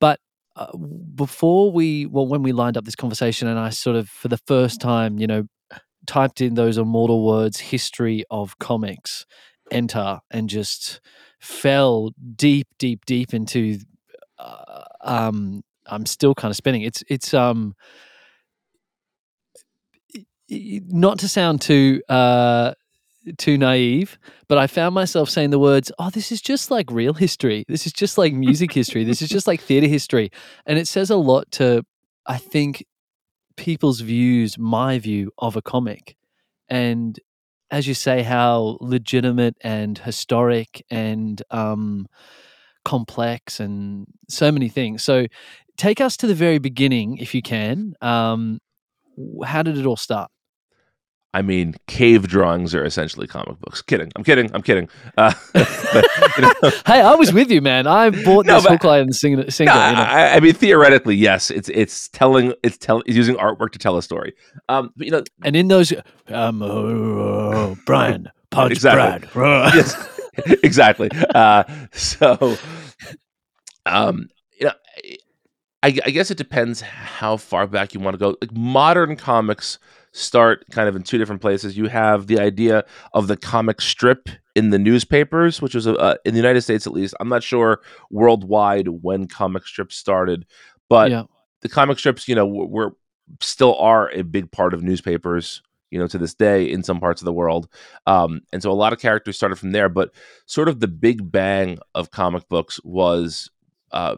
But 0.00 0.18
uh, 0.56 0.76
before 1.14 1.70
we, 1.70 2.06
well, 2.06 2.26
when 2.26 2.42
we 2.42 2.50
lined 2.50 2.76
up 2.76 2.84
this 2.84 2.96
conversation, 2.96 3.46
and 3.46 3.56
I 3.56 3.70
sort 3.70 3.94
of, 3.94 4.08
for 4.08 4.26
the 4.26 4.40
first 4.48 4.80
time, 4.80 5.20
you 5.20 5.28
know, 5.28 5.44
typed 6.08 6.40
in 6.40 6.54
those 6.54 6.76
immortal 6.76 7.24
words, 7.24 7.60
history 7.60 8.24
of 8.32 8.58
comics, 8.58 9.26
enter, 9.70 10.18
and 10.32 10.48
just 10.48 11.00
fell 11.40 12.10
deep, 12.34 12.66
deep, 12.80 13.04
deep 13.06 13.32
into. 13.32 13.78
Uh, 14.40 14.82
um, 15.02 15.62
I'm 15.86 16.04
still 16.06 16.34
kind 16.34 16.50
of 16.50 16.56
spinning. 16.56 16.82
It's 16.82 17.04
it's 17.08 17.32
um 17.32 17.76
not 20.88 21.18
to 21.20 21.28
sound 21.28 21.60
too 21.60 22.02
uh 22.08 22.74
too 23.38 23.56
naive, 23.56 24.18
but 24.48 24.58
I 24.58 24.66
found 24.66 24.94
myself 24.94 25.30
saying 25.30 25.50
the 25.50 25.58
words, 25.58 25.92
"Oh, 25.98 26.10
this 26.10 26.32
is 26.32 26.40
just 26.42 26.70
like 26.70 26.90
real 26.90 27.14
history. 27.14 27.64
This 27.68 27.86
is 27.86 27.92
just 27.92 28.18
like 28.18 28.32
music 28.34 28.72
history. 28.72 29.04
This 29.04 29.22
is 29.22 29.28
just 29.28 29.46
like 29.46 29.60
theater 29.60 29.86
history." 29.86 30.30
And 30.66 30.78
it 30.78 30.88
says 30.88 31.10
a 31.10 31.16
lot 31.16 31.50
to 31.52 31.84
I 32.26 32.38
think 32.38 32.84
people's 33.56 34.00
views, 34.00 34.58
my 34.58 34.98
view 34.98 35.30
of 35.38 35.56
a 35.56 35.62
comic. 35.62 36.16
And 36.68 37.18
as 37.70 37.86
you 37.86 37.94
say 37.94 38.22
how 38.22 38.76
legitimate 38.80 39.56
and 39.62 39.98
historic 39.98 40.84
and 40.90 41.42
um 41.50 42.06
complex 42.84 43.60
and 43.60 44.06
so 44.28 44.50
many 44.50 44.68
things. 44.68 45.04
So 45.04 45.26
take 45.76 46.00
us 46.00 46.16
to 46.18 46.26
the 46.26 46.34
very 46.34 46.58
beginning 46.58 47.18
if 47.18 47.34
you 47.34 47.42
can. 47.42 47.94
Um 48.00 48.58
how 49.44 49.62
did 49.62 49.78
it 49.78 49.86
all 49.86 49.96
start? 49.96 50.31
I 51.34 51.40
mean, 51.40 51.74
cave 51.86 52.28
drawings 52.28 52.74
are 52.74 52.84
essentially 52.84 53.26
comic 53.26 53.58
books. 53.60 53.80
Kidding. 53.80 54.12
I'm 54.16 54.22
kidding. 54.22 54.50
I'm 54.54 54.60
kidding. 54.60 54.88
Uh, 55.16 55.32
but, 55.54 56.06
you 56.36 56.42
know, 56.42 56.52
hey, 56.86 57.00
I 57.00 57.14
was 57.14 57.32
with 57.32 57.50
you, 57.50 57.62
man. 57.62 57.86
I 57.86 58.10
bought 58.10 58.44
No, 58.46 58.56
this 58.56 58.64
but- 58.64 58.72
hook, 58.72 58.84
line, 58.84 59.00
and 59.02 59.16
single. 59.16 59.44
No, 59.44 59.48
you 59.58 59.64
know. 59.66 59.72
I, 59.74 60.34
I 60.36 60.40
mean 60.40 60.52
theoretically, 60.52 61.16
yes. 61.16 61.50
It's 61.50 61.70
it's 61.70 62.08
telling 62.10 62.52
it's 62.62 62.76
telling. 62.76 63.04
it's 63.06 63.16
using 63.16 63.36
artwork 63.36 63.70
to 63.72 63.78
tell 63.78 63.96
a 63.96 64.02
story. 64.02 64.34
Um, 64.68 64.90
but, 64.94 65.06
you 65.06 65.10
know, 65.10 65.22
and 65.42 65.56
in 65.56 65.68
those, 65.68 65.92
um, 66.28 66.60
uh, 66.62 67.74
Brian, 67.86 68.30
punch 68.50 68.72
Exactly. 68.72 69.28
Brad. 69.32 69.74
yes, 69.74 70.20
exactly. 70.62 71.08
Uh, 71.34 71.64
so, 71.92 72.56
um, 73.86 74.28
you 74.60 74.66
know, 74.66 74.72
I, 75.82 75.98
I 76.04 76.10
guess 76.10 76.30
it 76.30 76.38
depends 76.38 76.80
how 76.80 77.36
far 77.36 77.66
back 77.66 77.94
you 77.94 78.00
want 78.00 78.14
to 78.14 78.18
go. 78.18 78.36
Like 78.40 78.52
modern 78.52 79.16
comics 79.16 79.78
start 80.12 80.64
kind 80.70 80.88
of 80.88 80.94
in 80.94 81.02
two 81.02 81.18
different 81.18 81.40
places. 81.40 81.76
You 81.76 81.86
have 81.88 82.26
the 82.26 82.38
idea 82.38 82.84
of 83.14 83.26
the 83.26 83.36
comic 83.36 83.80
strip 83.80 84.28
in 84.54 84.70
the 84.70 84.78
newspapers, 84.78 85.60
which 85.60 85.74
was 85.74 85.86
uh, 85.86 86.16
in 86.24 86.34
the 86.34 86.40
United 86.40 86.60
States 86.62 86.86
at 86.86 86.92
least. 86.92 87.14
I'm 87.18 87.28
not 87.28 87.42
sure 87.42 87.80
worldwide 88.10 88.88
when 88.88 89.26
comic 89.26 89.66
strips 89.66 89.96
started, 89.96 90.46
but 90.88 91.10
yeah, 91.10 91.24
the 91.62 91.68
comic 91.68 91.98
strips, 91.98 92.28
you 92.28 92.34
know, 92.34 92.46
were, 92.46 92.66
were 92.66 92.96
still 93.40 93.76
are 93.76 94.10
a 94.10 94.22
big 94.22 94.52
part 94.52 94.74
of 94.74 94.82
newspapers, 94.82 95.62
you 95.90 95.98
know, 95.98 96.06
to 96.06 96.18
this 96.18 96.34
day 96.34 96.70
in 96.70 96.82
some 96.82 97.00
parts 97.00 97.22
of 97.22 97.24
the 97.24 97.32
world. 97.32 97.68
Um, 98.06 98.42
and 98.52 98.62
so 98.62 98.70
a 98.70 98.74
lot 98.74 98.92
of 98.92 99.00
characters 99.00 99.36
started 99.36 99.56
from 99.56 99.72
there, 99.72 99.88
but 99.88 100.10
sort 100.46 100.68
of 100.68 100.80
the 100.80 100.88
big 100.88 101.32
bang 101.32 101.78
of 101.94 102.10
comic 102.10 102.48
books 102.48 102.78
was 102.84 103.50
uh, 103.92 104.16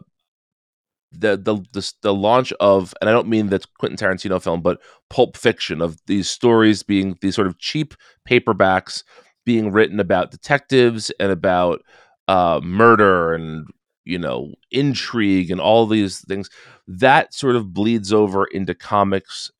the, 1.19 1.37
the 1.37 1.55
the 1.73 1.93
the 2.01 2.13
launch 2.13 2.51
of, 2.59 2.93
and 3.01 3.09
I 3.09 3.13
don't 3.13 3.27
mean 3.27 3.47
the 3.47 3.63
Quentin 3.79 3.97
Tarantino 3.97 4.41
film, 4.41 4.61
but 4.61 4.79
Pulp 5.09 5.37
Fiction 5.37 5.81
of 5.81 5.97
these 6.07 6.29
stories 6.29 6.83
being 6.83 7.17
these 7.21 7.35
sort 7.35 7.47
of 7.47 7.59
cheap 7.59 7.93
paperbacks 8.27 9.03
being 9.45 9.71
written 9.71 9.99
about 9.99 10.31
detectives 10.31 11.11
and 11.19 11.31
about 11.31 11.81
uh, 12.27 12.59
murder 12.63 13.33
and 13.33 13.67
you 14.03 14.17
know 14.19 14.53
intrigue 14.71 15.51
and 15.51 15.61
all 15.61 15.85
these 15.85 16.21
things 16.21 16.49
that 16.87 17.33
sort 17.33 17.55
of 17.55 17.73
bleeds 17.73 18.13
over 18.13 18.45
into 18.45 18.75
comics 18.75 19.51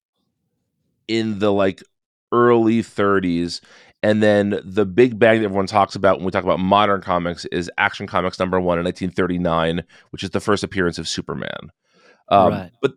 in 1.08 1.40
the 1.40 1.52
like 1.52 1.82
early 2.32 2.82
30s. 2.82 3.62
And 4.06 4.22
then 4.22 4.62
the 4.64 4.86
big 4.86 5.18
bang 5.18 5.40
that 5.40 5.46
everyone 5.46 5.66
talks 5.66 5.96
about 5.96 6.18
when 6.18 6.26
we 6.26 6.32
talk 6.32 6.44
about 6.44 6.60
modern 6.60 7.02
comics 7.02 7.46
is 7.46 7.72
Action 7.80 8.06
Comics 8.06 8.38
number 8.38 8.62
one 8.62 8.78
in 8.78 8.86
1939, 8.86 9.84
which 10.12 10.24
is 10.24 10.30
the 10.30 10.40
first 10.40 10.64
appearance 10.64 11.00
of 11.00 11.08
Superman. 11.08 11.72
Um, 12.30 12.54
Right. 12.54 12.72
But 12.84 12.94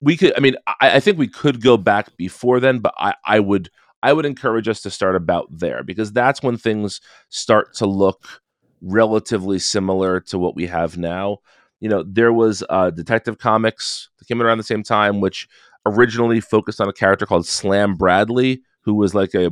we 0.00 0.16
could, 0.16 0.32
I 0.36 0.40
mean, 0.40 0.54
I, 0.68 0.98
I 0.98 1.00
think 1.00 1.18
we 1.18 1.26
could 1.26 1.62
go 1.62 1.76
back 1.76 2.16
before 2.16 2.60
then, 2.60 2.78
but 2.78 2.94
I, 2.96 3.14
I 3.24 3.40
would, 3.40 3.70
I 4.04 4.12
would 4.12 4.24
encourage 4.24 4.68
us 4.68 4.80
to 4.82 4.90
start 4.90 5.16
about 5.16 5.48
there 5.50 5.82
because 5.82 6.12
that's 6.12 6.44
when 6.44 6.56
things 6.56 7.00
start 7.28 7.74
to 7.78 7.86
look 7.86 8.40
relatively 8.80 9.58
similar 9.58 10.20
to 10.20 10.38
what 10.38 10.54
we 10.54 10.68
have 10.68 10.96
now. 10.96 11.38
You 11.80 11.88
know, 11.88 12.04
there 12.04 12.32
was 12.32 12.62
uh, 12.70 12.90
Detective 12.90 13.38
Comics 13.38 14.10
that 14.20 14.28
came 14.28 14.40
around 14.40 14.58
the 14.58 14.62
same 14.62 14.84
time, 14.84 15.20
which 15.20 15.48
originally 15.86 16.40
focused 16.40 16.80
on 16.80 16.88
a 16.88 16.92
character 16.92 17.26
called 17.26 17.48
Slam 17.48 17.96
Bradley, 17.96 18.62
who 18.82 18.94
was 18.94 19.14
like 19.14 19.34
a 19.34 19.50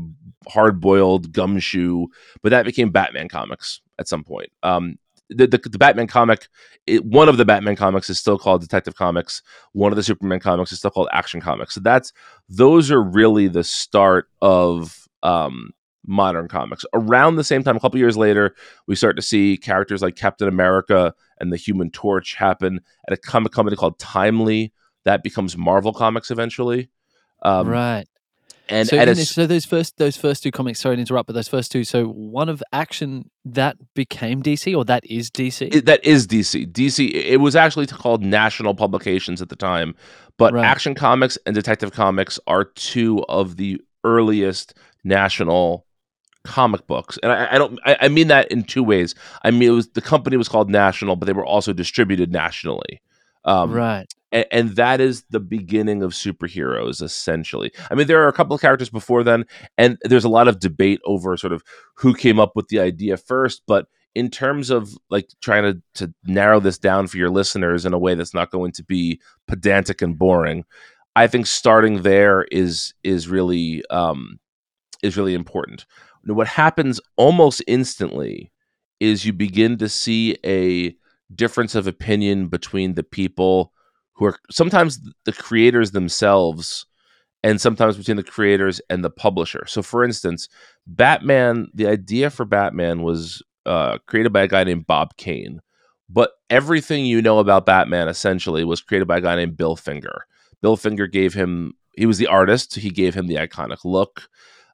hard-boiled 0.48 1.32
gumshoe, 1.32 2.06
but 2.42 2.50
that 2.50 2.64
became 2.64 2.90
Batman 2.90 3.28
Comics 3.28 3.80
at 3.98 4.08
some 4.08 4.24
point. 4.24 4.50
Um, 4.62 4.98
the, 5.30 5.46
the, 5.46 5.58
the 5.58 5.78
Batman 5.78 6.06
comic, 6.06 6.48
it, 6.86 7.04
one 7.04 7.28
of 7.28 7.36
the 7.36 7.44
Batman 7.44 7.76
comics 7.76 8.10
is 8.10 8.18
still 8.18 8.38
called 8.38 8.60
Detective 8.60 8.96
Comics. 8.96 9.42
One 9.72 9.92
of 9.92 9.96
the 9.96 10.02
Superman 10.02 10.40
comics 10.40 10.72
is 10.72 10.78
still 10.78 10.90
called 10.90 11.08
Action 11.12 11.40
Comics. 11.40 11.74
So 11.74 11.80
that's 11.80 12.12
those 12.48 12.90
are 12.90 13.02
really 13.02 13.46
the 13.48 13.62
start 13.64 14.28
of 14.42 15.08
um, 15.22 15.70
modern 16.04 16.48
comics. 16.48 16.84
Around 16.94 17.36
the 17.36 17.44
same 17.44 17.62
time, 17.62 17.76
a 17.76 17.80
couple 17.80 17.98
years 18.00 18.16
later, 18.16 18.54
we 18.86 18.96
start 18.96 19.16
to 19.16 19.22
see 19.22 19.56
characters 19.56 20.02
like 20.02 20.16
Captain 20.16 20.48
America 20.48 21.14
and 21.38 21.52
the 21.52 21.56
Human 21.56 21.90
Torch 21.90 22.34
happen 22.34 22.80
at 23.06 23.14
a 23.14 23.16
comic 23.16 23.52
company 23.52 23.76
called 23.76 23.98
Timely. 23.98 24.72
That 25.04 25.22
becomes 25.22 25.56
Marvel 25.56 25.92
Comics 25.92 26.30
eventually. 26.30 26.90
Um, 27.42 27.68
right. 27.68 28.06
And 28.70 28.88
so, 28.88 28.96
a 28.96 29.14
so 29.16 29.46
those 29.46 29.64
first 29.64 29.98
those 29.98 30.16
first 30.16 30.42
two 30.44 30.52
comics. 30.52 30.78
Sorry 30.78 30.96
to 30.96 31.00
interrupt, 31.00 31.26
but 31.26 31.32
those 31.32 31.48
first 31.48 31.72
two. 31.72 31.82
So 31.82 32.06
one 32.06 32.48
of 32.48 32.62
Action 32.72 33.28
that 33.44 33.76
became 33.94 34.42
DC, 34.42 34.76
or 34.76 34.84
that 34.84 35.04
is 35.04 35.30
DC. 35.30 35.74
it, 35.74 35.86
that 35.86 36.04
is 36.04 36.26
DC. 36.26 36.70
DC. 36.70 37.12
It 37.12 37.38
was 37.38 37.56
actually 37.56 37.86
called 37.86 38.22
National 38.22 38.74
Publications 38.74 39.42
at 39.42 39.48
the 39.48 39.56
time, 39.56 39.94
but 40.36 40.54
Right. 40.54 40.64
Action 40.64 40.94
Comics 40.94 41.36
and 41.46 41.54
Detective 41.54 41.92
Comics 41.92 42.38
are 42.46 42.64
two 42.64 43.24
of 43.24 43.56
the 43.56 43.80
earliest 44.04 44.74
national 45.02 45.84
comic 46.44 46.86
books, 46.86 47.18
and 47.24 47.32
I, 47.32 47.54
I 47.54 47.58
don't. 47.58 47.80
I, 47.84 47.96
I 48.02 48.08
mean 48.08 48.28
that 48.28 48.50
in 48.52 48.62
two 48.62 48.84
ways. 48.84 49.16
I 49.42 49.50
mean 49.50 49.70
it 49.70 49.72
was 49.72 49.88
the 49.88 50.00
company 50.00 50.36
was 50.36 50.48
called 50.48 50.70
National, 50.70 51.16
but 51.16 51.26
they 51.26 51.32
were 51.32 51.46
also 51.46 51.72
distributed 51.72 52.32
nationally. 52.32 53.02
Um, 53.44 53.72
right. 53.72 54.06
And, 54.32 54.46
and 54.50 54.70
that 54.76 55.00
is 55.00 55.24
the 55.30 55.40
beginning 55.40 56.02
of 56.02 56.12
superheroes 56.12 57.02
essentially. 57.02 57.72
I 57.90 57.94
mean 57.94 58.06
there 58.06 58.22
are 58.22 58.28
a 58.28 58.32
couple 58.32 58.54
of 58.54 58.60
characters 58.60 58.90
before 58.90 59.22
then 59.22 59.44
and 59.78 59.98
there's 60.02 60.24
a 60.24 60.28
lot 60.28 60.48
of 60.48 60.60
debate 60.60 61.00
over 61.04 61.36
sort 61.36 61.52
of 61.52 61.62
who 61.96 62.14
came 62.14 62.40
up 62.40 62.52
with 62.54 62.68
the 62.68 62.80
idea 62.80 63.16
first 63.16 63.62
but 63.66 63.86
in 64.12 64.28
terms 64.28 64.70
of 64.70 64.98
like 65.08 65.28
trying 65.40 65.62
to, 65.62 65.80
to 65.94 66.12
narrow 66.24 66.58
this 66.58 66.78
down 66.78 67.06
for 67.06 67.16
your 67.16 67.30
listeners 67.30 67.86
in 67.86 67.94
a 67.94 67.98
way 67.98 68.14
that's 68.14 68.34
not 68.34 68.50
going 68.50 68.72
to 68.72 68.82
be 68.82 69.20
pedantic 69.46 70.02
and 70.02 70.18
boring 70.18 70.64
i 71.14 71.26
think 71.26 71.46
starting 71.46 72.02
there 72.02 72.42
is 72.50 72.92
is 73.04 73.28
really 73.28 73.84
um 73.90 74.40
is 75.02 75.16
really 75.16 75.34
important. 75.34 75.86
Now, 76.24 76.34
what 76.34 76.46
happens 76.46 77.00
almost 77.16 77.62
instantly 77.66 78.52
is 78.98 79.24
you 79.24 79.32
begin 79.32 79.78
to 79.78 79.88
see 79.88 80.36
a 80.44 80.94
difference 81.34 81.74
of 81.74 81.86
opinion 81.86 82.48
between 82.48 82.94
the 82.94 83.02
people 83.02 83.72
who 84.20 84.26
are 84.26 84.36
sometimes 84.50 85.00
the 85.24 85.32
creators 85.32 85.92
themselves 85.92 86.84
and 87.42 87.58
sometimes 87.58 87.96
between 87.96 88.18
the 88.18 88.22
creators 88.22 88.78
and 88.90 89.02
the 89.02 89.08
publisher. 89.08 89.64
So, 89.66 89.80
for 89.82 90.04
instance, 90.04 90.46
Batman, 90.86 91.68
the 91.72 91.86
idea 91.86 92.28
for 92.28 92.44
Batman 92.44 93.02
was 93.02 93.42
uh, 93.64 93.96
created 94.06 94.30
by 94.30 94.42
a 94.42 94.48
guy 94.48 94.62
named 94.62 94.86
Bob 94.86 95.16
Kane. 95.16 95.62
But 96.10 96.32
everything 96.50 97.06
you 97.06 97.22
know 97.22 97.38
about 97.38 97.64
Batman 97.64 98.08
essentially 98.08 98.62
was 98.62 98.82
created 98.82 99.08
by 99.08 99.18
a 99.18 99.22
guy 99.22 99.36
named 99.36 99.56
Bill 99.56 99.74
Finger. 99.74 100.26
Bill 100.60 100.76
Finger 100.76 101.06
gave 101.06 101.32
him, 101.32 101.72
he 101.96 102.04
was 102.04 102.18
the 102.18 102.26
artist, 102.26 102.74
he 102.74 102.90
gave 102.90 103.14
him 103.14 103.26
the 103.26 103.36
iconic 103.36 103.84
look. 103.84 104.28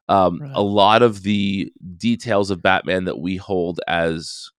Um, 0.09 0.39
Right. 0.41 0.51
A 0.55 0.61
lot 0.61 1.03
of 1.03 1.23
the 1.23 1.71
details 1.95 2.51
of 2.51 2.61
Batman 2.61 3.05
that 3.05 3.19
we 3.19 3.37
hold 3.37 3.79
as 3.87 4.51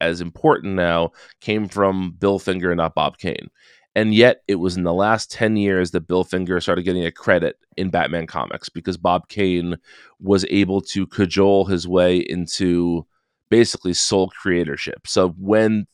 as 0.00 0.20
important 0.20 0.74
now 0.74 1.10
came 1.40 1.68
from 1.68 2.16
Bill 2.18 2.38
Finger 2.38 2.70
and 2.70 2.78
not 2.78 2.94
Bob 2.94 3.18
Kane. 3.18 3.50
And 3.96 4.14
yet 4.14 4.42
it 4.48 4.56
was 4.56 4.76
in 4.76 4.82
the 4.82 4.92
last 4.92 5.30
10 5.30 5.56
years 5.56 5.92
that 5.92 6.08
Bill 6.08 6.24
Finger 6.24 6.60
started 6.60 6.82
getting 6.82 7.04
a 7.04 7.12
credit 7.12 7.58
in 7.76 7.90
Batman 7.90 8.26
comics 8.26 8.68
because 8.68 8.96
Bob 8.96 9.28
Kane 9.28 9.76
was 10.20 10.44
able 10.50 10.80
to 10.80 11.06
cajole 11.06 11.66
his 11.66 11.86
way 11.86 12.18
into 12.18 13.06
basically 13.50 13.94
sole 13.94 14.30
creatorship. 14.30 15.06
So 15.06 15.30
when 15.30 15.86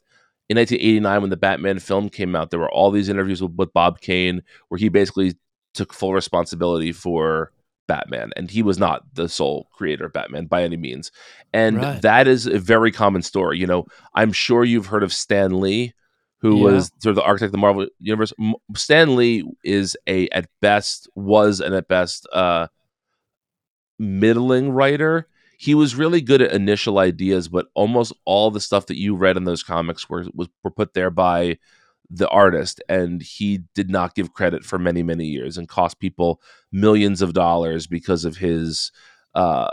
in 0.48 0.56
1989 0.56 1.20
when 1.20 1.30
the 1.30 1.36
Batman 1.36 1.78
film 1.78 2.08
came 2.08 2.34
out 2.34 2.50
there 2.50 2.58
were 2.58 2.72
all 2.72 2.90
these 2.90 3.08
interviews 3.08 3.42
with, 3.42 3.52
with 3.52 3.72
Bob 3.72 4.00
Kane 4.00 4.42
where 4.68 4.78
he 4.78 4.88
basically 4.88 5.34
took 5.74 5.92
full 5.92 6.12
responsibility 6.14 6.92
for 6.92 7.52
Batman 7.86 8.30
and 8.36 8.50
he 8.50 8.62
was 8.62 8.78
not 8.78 9.02
the 9.14 9.28
sole 9.28 9.68
creator 9.72 10.06
of 10.06 10.12
Batman 10.12 10.46
by 10.46 10.62
any 10.62 10.76
means. 10.76 11.12
And 11.52 11.76
Right. 11.76 12.02
that 12.02 12.28
is 12.28 12.46
a 12.46 12.58
very 12.58 12.92
common 12.92 13.22
story. 13.22 13.58
You 13.58 13.66
know, 13.66 13.86
I'm 14.14 14.32
sure 14.32 14.64
you've 14.64 14.86
heard 14.86 15.02
of 15.02 15.12
Stan 15.12 15.60
Lee, 15.60 15.92
who 16.40 16.56
Yeah. 16.58 16.64
was 16.64 16.92
sort 16.98 17.10
of 17.10 17.16
the 17.16 17.22
architect 17.22 17.48
of 17.48 17.52
the 17.52 17.58
Marvel 17.58 17.86
universe. 17.98 18.32
M- 18.40 18.54
Stan 18.74 19.16
Lee 19.16 19.44
is 19.64 19.96
a 20.08 20.28
at 20.30 20.48
best 20.60 21.08
was 21.14 21.60
and 21.60 21.74
at 21.74 21.88
best 21.88 22.26
uh 22.32 22.68
middling 23.98 24.70
writer. 24.70 25.26
He 25.58 25.74
was 25.74 25.94
really 25.94 26.22
good 26.22 26.40
at 26.40 26.52
initial 26.52 26.98
ideas, 26.98 27.48
but 27.48 27.66
almost 27.74 28.14
all 28.24 28.50
the 28.50 28.60
stuff 28.60 28.86
that 28.86 28.98
you 28.98 29.14
read 29.14 29.36
in 29.36 29.44
those 29.44 29.62
comics 29.62 30.08
were 30.08 30.26
was 30.34 30.48
were 30.64 30.70
put 30.70 30.94
there 30.94 31.10
by 31.10 31.58
the 32.08 32.28
artist, 32.28 32.82
and 32.88 33.22
he 33.22 33.60
did 33.74 33.88
not 33.90 34.14
give 34.14 34.32
credit 34.32 34.64
for 34.64 34.78
many 34.78 35.02
many 35.02 35.26
years, 35.26 35.58
and 35.58 35.68
cost 35.68 36.00
people 36.00 36.40
millions 36.72 37.20
of 37.22 37.34
dollars 37.34 37.86
because 37.86 38.24
of 38.24 38.38
his 38.38 38.90
uh, 39.34 39.68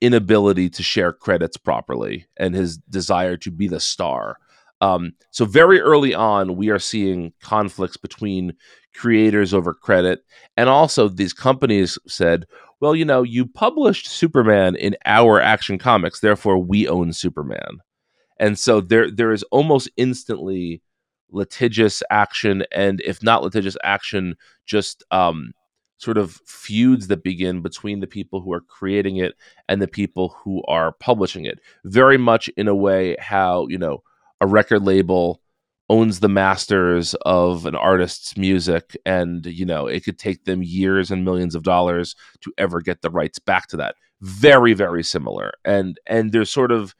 inability 0.00 0.68
to 0.70 0.82
share 0.82 1.12
credits 1.12 1.56
properly 1.56 2.26
and 2.36 2.54
his 2.54 2.76
desire 2.76 3.36
to 3.36 3.50
be 3.50 3.68
the 3.68 3.80
star. 3.80 4.38
Um, 4.80 5.12
so 5.30 5.44
very 5.44 5.80
early 5.80 6.14
on, 6.14 6.56
we 6.56 6.70
are 6.70 6.78
seeing 6.78 7.32
conflicts 7.42 7.96
between 7.96 8.54
creators 8.94 9.52
over 9.54 9.74
credit, 9.74 10.24
and 10.56 10.68
also 10.68 11.08
these 11.08 11.32
companies 11.32 11.98
said, 12.06 12.46
"Well, 12.80 12.94
you 12.94 13.04
know, 13.04 13.22
you 13.22 13.46
published 13.46 14.06
Superman 14.08 14.76
in 14.76 14.96
our 15.04 15.40
Action 15.40 15.78
Comics, 15.78 16.20
therefore 16.20 16.58
we 16.58 16.88
own 16.88 17.12
Superman." 17.12 17.78
And 18.38 18.58
so 18.58 18.80
there 18.80 19.10
there 19.10 19.32
is 19.32 19.42
almost 19.44 19.90
instantly 19.96 20.82
litigious 21.30 22.02
action, 22.10 22.64
and 22.72 23.00
if 23.02 23.22
not 23.22 23.42
litigious 23.42 23.76
action, 23.82 24.36
just 24.66 25.04
um, 25.10 25.52
sort 25.98 26.18
of 26.18 26.40
feuds 26.46 27.08
that 27.08 27.22
begin 27.24 27.60
between 27.62 28.00
the 28.00 28.06
people 28.06 28.40
who 28.40 28.52
are 28.52 28.60
creating 28.60 29.16
it 29.16 29.34
and 29.68 29.82
the 29.82 29.88
people 29.88 30.36
who 30.42 30.62
are 30.68 30.92
publishing 30.92 31.44
it. 31.44 31.58
Very 31.84 32.18
much 32.18 32.48
in 32.56 32.68
a 32.68 32.74
way 32.74 33.16
how 33.18 33.66
you 33.68 33.78
know 33.78 34.02
a 34.40 34.46
record 34.46 34.82
label 34.84 35.40
owns 35.90 36.20
the 36.20 36.28
masters 36.28 37.14
of 37.22 37.64
an 37.64 37.74
artist's 37.74 38.36
music 38.36 38.94
and 39.06 39.46
you 39.46 39.64
know 39.64 39.86
it 39.86 40.04
could 40.04 40.18
take 40.18 40.44
them 40.44 40.62
years 40.62 41.10
and 41.10 41.24
millions 41.24 41.54
of 41.54 41.62
dollars 41.62 42.14
to 42.42 42.52
ever 42.58 42.80
get 42.82 43.00
the 43.00 43.10
rights 43.10 43.38
back 43.38 43.66
to 43.68 43.76
that. 43.76 43.94
Very 44.20 44.74
very 44.74 45.02
similar. 45.02 45.52
And 45.64 45.98
and 46.06 46.32
there's 46.32 46.50
sort 46.50 46.72
of 46.72 46.94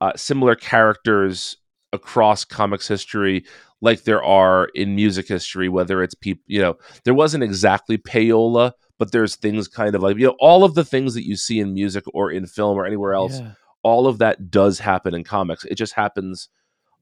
uh, 0.00 0.12
similar 0.16 0.54
characters 0.54 1.56
across 1.92 2.44
comics 2.44 2.86
history 2.88 3.44
like 3.82 4.04
there 4.04 4.22
are 4.22 4.68
in 4.74 4.94
music 4.94 5.26
history 5.26 5.68
whether 5.68 6.02
it's 6.02 6.14
people 6.14 6.42
you 6.46 6.60
know 6.60 6.76
there 7.04 7.12
wasn't 7.14 7.42
exactly 7.42 7.98
payola 7.98 8.70
but 8.98 9.10
there's 9.10 9.34
things 9.36 9.66
kind 9.66 9.94
of 9.96 10.02
like 10.02 10.16
you 10.16 10.26
know 10.26 10.36
all 10.38 10.62
of 10.62 10.74
the 10.74 10.84
things 10.84 11.14
that 11.14 11.26
you 11.26 11.34
see 11.34 11.58
in 11.58 11.74
music 11.74 12.04
or 12.14 12.30
in 12.30 12.46
film 12.46 12.78
or 12.78 12.86
anywhere 12.86 13.12
else 13.12 13.40
Yeah. 13.40 13.52
all 13.82 14.06
of 14.06 14.18
that 14.18 14.50
does 14.50 14.78
happen 14.78 15.14
in 15.14 15.24
comics. 15.24 15.64
It 15.64 15.74
just 15.74 15.94
happens 15.94 16.48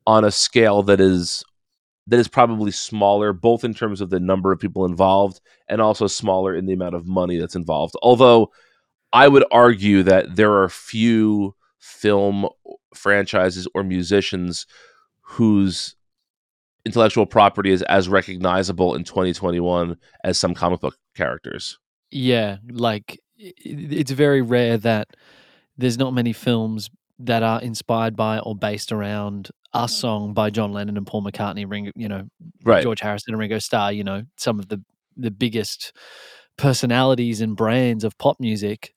on 0.09 0.25
a 0.25 0.31
scale 0.31 0.83
that 0.83 1.01
is 1.01 1.45
that 2.07 2.19
is 2.19 2.29
probably 2.29 2.71
smaller 2.71 3.35
both 3.35 3.63
in 3.63 3.75
terms 3.75 4.01
of 4.01 4.09
the 4.09 4.19
number 4.19 4.51
of 4.51 4.59
people 4.59 4.87
involved 4.87 5.43
and 5.69 5.83
also 5.83 6.07
smaller 6.07 6.55
in 6.55 6.65
the 6.65 6.73
amount 6.73 6.95
of 6.95 7.07
money 7.07 7.37
that's 7.37 7.55
involved. 7.55 7.95
Although 8.03 8.51
i 9.13 9.29
would 9.29 9.45
argue 9.53 10.03
that 10.03 10.37
there 10.37 10.53
are 10.53 10.69
few 10.69 11.55
film 11.79 12.49
franchises 12.95 13.69
or 13.75 13.85
musicians 13.85 14.67
whose 15.21 15.95
intellectual 16.87 17.27
property 17.27 17.71
is 17.71 17.83
as 17.83 18.09
recognizable 18.09 18.95
in 18.95 19.05
2021 19.05 19.95
as 20.25 20.39
some 20.39 20.55
comic 20.55 20.81
book 20.81 20.97
characters. 21.15 21.79
Yeah, 22.11 22.57
like 22.71 23.21
it's 23.37 24.11
very 24.11 24.41
rare 24.41 24.79
that 24.79 25.09
there's 25.77 25.99
not 25.99 26.15
many 26.15 26.33
films 26.33 26.89
that 27.19 27.43
are 27.43 27.61
inspired 27.61 28.17
by 28.17 28.39
or 28.39 28.55
based 28.55 28.93
around 28.93 29.51
a 29.75 29.89
song 29.89 30.33
by 30.35 30.51
John 30.51 30.73
Lennon 30.73 30.97
and 30.97 31.07
Paul 31.07 31.23
McCartney, 31.23 31.65
Ringo, 31.69 31.93
you 31.95 32.09
know, 32.09 32.25
right. 32.65 32.83
George 32.83 33.01
Harrison 33.01 33.35
and 33.35 33.39
Ringo 33.41 33.59
Starr, 33.59 33.93
you 33.93 34.05
know, 34.05 34.23
some 34.37 34.59
of 34.59 34.69
the 34.69 34.83
the 35.17 35.31
biggest 35.31 35.93
personalities 36.57 37.41
and 37.41 37.57
brands 37.57 38.05
of 38.05 38.17
pop 38.19 38.39
music 38.41 38.95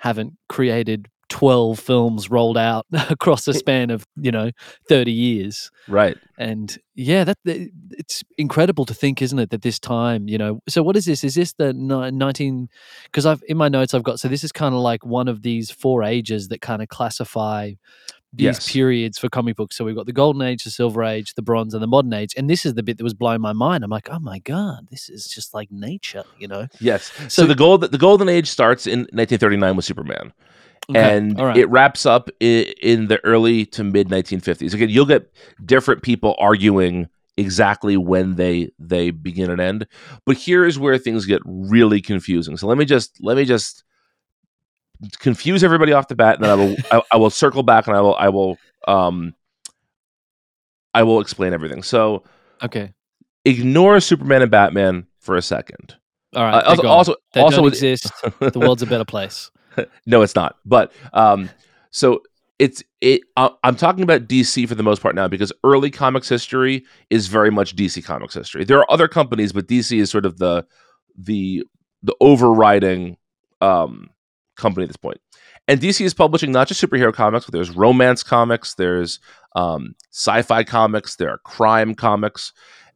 haven't 0.00 0.34
created 0.48 1.08
12 1.28 1.78
films 1.80 2.30
rolled 2.30 2.56
out 2.56 2.86
across 3.10 3.48
a 3.48 3.54
span 3.54 3.90
of 3.90 4.06
you 4.16 4.30
know 4.30 4.50
30 4.88 5.10
years. 5.10 5.70
Right. 5.88 6.16
and 6.38 6.78
yeah 6.94 7.24
that 7.24 7.38
that- 7.44 7.70
it's 7.90 8.22
incredible 8.38 8.84
to 8.86 8.94
think 8.94 9.20
isn't 9.22 9.38
it 9.38 9.50
that 9.50 9.62
this 9.62 9.78
time 9.80 10.28
you 10.28 10.38
know 10.38 10.60
so 10.68 10.82
what 10.82 10.96
is 10.96 11.04
this? 11.04 11.24
Is 11.24 11.34
this 11.34 11.52
the 11.54 11.72
19 11.72 12.68
because 13.04 13.26
i've 13.26 13.42
in 13.48 13.56
my 13.56 13.68
notes 13.68 13.92
i've 13.94 14.02
got 14.04 14.20
so 14.20 14.28
this 14.28 14.44
is 14.44 14.52
kind 14.52 14.74
of 14.74 14.80
like 14.80 15.04
one 15.04 15.28
of 15.28 15.42
these 15.42 15.70
four 15.70 16.02
ages 16.04 16.48
that 16.48 16.60
kind 16.60 16.80
of 16.82 16.88
classify 16.88 17.72
these 18.32 18.44
Yes. 18.44 18.72
periods 18.72 19.18
for 19.18 19.28
comic 19.28 19.56
books 19.56 19.76
so 19.76 19.84
we've 19.84 19.94
got 19.96 20.06
the 20.06 20.12
golden 20.12 20.42
age 20.42 20.64
the 20.64 20.70
silver 20.70 21.02
age 21.04 21.34
the 21.34 21.42
bronze 21.42 21.72
and 21.74 21.82
the 21.82 21.86
modern 21.86 22.12
age 22.12 22.34
and 22.36 22.50
this 22.50 22.66
is 22.66 22.74
the 22.74 22.82
bit 22.82 22.98
that 22.98 23.04
was 23.04 23.14
blowing 23.14 23.40
my 23.40 23.52
mind 23.52 23.82
i'm 23.84 23.90
like 23.90 24.08
oh 24.10 24.18
my 24.18 24.38
god 24.40 24.86
this 24.90 25.08
is 25.08 25.26
just 25.26 25.54
like 25.54 25.70
nature 25.70 26.24
you 26.38 26.46
know 26.48 26.66
Yes. 26.80 27.12
So, 27.28 27.28
So- 27.28 27.46
the 27.46 27.54
gold 27.54 27.82
the 27.82 27.98
golden 27.98 28.28
age 28.28 28.48
starts 28.48 28.86
in 28.86 29.00
1939 29.12 29.76
with 29.76 29.84
Superman. 29.84 30.32
Okay, 30.88 31.16
and 31.16 31.40
right. 31.40 31.56
it 31.56 31.66
wraps 31.68 32.06
up 32.06 32.30
in, 32.38 32.66
in 32.80 33.08
the 33.08 33.18
early 33.24 33.66
to 33.66 33.82
mid 33.82 34.08
1950s. 34.08 34.72
Again, 34.72 34.88
you'll 34.88 35.04
get 35.04 35.28
different 35.64 36.02
people 36.02 36.36
arguing 36.38 37.08
exactly 37.36 37.96
when 37.96 38.36
they 38.36 38.70
they 38.78 39.10
begin 39.10 39.50
and 39.50 39.60
end, 39.60 39.86
but 40.26 40.36
here 40.36 40.64
is 40.64 40.78
where 40.78 40.96
things 40.96 41.26
get 41.26 41.42
really 41.44 42.00
confusing. 42.00 42.56
So 42.56 42.68
let 42.68 42.78
me 42.78 42.84
just 42.84 43.16
let 43.20 43.36
me 43.36 43.44
just 43.44 43.82
confuse 45.18 45.62
everybody 45.64 45.92
off 45.92 46.08
the 46.08 46.14
bat, 46.14 46.36
and 46.36 46.44
then 46.44 46.50
I 46.50 46.54
will 46.54 46.76
I, 46.92 47.02
I 47.12 47.16
will 47.16 47.30
circle 47.30 47.62
back 47.62 47.86
and 47.86 47.96
I 47.96 48.00
will 48.00 48.14
I 48.16 48.28
will 48.28 48.58
um 48.88 49.34
I 50.94 51.02
will 51.02 51.20
explain 51.20 51.52
everything. 51.52 51.82
So 51.82 52.22
okay 52.62 52.92
ignore 53.44 54.00
Superman 54.00 54.42
and 54.42 54.50
Batman 54.50 55.06
for 55.20 55.36
a 55.36 55.42
second. 55.42 55.94
all 56.34 56.42
right 56.42 56.54
Uh, 56.54 56.68
also, 56.70 56.82
gone. 56.82 56.90
also, 56.90 57.14
they 57.32 57.40
also 57.40 57.62
with- 57.62 57.74
exist 57.74 58.10
the 58.40 58.58
world's 58.58 58.82
a 58.82 58.86
better 58.86 59.04
place 59.04 59.50
no, 60.06 60.22
it's 60.22 60.34
not. 60.34 60.56
But 60.64 60.90
um, 61.12 61.50
so 61.90 62.22
it's 62.58 62.82
it. 63.02 63.20
Uh, 63.36 63.50
I'm 63.62 63.76
talking 63.76 64.02
about 64.02 64.26
DC 64.26 64.66
for 64.66 64.74
the 64.74 64.82
most 64.82 65.02
part 65.02 65.14
now 65.14 65.28
because 65.28 65.52
early 65.64 65.90
comics 65.90 66.30
history 66.30 66.82
is 67.10 67.26
very 67.26 67.50
much 67.50 67.76
DC 67.76 68.02
comics 68.02 68.32
history. 68.32 68.64
There 68.64 68.78
are 68.78 68.90
other 68.90 69.06
companies, 69.06 69.52
but 69.52 69.66
DC 69.68 69.98
is 70.00 70.10
sort 70.10 70.24
of 70.24 70.38
the 70.38 70.64
the 71.14 71.62
the 72.02 72.14
overriding 72.22 73.18
um, 73.60 74.08
company 74.56 74.84
at 74.84 74.88
this 74.88 74.96
point. 74.96 75.20
And 75.68 75.80
DC 75.80 76.04
is 76.04 76.14
publishing 76.14 76.52
not 76.52 76.68
just 76.68 76.82
superhero 76.82 77.12
comics, 77.12 77.44
but 77.46 77.52
there's 77.52 77.70
romance 77.70 78.22
comics, 78.22 78.74
there's 78.74 79.18
um, 79.54 79.94
sci-fi 80.12 80.64
comics, 80.64 81.16
there 81.16 81.30
are 81.30 81.38
crime 81.38 81.94
comics. 81.94 82.52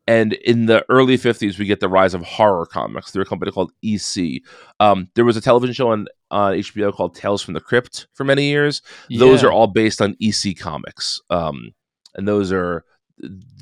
And 0.06 0.32
in 0.32 0.66
the 0.66 0.84
early 0.88 1.16
50s, 1.16 1.58
we 1.58 1.66
get 1.66 1.78
the 1.80 1.88
rise 1.88 2.14
of 2.14 2.22
horror 2.22 2.66
comics 2.66 3.10
through 3.10 3.22
a 3.22 3.26
company 3.26 3.52
called 3.52 3.70
EC. 3.82 4.42
Um, 4.80 5.08
there 5.14 5.24
was 5.24 5.36
a 5.36 5.40
television 5.40 5.72
show 5.74 5.90
on, 5.90 6.06
on 6.30 6.54
HBO 6.54 6.92
called 6.92 7.14
Tales 7.14 7.42
from 7.42 7.54
the 7.54 7.60
Crypt 7.60 8.08
for 8.14 8.24
many 8.24 8.44
years. 8.44 8.82
Those 9.08 9.42
Yeah. 9.42 9.48
are 9.48 9.52
all 9.52 9.68
based 9.68 10.00
on 10.02 10.16
EC 10.20 10.56
comics. 10.58 11.20
Um, 11.30 11.72
and 12.16 12.26
those 12.26 12.50
are 12.50 12.84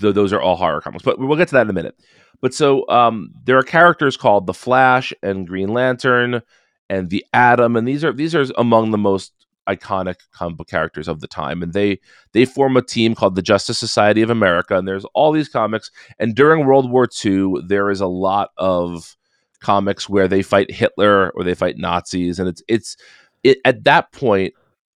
th- 0.01 0.15
those 0.15 0.33
are 0.33 0.41
all 0.41 0.57
horror 0.57 0.81
comics. 0.81 1.03
But 1.05 1.19
we'll 1.19 1.37
get 1.37 1.49
to 1.49 1.55
that 1.55 1.63
in 1.63 1.71
a 1.71 1.75
minute. 1.75 1.97
But 2.41 2.55
so 2.55 2.89
um, 2.89 3.31
there 3.45 3.59
are 3.59 3.63
characters 3.63 4.17
called 4.17 4.47
the 4.47 4.55
Flash 4.55 5.13
and 5.23 5.47
Green 5.47 5.69
Lantern 5.75 6.41
and 6.89 7.11
the 7.11 7.25
Atom, 7.33 7.77
and 7.77 7.87
these 7.87 8.05
are 8.05 8.13
these 8.13 8.35
are 8.35 8.47
among 8.57 8.91
the 8.91 8.99
most 8.99 9.33
iconic 9.69 10.17
comic 10.33 10.57
book 10.57 10.69
characters 10.69 11.09
of 11.09 11.21
the 11.21 11.29
time. 11.29 11.63
And 11.63 11.73
they 11.73 12.01
they 12.33 12.45
form 12.45 12.77
a 12.77 12.83
team 12.83 13.15
called 13.15 13.35
the 13.35 13.43
Justice 13.43 13.79
Society 13.79 14.23
of 14.23 14.31
America. 14.31 14.77
And 14.77 14.89
there's 14.89 15.05
all 15.15 15.31
these 15.31 15.49
comics. 15.49 15.91
And 16.19 16.35
during 16.35 16.67
World 16.67 16.91
War 16.91 17.07
II, 17.25 17.63
there 17.67 17.91
is 17.91 18.01
a 18.01 18.07
lot 18.07 18.51
of 18.57 19.17
comics 19.61 20.09
where 20.09 20.29
they 20.29 20.43
fight 20.43 20.71
Hitler 20.71 21.31
or 21.31 21.45
they 21.45 21.55
fight 21.55 21.79
Nazis, 21.79 22.39
and 22.39 22.49
it's 22.49 22.63
it's 22.69 22.97
it, 23.43 23.59
at 23.65 23.85
that 23.85 24.13
point 24.13 24.55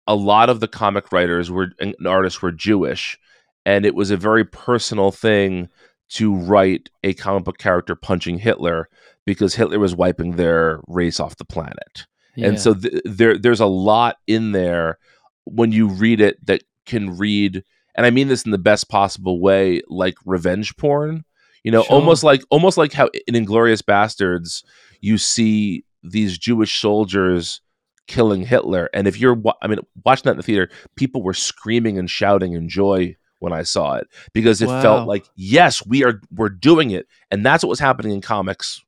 a 0.07 0.15
lot 0.15 0.51
of 0.51 0.61
the 0.61 0.69
comic 0.69 1.13
writers 1.13 1.51
were 1.51 1.69
and 1.79 1.95
artists 2.07 2.43
were 2.43 2.53
Jewish, 2.53 3.19
and 3.65 3.85
it 3.85 3.95
was 3.95 4.11
a 4.11 4.17
very 4.17 4.45
personal 4.45 5.11
thing 5.11 5.69
to 6.11 6.35
write 6.35 6.91
a 7.05 7.15
comic 7.15 7.45
book 7.45 7.59
character 7.59 7.95
punching 7.95 8.39
Hitler 8.39 8.89
because 9.27 9.55
Hitler 9.55 9.79
was 9.79 9.95
wiping 9.95 10.37
their 10.37 10.81
race 10.89 11.21
off 11.21 11.37
the 11.37 11.45
planet. 11.45 12.07
Yeah. 12.37 12.49
And 12.49 12.61
so 12.61 12.75
th- 12.75 13.03
there 13.05 13.37
there's 13.39 13.61
a 13.61 13.67
lot 13.67 14.17
in 14.27 14.53
there 14.53 14.99
when 15.45 15.73
you 15.73 15.89
read 15.89 16.21
it 16.21 16.45
that 16.47 16.63
can 16.87 17.17
read 17.17 17.63
and 17.97 18.07
I 18.07 18.11
mean 18.11 18.29
this 18.29 18.45
in 18.45 18.51
the 18.53 18.59
best 18.59 18.89
possible 18.89 19.41
way 19.41 19.83
like 19.89 20.15
revenge 20.25 20.77
porn. 20.77 21.25
You 21.65 21.73
know, 21.73 21.83
Sure. 21.83 21.97
almost 21.97 22.25
like 22.25 22.43
almost 22.51 22.79
like 22.79 22.93
how 22.93 23.11
in 23.27 23.35
Inglourious 23.35 23.83
Basterds 23.83 24.65
you 25.01 25.19
see 25.19 25.85
these 26.03 26.39
Jewish 26.39 26.81
soldiers 26.81 27.61
killing 28.07 28.43
Hitler 28.47 28.89
and 28.95 29.07
if 29.07 29.19
you're 29.21 29.35
wa- 29.35 29.55
I 29.63 29.67
mean 29.67 29.79
watching 30.05 30.25
that 30.25 30.31
in 30.33 30.37
the 30.39 30.43
theater 30.43 30.71
people 30.97 31.23
were 31.23 31.35
screaming 31.35 31.99
and 31.99 32.09
shouting 32.11 32.55
in 32.55 32.69
joy 32.69 33.15
when 33.41 33.53
I 33.53 33.63
saw 33.63 33.95
it 33.97 34.07
because 34.33 34.61
it 34.63 34.69
Wow. 34.69 34.83
felt 34.83 35.09
like 35.09 35.27
yes 35.37 35.85
we 35.87 36.03
are 36.05 36.21
we're 36.35 36.49
doing 36.49 36.91
it 36.91 37.07
and 37.31 37.45
that's 37.47 37.63
what 37.63 37.69
was 37.71 37.79
happening 37.81 38.13
in 38.13 38.21
comics 38.21 38.81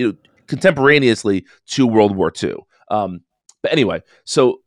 you 0.00 0.06
know 0.08 0.14
contemporaneously 0.46 1.44
to 1.66 1.86
World 1.86 2.16
War 2.16 2.32
II. 2.42 2.56
Um, 2.90 3.20
but 3.62 3.72
anyway, 3.72 4.02
so 4.24 4.60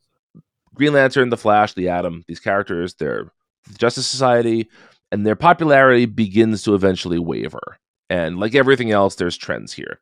Green 0.73 0.93
Lantern, 0.93 1.29
the 1.29 1.37
Flash, 1.37 1.73
the 1.73 1.89
Atom, 1.89 2.23
these 2.27 2.39
characters, 2.39 2.93
they're 2.95 3.31
the 3.67 3.77
Justice 3.77 4.07
Society, 4.07 4.69
and 5.11 5.25
their 5.25 5.35
popularity 5.35 6.05
begins 6.05 6.63
to 6.63 6.75
eventually 6.75 7.19
waver. 7.19 7.77
And 8.09 8.39
like 8.39 8.55
everything 8.55 8.91
else, 8.91 9.15
there's 9.15 9.37
trends 9.37 9.73
here. 9.73 9.99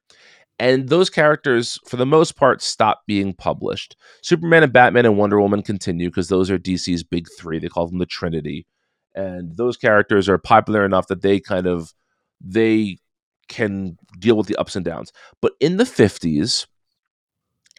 And 0.59 0.89
those 0.89 1.09
characters, 1.09 1.79
for 1.87 1.97
the 1.97 2.05
most 2.05 2.35
part, 2.35 2.61
stop 2.61 3.01
being 3.07 3.33
published. 3.33 3.95
Superman 4.21 4.63
and 4.63 4.71
Batman 4.71 5.05
and 5.05 5.17
Wonder 5.17 5.41
Woman 5.41 5.63
continue 5.63 6.09
because 6.09 6.27
those 6.27 6.51
are 6.51 6.59
DC's 6.59 7.03
big 7.03 7.27
three. 7.37 7.57
They 7.57 7.67
call 7.67 7.87
them 7.87 7.97
the 7.97 8.05
Trinity. 8.05 8.67
And 9.15 9.57
those 9.57 9.75
characters 9.77 10.29
are 10.29 10.37
popular 10.37 10.85
enough 10.85 11.07
that 11.07 11.21
they 11.21 11.39
kind 11.39 11.65
of 11.65 11.93
they 12.39 12.97
can 13.47 13.97
deal 14.19 14.37
with 14.37 14.47
the 14.47 14.55
ups 14.55 14.75
and 14.75 14.85
downs. 14.85 15.11
But 15.41 15.53
in 15.59 15.77
the 15.77 15.83
50s, 15.83 16.67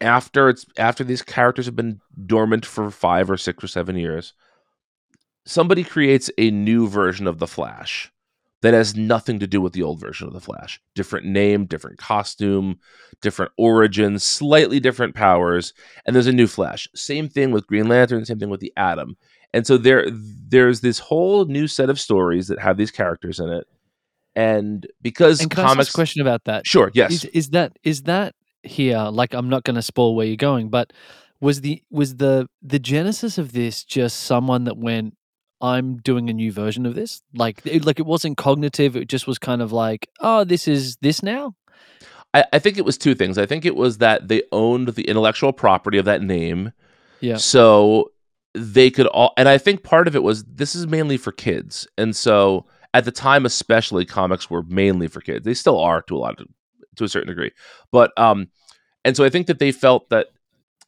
after 0.00 0.48
it's 0.48 0.66
after 0.76 1.04
these 1.04 1.22
characters 1.22 1.66
have 1.66 1.76
been 1.76 2.00
dormant 2.26 2.66
for 2.66 2.90
five 2.90 3.30
or 3.30 3.36
six 3.36 3.62
or 3.62 3.68
seven 3.68 3.96
years, 3.96 4.34
somebody 5.46 5.84
creates 5.84 6.30
a 6.38 6.50
new 6.50 6.88
version 6.88 7.26
of 7.26 7.38
the 7.38 7.46
Flash 7.46 8.10
that 8.62 8.74
has 8.74 8.96
nothing 8.96 9.40
to 9.40 9.46
do 9.46 9.60
with 9.60 9.72
the 9.72 9.82
old 9.82 10.00
version 10.00 10.26
of 10.26 10.32
the 10.32 10.40
Flash. 10.40 10.80
Different 10.94 11.26
name, 11.26 11.66
different 11.66 11.98
costume, 11.98 12.78
different 13.20 13.52
origins, 13.58 14.22
slightly 14.22 14.78
different 14.78 15.14
powers, 15.14 15.74
and 16.06 16.14
there's 16.14 16.28
a 16.28 16.32
new 16.32 16.46
Flash. 16.46 16.88
Same 16.94 17.28
thing 17.28 17.50
with 17.50 17.66
Green 17.66 17.88
Lantern, 17.88 18.24
same 18.24 18.38
thing 18.38 18.50
with 18.50 18.60
the 18.60 18.72
Atom. 18.76 19.16
And 19.52 19.66
so 19.66 19.76
there 19.76 20.06
there's 20.10 20.80
this 20.80 20.98
whole 20.98 21.44
new 21.44 21.66
set 21.66 21.90
of 21.90 22.00
stories 22.00 22.48
that 22.48 22.60
have 22.60 22.76
these 22.76 22.90
characters 22.90 23.38
in 23.38 23.48
it. 23.50 23.66
And 24.34 24.86
because 25.02 25.40
and 25.40 25.50
can 25.50 25.60
I 25.60 25.68
comics 25.68 25.88
ask 25.88 25.94
a 25.94 25.98
question 25.98 26.22
about 26.22 26.44
that? 26.44 26.66
Sure, 26.66 26.90
yes. 26.94 27.12
Is, 27.12 27.24
is 27.26 27.50
that 27.50 27.76
is 27.82 28.02
that 28.02 28.34
here? 28.62 28.98
Like, 28.98 29.34
I'm 29.34 29.48
not 29.48 29.64
going 29.64 29.76
to 29.76 29.82
spoil 29.82 30.14
where 30.14 30.26
you're 30.26 30.36
going, 30.36 30.70
but 30.70 30.92
was 31.40 31.60
the 31.60 31.82
was 31.90 32.16
the 32.16 32.48
the 32.62 32.78
genesis 32.78 33.36
of 33.36 33.52
this 33.52 33.84
just 33.84 34.20
someone 34.20 34.64
that 34.64 34.78
went, 34.78 35.16
"I'm 35.60 35.96
doing 35.96 36.30
a 36.30 36.32
new 36.32 36.50
version 36.52 36.86
of 36.86 36.94
this"? 36.94 37.20
Like, 37.34 37.60
it, 37.64 37.84
like 37.84 37.98
it 37.98 38.06
wasn't 38.06 38.38
cognitive. 38.38 38.96
It 38.96 39.08
just 39.08 39.26
was 39.26 39.38
kind 39.38 39.60
of 39.60 39.72
like, 39.72 40.08
"Oh, 40.20 40.44
this 40.44 40.66
is 40.66 40.96
this 41.02 41.22
now." 41.22 41.54
I, 42.34 42.44
I 42.54 42.58
think 42.58 42.78
it 42.78 42.84
was 42.84 42.96
two 42.96 43.14
things. 43.14 43.38
I 43.38 43.46
think 43.46 43.64
it 43.64 43.76
was 43.76 43.98
that 43.98 44.28
they 44.28 44.42
owned 44.52 44.88
the 44.88 45.04
intellectual 45.04 45.52
property 45.52 45.98
of 45.98 46.04
that 46.06 46.22
name. 46.22 46.72
Yeah. 47.20 47.36
So 47.36 48.12
they 48.54 48.90
could 48.90 49.06
all, 49.08 49.32
and 49.36 49.48
I 49.48 49.58
think 49.58 49.82
part 49.82 50.08
of 50.08 50.16
it 50.16 50.22
was 50.22 50.44
this 50.44 50.74
is 50.74 50.86
mainly 50.86 51.16
for 51.16 51.32
kids. 51.32 51.86
And 51.98 52.14
so 52.14 52.66
at 52.94 53.04
the 53.04 53.10
time, 53.12 53.46
especially, 53.46 54.04
comics 54.04 54.50
were 54.50 54.62
mainly 54.64 55.08
for 55.08 55.20
kids. 55.20 55.44
They 55.44 55.54
still 55.54 55.78
are 55.78 56.02
to 56.02 56.16
a 56.16 56.18
lot 56.18 56.40
of, 56.40 56.46
to 56.96 57.04
a 57.04 57.08
certain 57.08 57.28
degree. 57.28 57.52
But, 57.90 58.12
um, 58.18 58.48
and 59.04 59.16
so 59.16 59.24
I 59.24 59.30
think 59.30 59.46
that 59.46 59.58
they 59.58 59.72
felt 59.72 60.08
that 60.10 60.28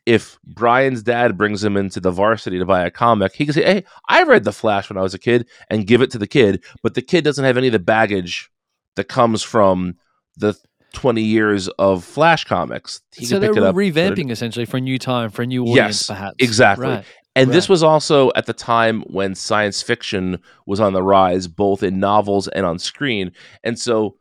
if 0.07 0.39
Brian's 0.45 1.03
dad 1.03 1.39
brings 1.39 1.65
him 1.65 1.77
into 1.79 1.99
the 1.99 2.11
varsity 2.11 2.59
to 2.59 2.67
buy 2.67 2.85
a 2.85 2.91
comic, 2.91 3.33
he 3.35 3.47
can 3.47 3.55
say, 3.55 3.65
Hey, 3.65 3.85
I 4.09 4.23
read 4.25 4.45
The 4.45 4.53
Flash 4.53 4.91
when 4.91 4.99
I 4.99 5.03
was 5.03 5.15
a 5.15 5.19
kid 5.19 5.49
and 5.71 5.87
give 5.87 6.03
it 6.03 6.11
to 6.11 6.19
the 6.19 6.27
kid. 6.27 6.63
But 6.83 6.93
the 6.95 7.01
kid 7.03 7.25
doesn't 7.25 7.45
have 7.45 7.57
any 7.57 7.69
of 7.69 7.73
the 7.73 7.79
baggage 7.79 8.51
that 8.97 9.05
comes 9.05 9.43
from 9.43 9.97
the 10.37 10.55
20 10.93 11.23
years 11.23 11.69
of 11.69 12.05
Flash 12.05 12.45
comics. 12.45 13.01
He 13.15 13.25
so 13.25 13.39
they're 13.39 13.51
pick 13.51 13.57
it 13.59 13.65
up. 13.65 13.75
put 13.75 13.83
it- 13.83 13.95
revamping 13.95 14.31
essentially 14.31 14.67
for 14.67 14.77
a 14.77 14.81
new 14.81 14.99
time, 14.99 15.31
for 15.31 15.41
a 15.43 15.47
new 15.47 15.63
audience, 15.63 15.77
Yes, 15.77 16.07
perhaps. 16.07 16.37
exactly. 16.39 16.87
Right. 16.87 17.05
And 17.37 17.51
this 17.51 17.69
was 17.69 17.83
also 17.83 18.31
at 18.37 18.47
the 18.47 18.53
time 18.53 19.03
when 19.03 19.35
science 19.35 19.83
fiction 19.83 20.39
was 20.67 20.79
on 20.81 20.93
the 20.93 21.03
rise, 21.03 21.49
both 21.49 21.83
in 21.83 21.99
novels 21.99 22.47
and 22.49 22.65
on 22.65 22.79
screen. 22.79 23.33
And 23.65 23.79
so 23.79 24.17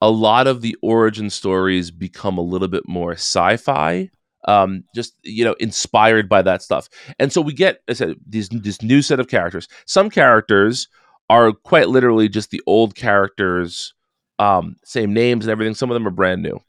a 0.00 0.10
lot 0.10 0.46
of 0.46 0.60
the 0.60 0.76
origin 0.82 1.30
stories 1.30 1.90
become 1.90 2.38
a 2.38 2.42
little 2.42 2.68
bit 2.68 2.86
more 2.88 3.12
sci 3.12 3.56
fi. 3.56 4.10
Um, 4.48 4.82
just 4.92 5.14
you 5.22 5.44
know, 5.44 5.54
inspired 5.60 6.28
by 6.28 6.42
that 6.42 6.62
stuff, 6.62 6.88
and 7.20 7.32
so 7.32 7.40
we 7.40 7.52
get 7.52 7.80
I 7.88 7.92
said 7.92 8.16
these 8.28 8.48
this 8.48 8.82
new 8.82 9.00
set 9.00 9.20
of 9.20 9.28
characters. 9.28 9.68
Some 9.86 10.10
characters 10.10 10.88
are 11.30 11.52
quite 11.52 11.88
literally 11.88 12.28
just 12.28 12.50
the 12.50 12.60
old 12.66 12.96
characters, 12.96 13.94
um, 14.40 14.74
same 14.84 15.12
names 15.14 15.44
and 15.44 15.52
everything. 15.52 15.74
Some 15.74 15.90
of 15.90 15.94
them 15.94 16.08
are 16.08 16.10
brand 16.10 16.42
new, 16.42 16.60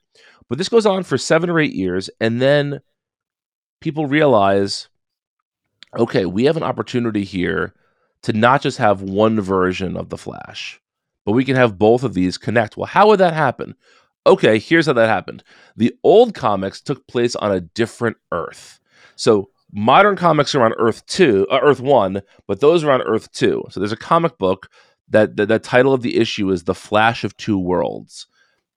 But 0.50 0.60
this 0.60 0.70
goes 0.70 0.86
on 0.86 1.02
for 1.02 1.18
seven 1.18 1.50
or 1.50 1.60
eight 1.60 1.74
years, 1.74 2.12
and 2.20 2.40
then 2.40 2.80
people 3.82 4.06
realize, 4.06 4.88
okay, 5.98 6.26
we 6.26 6.46
have 6.46 6.58
an 6.58 6.64
opportunity 6.64 7.24
here 7.24 7.74
to 8.24 8.34
not 8.34 8.62
just 8.62 8.78
have 8.78 9.02
one 9.02 9.40
version 9.42 9.98
of 9.98 10.10
the 10.10 10.18
Flash, 10.18 10.80
but 11.26 11.34
we 11.34 11.46
can 11.46 11.56
have 11.56 11.78
both 11.78 12.04
of 12.04 12.14
these 12.14 12.38
connect. 12.38 12.78
Well, 12.78 12.88
how 12.88 13.08
would 13.08 13.20
that 13.20 13.34
happen? 13.34 13.76
Okay, 14.26 14.58
here's 14.58 14.86
how 14.86 14.94
that 14.94 15.10
happened. 15.10 15.44
The 15.76 15.94
old 16.04 16.34
comics 16.34 16.82
took 16.82 17.06
place 17.08 17.36
on 17.36 17.52
a 17.52 17.60
different 17.60 18.18
Earth. 18.32 18.80
So 19.16 19.50
modern 19.72 20.16
comics 20.16 20.56
are 20.56 20.64
on 20.64 20.74
Earth 20.78 21.06
2, 21.08 21.48
uh, 21.52 21.60
Earth 21.62 21.82
1, 21.82 22.22
but 22.48 22.62
those 22.62 22.84
are 22.84 22.92
on 22.92 23.02
Earth 23.02 23.32
2. 23.34 23.66
So 23.70 23.80
there's 23.80 23.92
a 23.92 23.98
comic 23.98 24.38
book 24.38 24.70
that 25.10 25.36
the, 25.36 25.46
the 25.46 25.60
title 25.60 25.94
of 25.94 26.02
the 26.02 26.18
issue 26.18 26.50
is 26.52 26.64
The 26.64 26.76
Flash 26.76 27.24
of 27.24 27.36
Two 27.36 27.60
Worlds. 27.60 28.28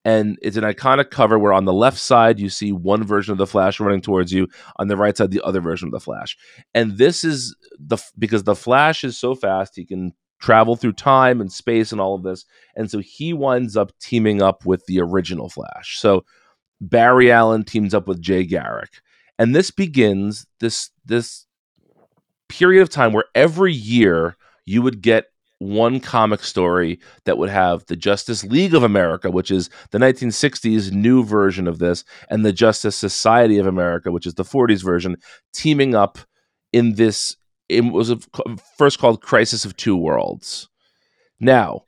And 0.07 0.39
it's 0.41 0.55
an 0.55 0.63
iconic 0.63 1.11
cover 1.11 1.37
where 1.37 1.51
on 1.51 1.65
the 1.65 1.73
left 1.73 1.97
side 1.97 2.39
you 2.39 2.47
see 2.47 2.71
one 2.71 3.03
version 3.03 3.33
of 3.33 3.37
the 3.37 3.45
Flash 3.45 3.77
running 3.77 3.99
towards 3.99 4.31
you, 4.31 4.47
on 4.77 4.87
the 4.87 4.95
right 4.95 5.17
side 5.17 5.31
the 5.31 5.41
other 5.43 5.59
version 5.59 5.89
of 5.89 5.91
the 5.91 5.99
Flash. 5.99 6.37
And 6.73 6.97
this 6.97 7.25
is 7.25 7.53
the 7.77 7.97
because 8.17 8.43
the 8.43 8.55
Flash 8.55 9.03
is 9.03 9.19
so 9.19 9.35
fast 9.35 9.75
he 9.75 9.83
can 9.83 10.13
travel 10.39 10.77
through 10.77 10.93
time 10.93 11.41
and 11.41 11.51
space 11.51 11.91
and 11.91 11.99
all 11.99 12.15
of 12.15 12.23
this. 12.23 12.45
And 12.73 12.89
so 12.89 12.99
he 12.99 13.33
winds 13.33 13.75
up 13.75 13.91
teaming 13.99 14.41
up 14.41 14.65
with 14.65 14.85
the 14.85 15.01
original 15.01 15.49
Flash. 15.49 15.99
So 15.99 16.23
Barry 16.79 17.29
Allen 17.29 17.65
teams 17.65 17.93
up 17.93 18.07
with 18.07 18.21
Jay 18.21 18.45
Garrick. 18.45 19.01
And 19.37 19.53
this 19.53 19.71
begins 19.71 20.47
this 20.61 20.89
this 21.05 21.47
period 22.47 22.81
of 22.81 22.89
time 22.89 23.11
where 23.11 23.25
every 23.35 23.73
year 23.73 24.37
you 24.63 24.81
would 24.81 25.01
get 25.01 25.25
one 25.59 25.99
comic 25.99 26.43
story 26.43 26.99
that 27.25 27.37
would 27.37 27.49
have 27.49 27.85
the 27.85 27.95
Justice 27.95 28.43
League 28.43 28.75
of 28.75 28.83
America, 28.83 29.31
which 29.31 29.51
is 29.51 29.69
the 29.91 29.97
1960s 29.97 30.91
new 30.91 31.23
version 31.23 31.67
of 31.67 31.79
this, 31.79 32.03
and 32.29 32.45
the 32.45 32.53
Justice 32.53 32.95
Society 32.95 33.57
of 33.57 33.67
America, 33.67 34.11
which 34.11 34.27
is 34.27 34.35
the 34.35 34.43
40s 34.43 34.83
version, 34.83 35.17
teaming 35.53 35.95
up 35.95 36.19
in 36.71 36.95
this. 36.95 37.37
It 37.69 37.81
was 37.81 38.13
first 38.77 38.99
called 38.99 39.21
Crisis 39.21 39.65
of 39.65 39.75
Two 39.75 39.97
Worlds. 39.97 40.69
Now, 41.39 41.83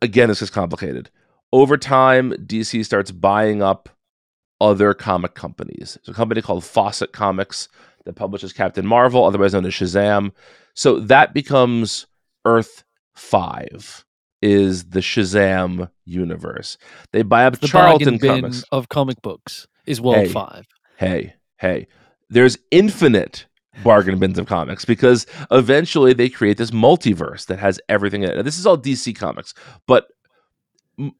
again, 0.00 0.28
this 0.28 0.42
is 0.42 0.50
complicated. 0.50 1.10
Over 1.52 1.76
time, 1.76 2.32
DC 2.32 2.84
starts 2.84 3.10
buying 3.10 3.62
up 3.62 3.88
other 4.60 4.94
comic 4.94 5.34
companies. 5.34 5.98
There's 6.04 6.14
a 6.14 6.18
company 6.18 6.42
called 6.42 6.64
Fawcett 6.64 7.12
Comics 7.12 7.68
that 8.04 8.14
publishes 8.14 8.52
Captain 8.52 8.86
Marvel, 8.86 9.24
otherwise 9.24 9.52
known 9.52 9.66
as 9.66 9.72
Shazam. 9.72 10.32
So 10.74 11.00
that 11.00 11.34
becomes 11.34 12.06
Earth 12.46 12.84
5 13.16 14.04
is 14.40 14.84
the 14.90 15.00
Shazam 15.00 15.90
universe. 16.04 16.78
They 17.12 17.22
buy 17.22 17.44
up 17.46 17.58
The 17.58 17.66
Charlton 17.66 18.18
Comics. 18.18 18.64
of 18.70 18.88
comic 18.88 19.20
books 19.20 19.66
is 19.86 20.00
World 20.00 20.26
Hey. 20.26 20.32
5. 20.32 20.66
Hey, 20.96 21.34
hey. 21.58 21.88
There's 22.30 22.56
infinite 22.70 23.46
bargain 23.84 24.18
bins 24.18 24.38
of 24.38 24.46
comics 24.46 24.84
because 24.84 25.26
eventually 25.50 26.12
they 26.12 26.28
create 26.28 26.56
this 26.58 26.70
multiverse 26.70 27.46
that 27.46 27.58
has 27.58 27.80
everything 27.88 28.22
in 28.22 28.30
it. 28.30 28.36
Now, 28.36 28.42
this 28.42 28.58
is 28.58 28.66
all 28.66 28.78
DC 28.78 29.14
comics, 29.16 29.52
but 29.86 30.06
and 30.98 31.12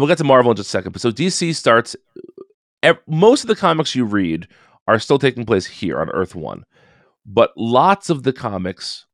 we'll 0.00 0.08
get 0.08 0.18
to 0.18 0.24
Marvel 0.24 0.50
in 0.50 0.56
just 0.56 0.68
a 0.68 0.70
second. 0.70 0.92
But 0.92 1.00
so 1.02 1.10
DC 1.10 1.54
starts. 1.54 1.94
Most 3.06 3.44
of 3.44 3.48
the 3.48 3.56
comics 3.56 3.94
you 3.94 4.04
read 4.04 4.48
are 4.88 4.98
still 4.98 5.18
taking 5.18 5.44
place 5.46 5.66
here 5.66 6.00
on 6.00 6.10
Earth 6.10 6.34
One, 6.34 6.64
but 7.24 7.52
lots 7.56 8.10
of 8.10 8.22
the 8.24 8.32
comics 8.32 9.06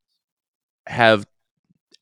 have 0.87 1.26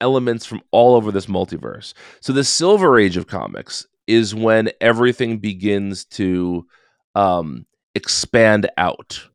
elements 0.01 0.45
from 0.45 0.63
all 0.71 0.95
over 0.95 1.11
this 1.11 1.27
multiverse. 1.27 1.95
So 2.21 2.33
the 2.33 2.45
Silver 2.45 2.99
Age 2.99 3.17
of 3.17 3.27
comics 3.27 3.87
is 4.07 4.35
when 4.35 4.71
everything 4.81 5.39
begins 5.39 6.05
to 6.05 6.67
um, 7.15 7.67
expand 7.95 8.71
out 8.77 9.27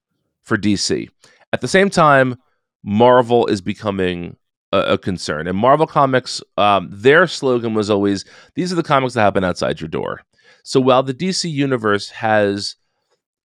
for 0.41 0.57
DC. 0.57 1.09
At 1.53 1.61
the 1.61 1.67
same 1.67 1.89
time, 1.89 2.37
Marvel 2.83 3.47
is 3.47 3.61
becoming 3.61 4.37
a, 4.71 4.93
a 4.93 4.97
concern. 4.97 5.47
And 5.47 5.57
Marvel 5.57 5.87
Comics, 5.87 6.41
um, 6.57 6.89
their 6.91 7.27
slogan 7.27 7.73
was 7.73 7.89
always, 7.89 8.25
"These 8.55 8.71
are 8.71 8.75
the 8.75 8.83
comics 8.83 9.13
that 9.13 9.21
happen 9.21 9.43
outside 9.43 9.81
your 9.81 9.89
door." 9.89 10.21
So 10.63 10.79
while 10.79 11.03
the 11.03 11.13
DC 11.13 11.49
universe 11.51 12.09
has 12.09 12.75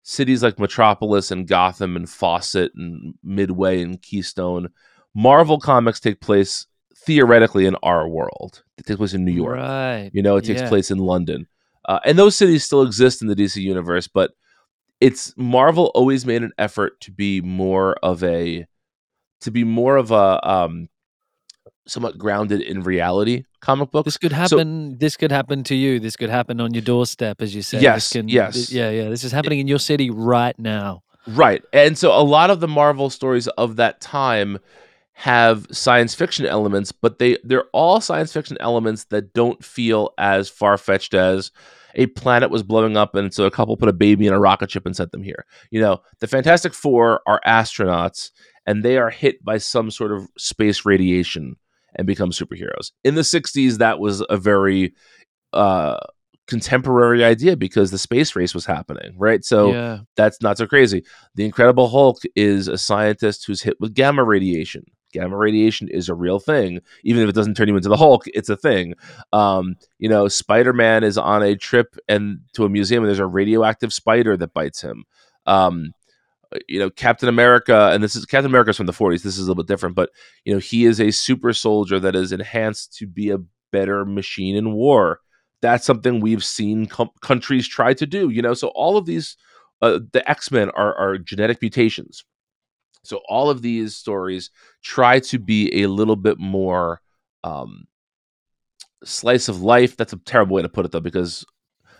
cities 0.02 0.42
like 0.42 0.58
Metropolis 0.58 1.30
and 1.30 1.48
Gotham 1.48 1.96
and 1.96 2.08
Fawcett 2.08 2.72
and 2.76 3.14
Midway 3.24 3.82
and 3.82 4.00
Keystone, 4.00 4.68
Marvel 5.14 5.58
comics 5.58 5.98
take 5.98 6.20
place 6.20 6.66
theoretically 7.06 7.66
in 7.66 7.76
our 7.82 8.08
world. 8.08 8.62
It 8.78 8.84
takes 8.86 8.98
place 8.98 9.14
in 9.14 9.24
New 9.24 9.32
York. 9.32 9.56
Right. 9.56 10.10
You 10.12 10.22
know, 10.22 10.36
it 10.36 10.44
takes 10.44 10.60
Yeah. 10.62 10.68
place 10.68 10.90
in 10.90 10.98
London. 10.98 11.46
Uh, 11.88 12.00
and 12.04 12.18
those 12.18 12.34
cities 12.36 12.64
still 12.64 12.82
exist 12.82 13.22
in 13.22 13.28
the 13.28 13.36
DC 13.36 13.62
universe, 13.62 14.08
but 14.08 14.32
it's 15.00 15.32
Marvel 15.36 15.92
always 15.94 16.26
made 16.26 16.42
an 16.42 16.52
effort 16.58 17.00
to 17.02 17.12
be 17.12 17.40
more 17.40 17.94
of 18.02 18.24
a 18.24 18.66
to 19.42 19.50
be 19.50 19.62
more 19.64 19.96
of 19.96 20.10
a 20.10 20.48
um 20.48 20.88
somewhat 21.86 22.18
grounded 22.18 22.60
in 22.60 22.82
reality 22.82 23.44
comic 23.60 23.90
book. 23.90 24.04
This 24.04 24.16
could 24.16 24.32
happen. 24.32 24.98
this 24.98 25.16
could 25.16 25.30
happen 25.30 25.62
to 25.64 25.74
you. 25.74 26.00
This 26.00 26.16
could 26.16 26.30
happen 26.30 26.60
on 26.60 26.74
your 26.74 26.82
doorstep, 26.82 27.40
as 27.40 27.54
you 27.54 27.62
say. 27.62 27.80
Yes, 27.80 28.12
can, 28.12 28.28
yes. 28.28 28.72
yeah, 28.72 28.90
yeah. 28.90 29.08
This 29.08 29.22
is 29.22 29.30
happening 29.32 29.60
in 29.60 29.68
your 29.68 29.78
city 29.78 30.10
right 30.10 30.58
now. 30.58 31.02
Right. 31.28 31.62
And 31.72 31.96
so 31.98 32.12
a 32.12 32.22
lot 32.22 32.50
of 32.50 32.60
the 32.60 32.68
Marvel 32.68 33.10
stories 33.10 33.46
of 33.48 33.76
that 33.76 34.00
time 34.00 34.58
have 35.18 35.66
science 35.72 36.14
fiction 36.14 36.44
elements, 36.44 36.92
but 36.92 37.18
they 37.18 37.38
they're 37.42 37.64
all 37.72 38.02
science 38.02 38.34
fiction 38.34 38.58
elements 38.60 39.04
that 39.04 39.32
don't 39.32 39.64
feel 39.64 40.10
as 40.18 40.50
far-fetched 40.50 41.14
as 41.14 41.50
a 41.94 42.04
planet 42.08 42.50
was 42.50 42.62
blowing 42.62 42.98
up 42.98 43.14
and 43.14 43.32
so 43.32 43.44
a 43.44 43.50
couple 43.50 43.74
put 43.78 43.88
a 43.88 43.94
baby 43.94 44.26
in 44.26 44.34
a 44.34 44.38
rocket 44.38 44.70
ship 44.70 44.84
and 44.84 44.94
sent 44.94 45.12
them 45.12 45.22
here. 45.22 45.46
You 45.70 45.80
know, 45.80 46.02
the 46.20 46.26
Fantastic 46.26 46.74
4 46.74 47.22
are 47.26 47.40
astronauts 47.46 48.30
and 48.66 48.84
they 48.84 48.98
are 48.98 49.08
hit 49.08 49.42
by 49.42 49.56
some 49.56 49.90
sort 49.90 50.12
of 50.12 50.28
space 50.36 50.84
radiation 50.84 51.56
and 51.94 52.06
become 52.06 52.30
superheroes. 52.30 52.92
In 53.02 53.14
the 53.14 53.22
60s 53.22 53.78
that 53.78 53.98
was 53.98 54.22
a 54.28 54.36
very 54.36 54.92
uh 55.54 55.96
contemporary 56.46 57.24
idea 57.24 57.56
because 57.56 57.90
the 57.90 57.96
space 57.96 58.36
race 58.36 58.54
was 58.54 58.66
happening, 58.66 59.14
right? 59.16 59.42
So 59.46 59.72
yeah. 59.72 60.00
that's 60.14 60.42
not 60.42 60.58
so 60.58 60.66
crazy. 60.66 61.04
The 61.36 61.46
Incredible 61.46 61.88
Hulk 61.88 62.18
is 62.36 62.68
a 62.68 62.76
scientist 62.76 63.46
who's 63.46 63.62
hit 63.62 63.80
with 63.80 63.94
gamma 63.94 64.22
radiation. 64.22 64.84
Gamma 65.16 65.36
radiation 65.36 65.88
is 65.88 66.08
a 66.08 66.14
real 66.14 66.38
thing, 66.38 66.80
even 67.04 67.22
if 67.22 67.28
it 67.28 67.34
doesn't 67.34 67.54
turn 67.54 67.68
you 67.68 67.76
into 67.76 67.88
the 67.88 67.96
Hulk. 67.96 68.24
It's 68.28 68.48
a 68.48 68.56
thing. 68.56 68.94
Um, 69.32 69.76
you 69.98 70.08
know, 70.08 70.28
Spider 70.28 70.72
Man 70.72 71.04
is 71.04 71.16
on 71.16 71.42
a 71.42 71.56
trip 71.56 71.96
and 72.08 72.40
to 72.52 72.64
a 72.64 72.68
museum, 72.68 73.02
and 73.02 73.08
there's 73.08 73.18
a 73.18 73.26
radioactive 73.26 73.92
spider 73.92 74.36
that 74.36 74.52
bites 74.52 74.82
him. 74.82 75.04
Um, 75.46 75.92
you 76.68 76.78
know, 76.78 76.90
Captain 76.90 77.28
America, 77.28 77.90
and 77.92 78.02
this 78.02 78.14
is 78.14 78.26
Captain 78.26 78.50
America's 78.50 78.76
from 78.76 78.86
the 78.86 78.92
40s. 78.92 79.22
This 79.22 79.38
is 79.38 79.46
a 79.46 79.50
little 79.50 79.62
bit 79.62 79.68
different, 79.68 79.96
but 79.96 80.10
you 80.44 80.52
know, 80.52 80.58
he 80.58 80.84
is 80.84 81.00
a 81.00 81.10
super 81.10 81.52
soldier 81.52 81.98
that 81.98 82.14
is 82.14 82.32
enhanced 82.32 82.96
to 82.98 83.06
be 83.06 83.30
a 83.30 83.38
better 83.72 84.04
machine 84.04 84.54
in 84.54 84.72
war. 84.72 85.20
That's 85.62 85.86
something 85.86 86.20
we've 86.20 86.44
seen 86.44 86.86
com- 86.86 87.10
countries 87.22 87.66
try 87.66 87.94
to 87.94 88.06
do. 88.06 88.28
You 88.28 88.42
know, 88.42 88.54
so 88.54 88.68
all 88.68 88.96
of 88.96 89.06
these 89.06 89.36
uh, 89.82 90.00
the 90.12 90.28
X 90.28 90.50
Men 90.50 90.70
are, 90.70 90.94
are 90.94 91.18
genetic 91.18 91.60
mutations. 91.60 92.24
So 93.06 93.20
all 93.28 93.50
of 93.50 93.62
these 93.62 93.96
stories 93.96 94.50
try 94.82 95.20
to 95.20 95.38
be 95.38 95.82
a 95.82 95.86
little 95.86 96.16
bit 96.16 96.38
more 96.38 97.00
um, 97.44 97.86
slice 99.04 99.48
of 99.48 99.62
life. 99.62 99.96
That's 99.96 100.12
a 100.12 100.18
terrible 100.18 100.56
way 100.56 100.62
to 100.62 100.68
put 100.68 100.84
it, 100.84 100.92
though, 100.92 101.00
because 101.00 101.44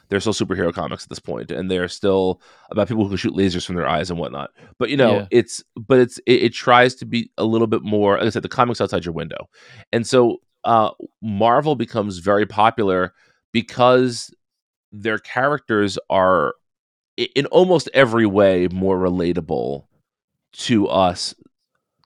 they're 0.09 0.21
still 0.21 0.33
superhero 0.33 0.73
comics 0.73 1.05
at 1.05 1.09
this 1.09 1.19
point, 1.19 1.51
and 1.51 1.71
they're 1.71 1.88
still 1.88 2.40
about 2.71 2.88
people 2.88 3.03
who 3.05 3.09
can 3.11 3.16
shoot 3.16 3.35
lasers 3.35 3.66
from 3.66 3.77
their 3.77 3.88
eyes 3.88 4.11
and 4.11 4.19
whatnot. 4.19 4.51
But 4.79 4.90
you 4.90 4.97
know, 4.97 5.16
Yeah. 5.16 5.27
it's 5.31 5.64
but 5.77 5.99
it's 5.99 6.19
it, 6.27 6.42
it 6.45 6.53
tries 6.55 6.95
to 6.97 7.07
be 7.07 7.31
a 7.38 7.45
little 7.45 7.66
bit 7.66 7.83
more. 7.83 8.16
Like 8.19 8.27
I 8.27 8.31
said, 8.31 8.42
the 8.42 8.49
comics 8.49 8.81
outside 8.81 9.05
your 9.05 9.14
window, 9.14 9.49
and 9.92 10.07
so 10.07 10.40
uh, 10.64 10.90
Marvel 11.23 11.75
becomes 11.75 12.19
very 12.19 12.47
popular 12.47 13.15
because 13.52 14.33
their 14.92 15.19
characters 15.19 15.98
are 16.11 16.54
in 17.35 17.46
almost 17.46 17.88
every 17.94 18.27
way 18.27 18.69
more 18.73 18.98
relatable 18.98 19.85
to 20.59 20.88
us 20.88 21.35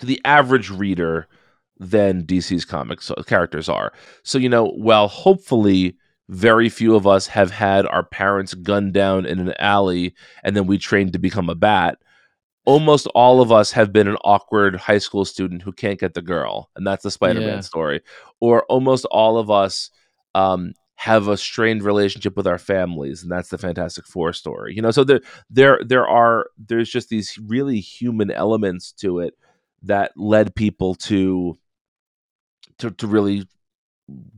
to 0.01 0.07
the 0.07 0.21
average 0.25 0.71
reader 0.71 1.29
than 1.79 2.25
DC's 2.25 2.65
comics 2.65 3.11
uh, 3.11 3.23
characters 3.27 3.69
are. 3.69 3.93
So 4.23 4.39
you 4.39 4.49
know, 4.49 4.67
while 4.67 5.09
hopefully 5.09 5.97
very 6.29 6.69
few 6.69 6.95
of 6.95 7.07
us 7.07 7.27
have 7.27 7.51
had 7.51 7.87
our 7.87 8.05
parents 8.05 8.55
gunned 8.55 8.93
down 8.93 9.27
in 9.27 9.41
an 9.41 9.55
alley 9.59 10.15
and 10.45 10.55
then 10.57 10.67
we 10.67 10.79
trained 10.79 11.13
to 11.15 11.19
become 11.19 11.49
a 11.49 11.55
bat, 11.55 11.99
almost 12.67 13.07
all 13.15 13.41
of 13.41 13.51
us 13.51 13.73
have 13.73 13.93
been 13.93 14.07
an 14.07 14.17
awkward 14.25 14.77
high 14.77 14.99
school 14.99 15.25
student 15.25 15.63
who 15.63 15.73
can't 15.73 15.99
get 15.99 16.15
the 16.15 16.23
girl, 16.23 16.71
and 16.77 16.87
that's 16.87 17.03
the 17.03 17.11
Spider-Man 17.11 17.57
Yeah. 17.57 17.61
story. 17.61 18.01
Or 18.41 18.65
almost 18.65 19.07
all 19.07 19.39
of 19.39 19.51
us 19.51 19.91
um, 20.35 20.75
have 21.01 21.29
a 21.29 21.37
strained 21.39 21.83
relationship 21.83 22.37
with 22.37 22.47
our 22.47 22.59
families, 22.59 23.23
and 23.23 23.33
that's 23.33 23.49
the 23.49 23.57
Fantastic 23.57 24.07
Four 24.07 24.35
story. 24.35 24.75
You 24.75 24.83
know, 24.83 24.91
so 24.91 25.03
there, 25.03 25.23
there, 25.49 25.81
there 25.83 26.07
are 26.07 26.51
there's 26.59 26.91
just 26.91 27.09
these 27.09 27.39
really 27.39 27.81
human 27.81 28.31
elements 28.31 28.93
to 29.01 29.21
it 29.21 29.33
that 29.83 30.13
led 30.15 30.55
people 30.55 30.95
to 30.97 31.57
to 32.81 32.91
to 32.91 33.07
really 33.07 33.49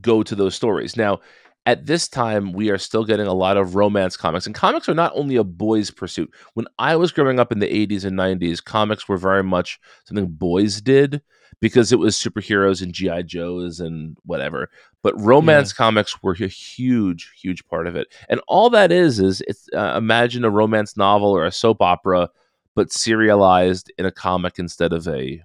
go 0.00 0.22
to 0.22 0.36
those 0.36 0.54
stories. 0.54 0.96
Now, 0.96 1.18
at 1.64 1.86
this 1.86 2.08
time 2.08 2.52
we 2.52 2.70
are 2.70 2.78
still 2.78 3.04
getting 3.04 3.26
a 3.26 3.32
lot 3.32 3.56
of 3.56 3.74
romance 3.74 4.16
comics 4.16 4.46
and 4.46 4.54
comics 4.54 4.88
are 4.88 4.94
not 4.94 5.12
only 5.14 5.36
a 5.36 5.44
boys 5.44 5.90
pursuit. 5.90 6.32
When 6.54 6.66
i 6.78 6.96
was 6.96 7.12
growing 7.12 7.38
up 7.38 7.52
in 7.52 7.60
the 7.60 7.66
80s 7.86 8.04
and 8.04 8.18
90s 8.18 8.62
comics 8.62 9.08
were 9.08 9.16
very 9.16 9.42
much 9.42 9.80
something 10.04 10.26
boys 10.26 10.80
did 10.80 11.22
because 11.60 11.92
it 11.92 11.98
was 11.98 12.16
superheroes 12.16 12.82
and 12.82 12.92
gi 12.92 13.22
joes 13.22 13.78
and 13.78 14.16
whatever. 14.24 14.68
But 15.02 15.18
romance 15.20 15.72
comics 15.72 16.22
were 16.22 16.36
a 16.40 16.48
huge 16.48 17.32
huge 17.40 17.64
part 17.66 17.86
of 17.86 17.96
it. 17.96 18.08
And 18.28 18.40
all 18.48 18.68
that 18.70 18.90
is 18.90 19.20
is 19.20 19.42
it's 19.46 19.68
uh, 19.74 19.94
imagine 19.96 20.44
a 20.44 20.50
romance 20.50 20.96
novel 20.96 21.30
or 21.30 21.46
a 21.46 21.52
soap 21.52 21.80
opera 21.80 22.28
but 22.74 22.92
serialized 22.92 23.92
in 23.98 24.06
a 24.06 24.10
comic 24.10 24.58
instead 24.58 24.92
of 24.92 25.06
a 25.06 25.42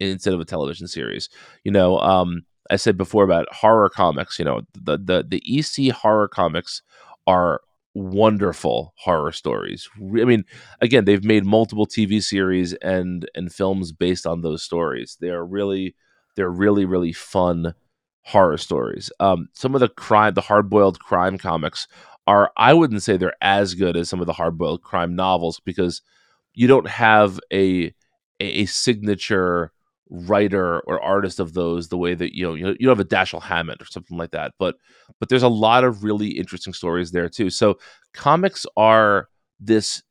instead 0.00 0.34
of 0.34 0.40
a 0.40 0.44
television 0.44 0.88
series. 0.88 1.28
You 1.62 1.70
know 1.70 1.98
um 1.98 2.44
I 2.70 2.76
said 2.76 2.96
before 2.96 3.24
about 3.24 3.52
horror 3.52 3.88
comics, 3.88 4.38
you 4.38 4.44
know, 4.44 4.62
the 4.74 4.98
the 4.98 5.24
the 5.28 5.42
EC 5.46 5.90
horror 5.90 6.28
comics 6.28 6.82
are 7.26 7.60
wonderful 7.94 8.94
horror 8.96 9.32
stories. 9.32 9.88
I 9.98 10.24
mean, 10.24 10.44
again, 10.80 11.04
they've 11.04 11.24
made 11.24 11.44
multiple 11.44 11.86
TV 11.86 12.22
series 12.22 12.72
and 12.74 13.28
and 13.34 13.52
films 13.52 13.92
based 13.92 14.26
on 14.26 14.42
those 14.42 14.62
stories. 14.62 15.16
They 15.20 15.30
are 15.30 15.44
really 15.44 15.94
they're 16.36 16.50
really 16.50 16.84
really 16.84 17.12
fun 17.12 17.74
horror 18.22 18.58
stories. 18.58 19.10
Um, 19.20 19.48
some 19.52 19.74
of 19.74 19.80
the 19.80 19.88
crime, 19.88 20.34
the 20.34 20.40
hard 20.40 20.70
boiled 20.70 21.00
crime 21.00 21.38
comics 21.38 21.88
are 22.26 22.52
I 22.56 22.72
wouldn't 22.74 23.02
say 23.02 23.16
they're 23.16 23.34
as 23.40 23.74
good 23.74 23.96
as 23.96 24.08
some 24.08 24.20
of 24.20 24.26
the 24.26 24.32
hard 24.32 24.56
boiled 24.56 24.82
crime 24.82 25.16
novels 25.16 25.60
because 25.64 26.02
you 26.54 26.66
don't 26.68 26.88
have 26.88 27.40
a 27.52 27.86
a, 28.40 28.62
a 28.62 28.66
signature 28.66 29.72
writer 30.12 30.80
or 30.80 31.00
artist 31.00 31.40
of 31.40 31.54
those 31.54 31.88
the 31.88 31.96
way 31.96 32.14
that 32.14 32.36
you 32.36 32.44
know 32.44 32.54
you, 32.54 32.76
you 32.78 32.88
have 32.90 33.00
a 33.00 33.04
Dashiell 33.04 33.42
Hammett 33.42 33.80
or 33.80 33.86
something 33.86 34.18
like 34.18 34.30
that 34.32 34.52
but 34.58 34.76
but 35.18 35.30
there's 35.30 35.42
a 35.42 35.48
lot 35.48 35.84
of 35.84 36.04
really 36.04 36.28
interesting 36.28 36.72
stories 36.72 37.12
there 37.12 37.28
too. 37.28 37.48
So 37.48 37.78
comics 38.12 38.66
are 38.76 39.28
this 39.58 40.02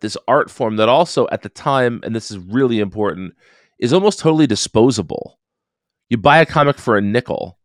this 0.00 0.16
art 0.28 0.50
form 0.50 0.76
that 0.76 0.88
also 0.88 1.26
at 1.32 1.42
the 1.42 1.48
time 1.48 2.00
and 2.02 2.14
this 2.14 2.30
is 2.30 2.38
really 2.38 2.78
important 2.78 3.34
is 3.78 3.92
almost 3.92 4.18
totally 4.18 4.46
disposable. 4.46 5.38
You 6.10 6.18
buy 6.18 6.38
a 6.38 6.46
comic 6.46 6.76
for 6.76 6.96
a 6.96 7.00
nickel 7.00 7.58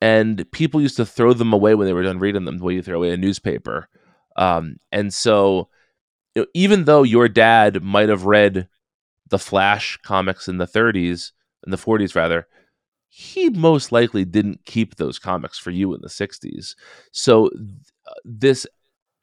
and 0.00 0.50
people 0.50 0.80
used 0.80 0.96
to 0.96 1.06
throw 1.06 1.32
them 1.32 1.52
away 1.52 1.74
when 1.74 1.86
they 1.86 1.92
were 1.92 2.02
done 2.02 2.18
reading 2.18 2.44
them 2.44 2.58
the 2.58 2.64
way 2.64 2.74
you 2.74 2.82
throw 2.82 2.96
away 2.96 3.12
a 3.12 3.16
newspaper. 3.16 3.88
Um, 4.36 4.76
and 4.90 5.14
so 5.14 5.68
you 6.34 6.42
know, 6.42 6.46
even 6.54 6.84
though 6.84 7.04
your 7.04 7.28
dad 7.28 7.82
might 7.82 8.08
have 8.08 8.24
read 8.24 8.68
the 9.34 9.38
Flash 9.40 9.98
comics 10.04 10.46
in 10.46 10.58
the 10.58 10.66
30s, 10.66 11.32
in 11.66 11.72
the 11.72 11.76
40s 11.76 12.14
rather, 12.14 12.46
he 13.08 13.50
most 13.50 13.90
likely 13.90 14.24
didn't 14.24 14.64
keep 14.64 14.94
those 14.94 15.18
comics 15.18 15.58
for 15.58 15.72
you 15.72 15.92
in 15.92 16.00
the 16.02 16.08
60s. 16.08 16.76
So 17.10 17.48
th- 17.48 17.68
this 18.24 18.64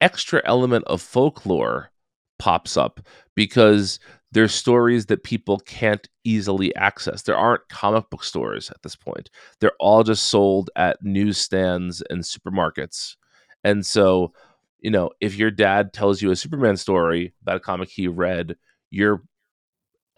extra 0.01 0.41
element 0.43 0.83
of 0.87 1.01
folklore 1.01 1.91
pops 2.39 2.75
up 2.75 2.99
because 3.35 4.01
there's 4.33 4.53
stories 4.53 5.05
that 5.05 5.23
people 5.23 5.59
can't 5.59 6.09
easily 6.25 6.75
access. 6.75 7.21
There 7.21 7.37
aren't 7.37 7.69
comic 7.69 8.09
book 8.09 8.25
stores 8.25 8.69
at 8.69 8.83
this 8.83 8.97
point. 8.97 9.29
They're 9.61 9.71
all 9.79 10.03
just 10.03 10.27
sold 10.27 10.69
at 10.75 11.01
newsstands 11.01 12.03
and 12.09 12.21
supermarkets. 12.21 13.15
And 13.63 13.85
so, 13.85 14.33
you 14.81 14.91
know, 14.91 15.11
if 15.21 15.37
your 15.37 15.51
dad 15.51 15.93
tells 15.93 16.21
you 16.21 16.31
a 16.31 16.35
Superman 16.35 16.75
story 16.75 17.33
about 17.43 17.55
a 17.55 17.61
comic 17.61 17.87
he 17.87 18.09
read, 18.09 18.57
you're 18.89 19.23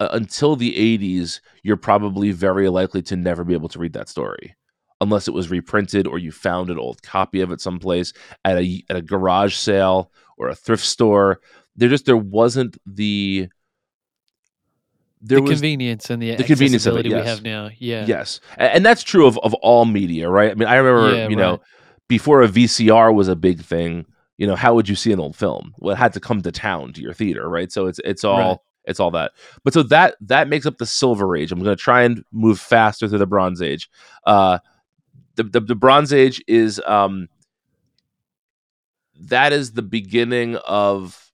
uh, 0.00 0.08
until 0.12 0.56
the 0.56 0.72
80s, 0.98 1.40
you're 1.62 1.76
probably 1.76 2.32
very 2.32 2.68
likely 2.68 3.02
to 3.02 3.16
never 3.16 3.44
be 3.44 3.54
able 3.54 3.68
to 3.68 3.78
read 3.78 3.92
that 3.94 4.08
story 4.08 4.54
unless 5.00 5.28
it 5.28 5.34
was 5.34 5.50
reprinted 5.50 6.06
or 6.06 6.18
you 6.18 6.32
found 6.32 6.70
an 6.70 6.78
old 6.78 7.02
copy 7.02 7.40
of 7.40 7.50
it 7.50 7.60
someplace 7.60 8.12
at 8.44 8.56
a 8.56 8.82
at 8.88 8.96
a 8.96 9.02
garage 9.02 9.54
sale 9.54 10.10
or 10.38 10.48
a 10.48 10.54
thrift 10.54 10.84
store. 10.84 11.40
There 11.76 11.88
just 11.88 12.06
there 12.06 12.16
wasn't 12.16 12.76
the 12.86 13.48
there 15.20 15.38
the 15.38 15.42
was 15.42 15.52
convenience 15.52 16.10
and 16.10 16.22
the, 16.22 16.34
the 16.36 16.44
convenience 16.44 16.86
of 16.86 16.96
it, 16.96 17.06
yes. 17.06 17.22
we 17.22 17.28
have 17.28 17.42
now. 17.42 17.70
Yeah. 17.78 18.04
Yes. 18.06 18.40
And, 18.58 18.72
and, 18.72 18.86
that's 18.86 19.02
true 19.02 19.26
of, 19.26 19.38
of 19.38 19.54
all 19.54 19.86
media, 19.86 20.28
right? 20.28 20.50
I 20.50 20.54
mean, 20.54 20.68
I 20.68 20.76
remember, 20.76 21.16
yeah, 21.16 21.28
you 21.28 21.36
right. 21.36 21.42
know, 21.42 21.60
before 22.08 22.42
a 22.42 22.48
VCR 22.48 23.14
was 23.14 23.28
a 23.28 23.34
big 23.34 23.62
thing, 23.62 24.04
you 24.36 24.46
know, 24.46 24.54
how 24.54 24.74
would 24.74 24.86
you 24.86 24.94
see 24.94 25.12
an 25.12 25.20
old 25.20 25.34
film? 25.34 25.72
Well, 25.78 25.94
it 25.94 25.98
had 25.98 26.12
to 26.12 26.20
come 26.20 26.42
to 26.42 26.52
town 26.52 26.92
to 26.92 27.00
your 27.00 27.14
theater, 27.14 27.48
right? 27.48 27.72
So 27.72 27.86
it's 27.86 28.00
it's 28.04 28.22
all. 28.22 28.64
It's 28.84 29.00
all 29.00 29.10
that. 29.12 29.32
But 29.62 29.72
so 29.72 29.82
that 29.84 30.16
that 30.20 30.48
makes 30.48 30.66
up 30.66 30.78
the 30.78 30.86
Silver 30.86 31.36
Age. 31.36 31.52
I'm 31.52 31.62
going 31.62 31.76
to 31.76 31.82
try 31.82 32.02
and 32.02 32.24
move 32.32 32.60
faster 32.60 33.08
through 33.08 33.18
the 33.18 33.26
Bronze 33.26 33.62
Age. 33.62 33.88
Uh, 34.26 34.58
the, 35.36 35.44
the, 35.44 35.60
the 35.60 35.74
Bronze 35.74 36.12
Age 36.12 36.42
is 36.46 36.80
um, 36.86 37.28
that 39.18 39.52
is 39.52 39.72
the 39.72 39.82
beginning 39.82 40.56
of 40.66 41.32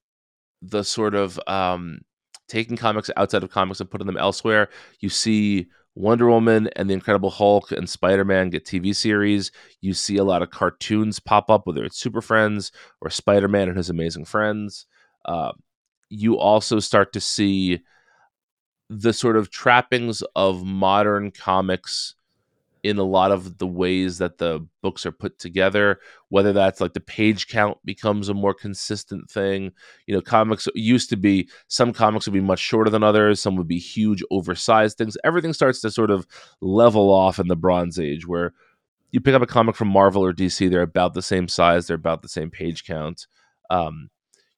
the 0.63 0.85
sort 0.85 1.15
of 1.15 1.41
um, 1.47 2.01
taking 2.49 2.77
comics 2.77 3.11
outside 3.17 3.43
of 3.43 3.51
comics 3.51 3.81
and 3.81 3.91
putting 3.91 4.07
them 4.07 4.17
elsewhere. 4.17 4.69
You 5.01 5.09
see 5.09 5.69
Wonder 5.95 6.29
Woman 6.29 6.69
and 6.77 6.89
the 6.89 6.95
Incredible 6.95 7.31
Hulk 7.31 7.73
and 7.73 7.89
Spider 7.89 8.25
Man 8.25 8.51
get 8.51 8.65
TV 8.65 8.95
series. 8.95 9.51
You 9.81 9.95
see 9.95 10.17
a 10.17 10.25
lot 10.25 10.43
of 10.43 10.51
cartoons 10.51 11.19
pop 11.19 11.51
up, 11.51 11.67
whether 11.67 11.85
it's 11.85 11.99
Super 11.99 12.21
Friends 12.21 12.73
or 13.01 13.11
Spider 13.11 13.49
Man 13.49 13.69
and 13.69 13.77
his 13.77 13.91
Amazing 13.91 14.27
Friends. 14.27 14.87
Uh, 15.25 15.53
you 16.11 16.39
also 16.39 16.79
start 16.81 17.13
to 17.15 17.21
see 17.21 17.81
the 18.91 19.13
sort 19.13 19.37
of 19.37 19.51
trappings 19.51 20.23
of 20.35 20.65
modern 20.65 21.31
comics 21.31 22.15
in 22.83 22.99
a 22.99 23.05
lot 23.05 23.31
of 23.31 23.59
the 23.59 23.67
ways 23.67 24.19
that 24.19 24.39
the 24.39 24.67
books 24.83 25.05
are 25.05 25.13
put 25.13 25.39
together 25.39 26.01
whether 26.31 26.53
that's 26.53 26.81
like 26.81 26.95
the 26.95 27.01
page 27.01 27.47
count 27.49 27.77
becomes 27.85 28.29
a 28.29 28.35
more 28.35 28.55
consistent 28.55 29.31
thing. 29.31 29.73
You 30.07 30.15
know 30.15 30.21
comics 30.21 30.67
used 30.75 31.11
to 31.11 31.17
be 31.17 31.49
some 31.69 31.93
comics 31.93 32.27
would 32.27 32.33
be 32.33 32.41
much 32.41 32.59
shorter 32.59 32.91
than 32.91 33.03
others 33.03 33.41
some 33.41 33.57
would 33.57 33.69
be 33.69 33.79
huge 33.79 34.23
oversized 34.31 34.99
things. 34.99 35.17
Everything 35.25 35.53
starts 35.53 35.81
to 35.83 35.91
sort 35.91 36.11
of 36.11 36.27
level 36.61 37.13
off 37.13 37.39
in 37.39 37.49
the 37.49 37.57
bronze 37.57 37.99
age 37.99 38.27
where 38.27 38.55
you 39.11 39.21
pick 39.21 39.35
up 39.35 39.43
a 39.43 39.47
comic 39.47 39.77
from 39.77 39.89
marvel 39.89 40.25
or 40.25 40.33
dc 40.33 40.71
they're 40.71 40.83
about 40.83 41.15
the 41.15 41.23
same 41.23 41.49
size 41.49 41.87
they're 41.87 41.97
about 41.97 42.23
the 42.23 42.29
same 42.29 42.51
page 42.51 42.85
count. 42.85 43.27
Um, 43.69 44.09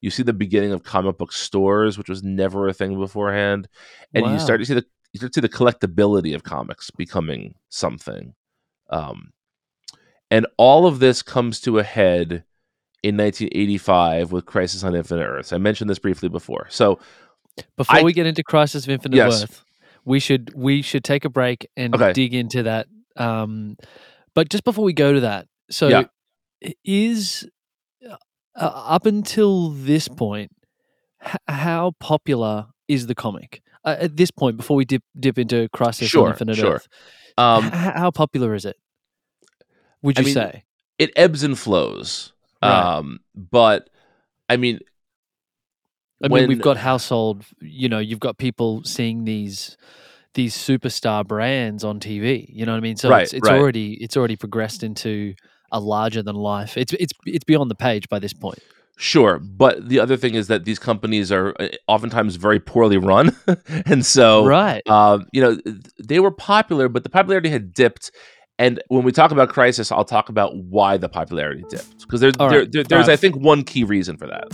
you 0.02 0.10
see 0.10 0.22
the 0.22 0.34
beginning 0.34 0.72
of 0.72 0.82
comic 0.82 1.16
book 1.16 1.32
stores, 1.32 1.96
which 1.96 2.08
was 2.08 2.22
never 2.22 2.68
a 2.68 2.74
thing 2.74 2.98
beforehand, 2.98 3.68
and 4.12 4.24
wow. 4.24 4.32
you 4.34 4.38
start 4.38 4.60
to 4.60 4.66
see 4.66 4.74
the 4.74 4.84
you 5.12 5.18
start 5.18 5.32
to 5.32 5.38
see 5.38 5.40
the 5.40 5.48
collectability 5.48 6.34
of 6.34 6.42
comics 6.42 6.90
becoming 6.90 7.54
something. 7.70 8.34
Um, 8.90 9.32
and 10.30 10.46
all 10.58 10.86
of 10.86 10.98
this 10.98 11.22
comes 11.22 11.60
to 11.62 11.78
a 11.78 11.82
head 11.82 12.44
in 13.02 13.16
1985 13.16 14.32
with 14.32 14.46
Crisis 14.46 14.82
on 14.82 14.94
Infinite 14.94 15.24
Earths. 15.24 15.52
I 15.52 15.58
mentioned 15.58 15.90
this 15.90 15.98
briefly 15.98 16.28
before. 16.28 16.66
So 16.70 16.98
before 17.76 17.96
I, 17.96 18.02
we 18.02 18.12
get 18.12 18.26
into 18.26 18.42
Crisis 18.42 18.84
of 18.84 18.90
Infinite 18.90 19.16
yes. 19.16 19.44
Earth, 19.44 19.64
we 20.04 20.18
should 20.18 20.52
we 20.54 20.82
should 20.82 21.04
take 21.04 21.24
a 21.24 21.30
break 21.30 21.68
and 21.76 21.94
okay. 21.94 22.12
dig 22.12 22.34
into 22.34 22.64
that. 22.64 22.88
Um, 23.16 23.76
but 24.34 24.48
just 24.48 24.64
before 24.64 24.84
we 24.84 24.94
go 24.94 25.12
to 25.12 25.20
that, 25.20 25.46
so 25.70 25.88
yeah. 25.88 26.04
is 26.84 27.46
uh, 28.54 28.72
up 28.74 29.06
until 29.06 29.70
this 29.70 30.08
point, 30.08 30.52
h- 31.24 31.36
how 31.48 31.92
popular 31.98 32.66
is 32.88 33.06
the 33.06 33.14
comic? 33.14 33.62
Uh, 33.84 33.96
at 33.98 34.16
this 34.16 34.30
point, 34.30 34.56
before 34.56 34.76
we 34.76 34.84
dip 34.84 35.02
dip 35.18 35.38
into 35.38 35.68
Crisis 35.70 36.08
sure, 36.08 36.26
on 36.26 36.32
Infinite 36.32 36.56
sure. 36.56 36.74
Earth, 36.74 36.88
um, 37.38 37.66
h- 37.66 37.72
how 37.72 38.10
popular 38.10 38.54
is 38.54 38.64
it? 38.64 38.76
Would 40.02 40.18
you 40.18 40.22
I 40.22 40.24
mean, 40.24 40.34
say 40.34 40.64
it 40.98 41.10
ebbs 41.16 41.42
and 41.42 41.58
flows? 41.58 42.32
Right. 42.62 42.98
Um, 42.98 43.20
but 43.34 43.88
I 44.48 44.56
mean, 44.56 44.80
I 46.22 46.28
when, 46.28 46.42
mean, 46.42 46.48
we've 46.48 46.62
got 46.62 46.76
household. 46.76 47.44
You 47.60 47.88
know, 47.88 47.98
you've 47.98 48.20
got 48.20 48.38
people 48.38 48.82
seeing 48.84 49.24
these 49.24 49.76
these 50.34 50.56
superstar 50.56 51.26
brands 51.26 51.84
on 51.84 52.00
TV. 52.00 52.46
You 52.48 52.66
know 52.66 52.72
what 52.72 52.78
I 52.78 52.80
mean? 52.80 52.96
So 52.96 53.08
right, 53.08 53.22
it's, 53.22 53.32
it's 53.32 53.48
right. 53.48 53.58
already 53.58 53.94
it's 53.94 54.16
already 54.16 54.36
progressed 54.36 54.82
into 54.82 55.34
a 55.72 55.80
larger 55.80 56.22
than 56.22 56.36
life. 56.36 56.76
It's 56.76 56.92
it's 56.94 57.12
it's 57.26 57.44
beyond 57.44 57.70
the 57.70 57.74
page 57.74 58.08
by 58.08 58.18
this 58.18 58.32
point. 58.32 58.58
Sure, 58.96 59.38
but 59.38 59.88
the 59.88 59.98
other 59.98 60.16
thing 60.16 60.34
is 60.34 60.46
that 60.48 60.64
these 60.64 60.78
companies 60.78 61.32
are 61.32 61.54
uh, 61.58 61.68
oftentimes 61.88 62.36
very 62.36 62.60
poorly 62.60 62.98
run, 62.98 63.36
and 63.86 64.06
so 64.06 64.46
right, 64.46 64.86
um, 64.86 65.26
you 65.32 65.40
know, 65.40 65.58
they 65.98 66.20
were 66.20 66.30
popular, 66.30 66.88
but 66.88 67.02
the 67.02 67.10
popularity 67.10 67.48
had 67.48 67.72
dipped. 67.72 68.12
And 68.58 68.80
when 68.88 69.02
we 69.02 69.10
talk 69.10 69.32
about 69.32 69.48
Crisis, 69.48 69.90
I'll 69.90 70.04
talk 70.04 70.28
about 70.28 70.56
why 70.56 70.98
the 70.98 71.08
popularity 71.08 71.64
dipped 71.68 72.00
because 72.00 72.20
there's 72.20 72.34
right. 72.38 72.50
there, 72.50 72.66
there, 72.66 72.84
there's 72.84 73.08
right. 73.08 73.14
I 73.14 73.16
think 73.16 73.34
one 73.34 73.64
key 73.64 73.82
reason 73.82 74.16
for 74.16 74.26
that. 74.28 74.52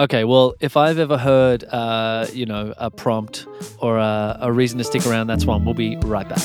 Okay, 0.00 0.22
well, 0.22 0.54
if 0.60 0.76
I've 0.76 1.00
ever 1.00 1.18
heard, 1.18 1.64
uh, 1.64 2.26
you 2.32 2.46
know, 2.46 2.72
a 2.78 2.88
prompt 2.88 3.46
or 3.78 3.98
a, 3.98 4.38
a 4.42 4.52
reason 4.52 4.78
to 4.78 4.84
stick 4.84 5.04
around, 5.06 5.26
that's 5.26 5.44
one. 5.44 5.64
We'll 5.64 5.74
be 5.74 5.96
right 5.96 6.28
back. 6.28 6.42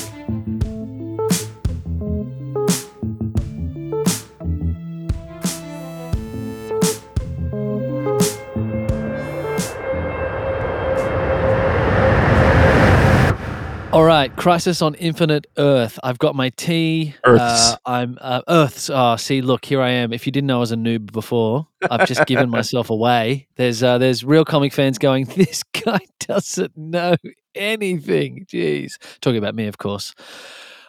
Right, 14.02 14.34
Crisis 14.34 14.82
on 14.82 14.94
Infinite 14.96 15.46
Earth. 15.56 15.98
I've 16.02 16.18
got 16.18 16.34
my 16.34 16.48
tea. 16.50 17.14
Earths. 17.24 17.72
Uh, 17.72 17.76
I'm 17.86 18.18
uh, 18.20 18.42
Earths. 18.48 18.90
Oh, 18.92 19.16
see, 19.16 19.40
look, 19.42 19.64
here 19.64 19.80
I 19.80 19.90
am. 19.90 20.12
If 20.12 20.26
you 20.26 20.32
didn't 20.32 20.48
know 20.48 20.56
I 20.56 20.60
was 20.60 20.72
a 20.72 20.76
noob 20.76 21.12
before, 21.12 21.68
I've 21.90 22.08
just 22.08 22.26
given 22.26 22.50
myself 22.58 22.90
away. 22.90 23.46
There's 23.56 23.82
uh, 23.82 23.98
there's 23.98 24.24
real 24.24 24.44
comic 24.44 24.72
fans 24.72 24.98
going. 24.98 25.26
This 25.36 25.62
guy 25.62 26.00
doesn't 26.20 26.76
know 26.76 27.16
anything. 27.54 28.46
Jeez, 28.50 28.94
talking 29.20 29.38
about 29.38 29.54
me, 29.54 29.66
of 29.66 29.78
course. 29.78 30.14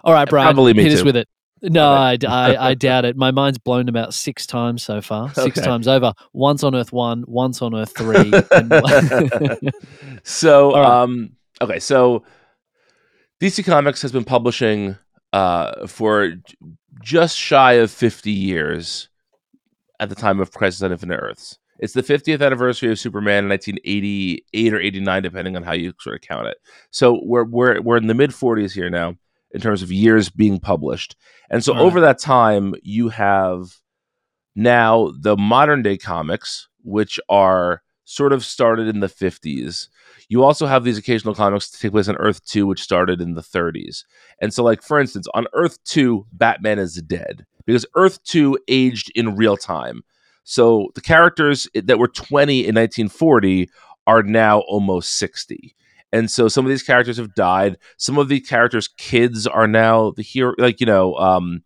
All 0.04 0.14
right, 0.14 0.28
Brian, 0.30 0.48
Probably 0.54 0.74
me 0.74 0.84
hit 0.84 0.94
us 0.94 1.04
with 1.04 1.16
it. 1.18 1.28
No, 1.62 1.92
I, 1.94 2.18
I, 2.28 2.70
I 2.70 2.74
doubt 2.76 3.06
it. 3.06 3.16
My 3.18 3.32
mind's 3.32 3.58
blown 3.58 3.90
about 3.90 4.14
six 4.14 4.46
times 4.46 4.84
so 4.84 5.02
far. 5.02 5.30
Six 5.34 5.58
Okay. 5.58 5.66
times 5.66 5.88
over. 5.88 6.14
Once 6.34 6.64
on 6.64 6.76
Earth 6.76 6.92
one, 6.94 7.24
once 7.28 7.62
on 7.62 7.74
Earth 7.74 7.94
three. 7.98 8.32
and- 8.52 9.72
so 10.24 10.72
All 10.74 10.82
right. 10.82 11.02
um 11.04 11.32
okay 11.62 11.80
so 11.80 12.24
dc 13.46 13.64
comics 13.66 14.02
has 14.02 14.12
been 14.12 14.26
publishing 14.26 14.98
uh 15.34 15.86
for 15.88 16.34
just 17.04 17.38
shy 17.38 17.74
of 17.74 17.92
50 17.92 18.32
years 18.32 19.10
at 20.00 20.10
the 20.10 20.16
time 20.16 20.40
of 20.40 20.52
crisis 20.52 20.82
on 20.82 20.92
infinite 20.92 21.20
earths. 21.22 21.60
It's 21.80 21.94
the 21.94 22.04
50th 22.04 22.44
anniversary 22.44 22.92
of 22.92 23.00
superman 23.00 23.46
in 23.46 23.50
1988 23.50 24.74
or 24.74 24.80
89 24.80 25.24
depending 25.24 25.56
on 25.56 25.64
how 25.64 25.74
you 25.74 25.94
sort 26.00 26.16
of 26.16 26.22
count 26.22 26.48
it. 26.48 26.58
So 26.90 27.20
we're 27.24 27.44
we're, 27.44 27.82
we're 27.82 27.98
in 27.98 28.08
the 28.08 28.14
mid 28.14 28.32
40s 28.32 28.72
here 28.72 28.90
now 28.90 29.16
in 29.52 29.62
terms 29.62 29.82
of 29.82 29.92
years 29.92 30.30
being 30.30 30.60
published. 30.60 31.16
And 31.50 31.64
so 31.64 31.74
right. 31.74 31.82
over 31.82 32.02
that 32.02 32.20
time 32.20 32.74
you 32.82 33.10
have 33.10 33.76
now 34.56 35.12
the 35.20 35.36
modern 35.38 35.82
day 35.82 35.98
comics 35.98 36.68
which 36.84 37.20
are 37.30 37.82
sort 38.06 38.32
of 38.32 38.46
started 38.46 38.88
in 38.88 39.02
the 39.02 39.08
50s 39.08 39.88
you 40.30 40.44
also 40.44 40.66
have 40.66 40.84
these 40.84 40.98
occasional 40.98 41.36
comics 41.36 41.70
that 41.70 41.80
take 41.80 41.92
place 41.92 42.08
on 42.08 42.18
Earth 42.18 42.44
2, 42.46 42.66
which 42.66 42.82
started 42.82 43.22
in 43.22 43.36
the 43.36 43.42
30s. 43.42 44.04
And 44.42 44.54
so, 44.54 44.64
like, 44.64 44.82
for 44.82 45.00
instance, 45.00 45.28
on 45.34 45.48
Earth 45.54 45.84
2, 45.86 46.26
Batman 46.32 46.80
is 46.80 46.96
dead 46.96 47.46
because 47.66 47.86
Earth 47.96 48.24
2 48.24 48.58
aged 48.68 49.12
in 49.16 49.36
real 49.36 49.58
time. 49.58 50.04
So 50.44 50.90
the 50.96 51.02
characters 51.02 51.68
that 51.74 52.00
were 52.00 52.08
20 52.08 52.60
in 52.60 52.76
1940 52.76 53.70
are 54.08 54.24
now 54.24 54.60
almost 54.62 55.14
60. 55.14 55.76
And 56.14 56.30
so 56.30 56.48
some 56.48 56.66
of 56.66 56.70
these 56.70 56.84
characters 56.84 57.18
have 57.18 57.36
died. 57.36 57.78
Some 57.98 58.18
of 58.18 58.30
the 58.30 58.40
characters' 58.40 58.88
kids 58.88 59.48
are 59.48 59.68
now 59.68 60.12
the 60.12 60.22
hero, 60.22 60.54
like, 60.58 60.80
you 60.80 60.86
know, 60.86 61.16
um, 61.16 61.64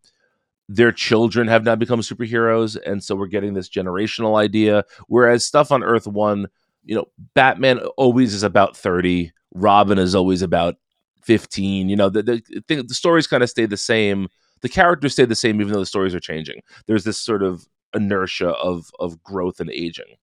their 0.70 0.92
children 0.92 1.48
have 1.48 1.64
now 1.64 1.76
become 1.76 2.00
superheroes. 2.02 2.78
And 2.86 3.04
so 3.04 3.16
we're 3.16 3.26
getting 3.26 3.56
this 3.56 3.68
generational 3.68 4.40
idea. 4.40 4.86
Whereas 5.08 5.44
stuff 5.44 5.72
on 5.72 5.84
Earth 5.84 6.06
1, 6.06 6.48
you 6.86 6.96
know, 6.96 7.06
Batman 7.34 7.80
always 7.98 8.36
is 8.36 8.44
about 8.44 8.78
30, 8.78 9.32
Robin 9.56 9.98
is 9.98 10.14
always 10.14 10.44
about 10.44 10.76
15. 11.24 11.90
You 11.90 11.96
know, 11.96 12.10
the, 12.10 12.22
the, 12.22 12.64
thing, 12.68 12.86
the 12.86 12.94
stories 12.94 13.26
kind 13.26 13.42
of 13.42 13.50
stay 13.50 13.66
the 13.66 13.78
same. 13.78 14.28
The 14.62 14.70
characters 14.70 15.14
stay 15.14 15.26
the 15.26 15.36
same, 15.36 15.60
even 15.60 15.74
though 15.74 15.80
the 15.80 15.88
stories 15.88 16.14
are 16.14 16.20
changing. 16.20 16.62
There's 16.86 17.04
this 17.04 17.18
sort 17.18 17.42
of 17.42 17.68
inertia 17.96 18.50
of, 18.50 18.92
of 19.00 19.24
growth 19.24 19.60
and 19.60 19.72
aging. 19.72 20.18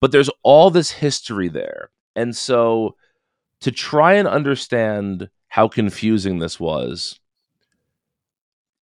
But 0.00 0.10
there's 0.10 0.30
all 0.42 0.70
this 0.70 0.90
history 0.90 1.48
there. 1.48 1.90
And 2.16 2.36
so 2.36 2.96
to 3.60 3.70
try 3.70 4.14
and 4.14 4.26
understand 4.26 5.30
how 5.46 5.68
confusing 5.68 6.40
this 6.40 6.58
was, 6.58 7.20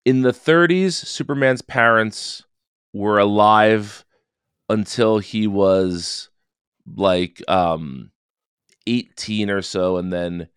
in 0.04 0.22
the 0.22 0.32
30s, 0.32 0.92
Superman's 0.92 1.62
parents 1.62 2.42
were 2.92 3.18
alive 3.18 4.04
until 4.68 5.18
he 5.18 5.46
was 5.46 6.30
like 6.96 7.42
um 7.48 8.10
18 8.86 9.48
or 9.50 9.62
so 9.62 9.96
and 9.96 10.12
then 10.12 10.48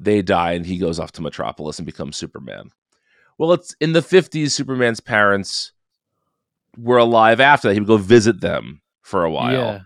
they 0.00 0.22
die 0.22 0.52
and 0.52 0.66
he 0.66 0.78
goes 0.78 0.98
off 0.98 1.12
to 1.12 1.22
metropolis 1.22 1.78
and 1.78 1.86
becomes 1.86 2.16
superman. 2.16 2.70
Well 3.38 3.52
it's 3.52 3.74
in 3.80 3.92
the 3.92 4.00
50s 4.00 4.50
superman's 4.50 5.00
parents 5.00 5.72
were 6.76 6.98
alive 6.98 7.40
after 7.40 7.68
that. 7.68 7.74
He 7.74 7.80
would 7.80 7.86
go 7.88 7.96
visit 7.96 8.40
them 8.40 8.80
for 9.02 9.24
a 9.24 9.30
while. 9.30 9.52
Yeah. 9.52 9.80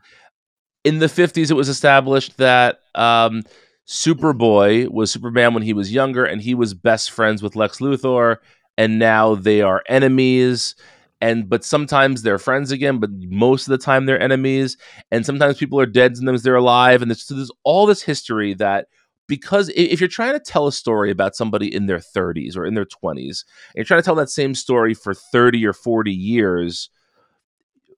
in 0.84 0.98
the 0.98 1.06
50s 1.06 1.50
it 1.50 1.54
was 1.54 1.68
established 1.68 2.36
that 2.38 2.80
um 2.94 3.42
superboy 3.86 4.88
was 4.88 5.10
superman 5.12 5.54
when 5.54 5.62
he 5.62 5.72
was 5.72 5.92
younger 5.92 6.24
and 6.24 6.40
he 6.42 6.54
was 6.54 6.72
best 6.74 7.10
friends 7.10 7.42
with 7.42 7.56
lex 7.56 7.78
luthor 7.78 8.38
and 8.78 8.98
now 8.98 9.34
they 9.34 9.60
are 9.60 9.82
enemies 9.88 10.74
and 11.20 11.48
but 11.48 11.64
sometimes 11.64 12.22
they're 12.22 12.38
friends 12.38 12.70
again 12.70 12.98
but 12.98 13.10
most 13.28 13.66
of 13.66 13.70
the 13.70 13.78
time 13.78 14.06
they're 14.06 14.20
enemies 14.20 14.76
and 15.10 15.24
sometimes 15.24 15.58
people 15.58 15.78
are 15.78 15.86
dead 15.86 16.16
sometimes 16.16 16.42
they're 16.42 16.56
alive 16.56 17.02
and 17.02 17.10
there's, 17.10 17.22
so 17.22 17.34
there's 17.34 17.50
all 17.64 17.86
this 17.86 18.02
history 18.02 18.54
that 18.54 18.88
because 19.28 19.70
if 19.74 20.00
you're 20.00 20.08
trying 20.08 20.32
to 20.32 20.40
tell 20.40 20.66
a 20.66 20.72
story 20.72 21.10
about 21.10 21.36
somebody 21.36 21.72
in 21.72 21.86
their 21.86 21.98
30s 22.00 22.56
or 22.56 22.66
in 22.66 22.74
their 22.74 22.84
20s 22.84 23.44
and 23.68 23.76
you're 23.76 23.84
trying 23.84 24.00
to 24.00 24.04
tell 24.04 24.16
that 24.16 24.30
same 24.30 24.54
story 24.54 24.94
for 24.94 25.14
30 25.14 25.64
or 25.66 25.72
40 25.72 26.12
years 26.12 26.90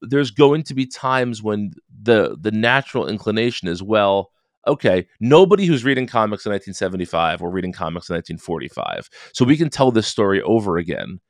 there's 0.02 0.30
going 0.30 0.62
to 0.64 0.74
be 0.74 0.86
times 0.86 1.42
when 1.42 1.72
the 2.02 2.36
the 2.38 2.50
natural 2.50 3.08
inclination 3.08 3.68
is 3.68 3.82
well 3.82 4.32
okay 4.66 5.06
nobody 5.20 5.66
who's 5.66 5.84
reading 5.84 6.06
comics 6.06 6.46
in 6.46 6.52
1975 6.52 7.42
or 7.42 7.50
reading 7.50 7.72
comics 7.72 8.08
in 8.08 8.14
1945 8.14 9.08
so 9.32 9.44
we 9.44 9.56
can 9.56 9.70
tell 9.70 9.90
this 9.90 10.06
story 10.06 10.40
over 10.42 10.76
again 10.76 11.20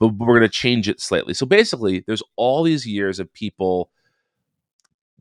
but 0.00 0.14
we're 0.14 0.38
going 0.38 0.40
to 0.40 0.48
change 0.48 0.88
it 0.88 1.00
slightly. 1.00 1.34
So 1.34 1.46
basically 1.46 2.02
there's 2.06 2.22
all 2.36 2.64
these 2.64 2.86
years 2.86 3.20
of 3.20 3.32
people 3.32 3.90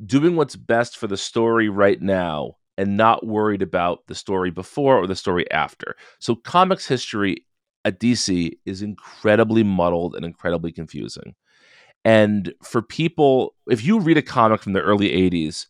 doing 0.04 0.38
what's 0.38 0.56
best 0.56 0.98
for 0.98 1.06
the 1.06 1.18
story 1.18 1.68
right 1.68 2.02
now 2.02 2.56
and 2.78 2.96
not 2.96 3.28
worried 3.28 3.62
about 3.62 4.08
the 4.08 4.16
story 4.16 4.50
before 4.50 4.96
or 4.96 5.06
the 5.06 5.18
story 5.18 5.50
after. 5.52 5.96
So 6.20 6.34
comics 6.34 6.88
history 6.88 7.46
at 7.86 8.00
dc 8.00 8.52
is 8.66 8.82
incredibly 8.82 9.64
muddled 9.64 10.16
and 10.16 10.26
incredibly 10.26 10.72
confusing. 10.72 11.36
And 12.06 12.54
for 12.64 12.82
people, 12.82 13.56
if 13.68 13.84
you 13.84 14.00
read 14.00 14.18
a 14.18 14.22
comic 14.22 14.62
from 14.62 14.72
the 14.72 14.82
early 14.82 15.10
80s, 15.10 15.66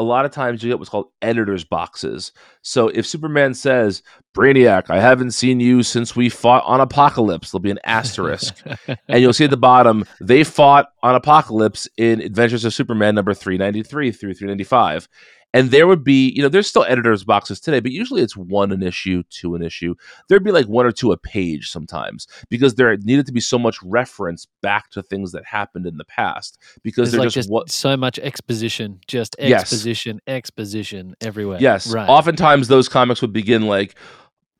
a 0.00 0.02
lot 0.02 0.24
of 0.24 0.30
times 0.30 0.62
you 0.62 0.70
get 0.70 0.78
what's 0.78 0.88
called 0.88 1.10
editor's 1.20 1.62
boxes. 1.62 2.32
So 2.62 2.88
if 2.88 3.06
Superman 3.06 3.52
says, 3.52 4.02
Brainiac, 4.34 4.88
I 4.88 4.98
haven't 4.98 5.32
seen 5.32 5.60
you 5.60 5.82
since 5.82 6.16
we 6.16 6.30
fought 6.30 6.64
on 6.64 6.80
Apokolips, 6.80 7.50
there'll 7.50 7.60
be 7.60 7.70
an 7.70 7.80
asterisk. 7.84 8.64
and 9.08 9.20
you'll 9.20 9.34
see 9.34 9.44
at 9.44 9.50
the 9.50 9.58
bottom, 9.58 10.06
they 10.18 10.42
fought 10.42 10.86
on 11.02 11.20
Apokolips 11.20 11.86
in 11.98 12.22
Adventures 12.22 12.64
of 12.64 12.72
Superman 12.72 13.14
number 13.14 13.34
393 13.34 14.10
through 14.10 14.32
395. 14.32 15.06
And 15.52 15.70
there 15.70 15.86
would 15.86 16.04
be, 16.04 16.32
you 16.34 16.42
know, 16.42 16.48
there's 16.48 16.68
still 16.68 16.84
editor's 16.84 17.24
boxes 17.24 17.60
today, 17.60 17.80
but 17.80 17.90
usually 17.90 18.22
it's 18.22 18.36
one 18.36 18.70
an 18.70 18.82
issue, 18.82 19.22
two 19.30 19.54
an 19.54 19.62
issue. 19.62 19.94
There'd 20.28 20.44
be 20.44 20.52
like 20.52 20.66
one 20.66 20.86
or 20.86 20.92
two 20.92 21.10
a 21.12 21.16
page 21.16 21.70
sometimes 21.70 22.28
because 22.48 22.76
there 22.76 22.96
needed 22.98 23.26
to 23.26 23.32
be 23.32 23.40
so 23.40 23.58
much 23.58 23.82
reference 23.82 24.46
back 24.62 24.90
to 24.90 25.02
things 25.02 25.32
that 25.32 25.44
happened 25.44 25.86
in 25.86 25.96
the 25.96 26.04
past 26.04 26.58
because 26.82 27.10
There's 27.10 27.18
like 27.18 27.26
just, 27.26 27.34
just 27.34 27.50
what 27.50 27.70
so 27.70 27.96
much 27.96 28.18
exposition, 28.20 29.00
just 29.06 29.34
Yes. 29.38 29.62
exposition, 29.62 30.20
exposition 30.26 31.16
everywhere. 31.20 31.58
Yes. 31.60 31.92
right. 31.92 32.08
Oftentimes 32.08 32.68
those 32.68 32.88
comics 32.88 33.20
would 33.20 33.32
begin 33.32 33.66
like, 33.66 33.96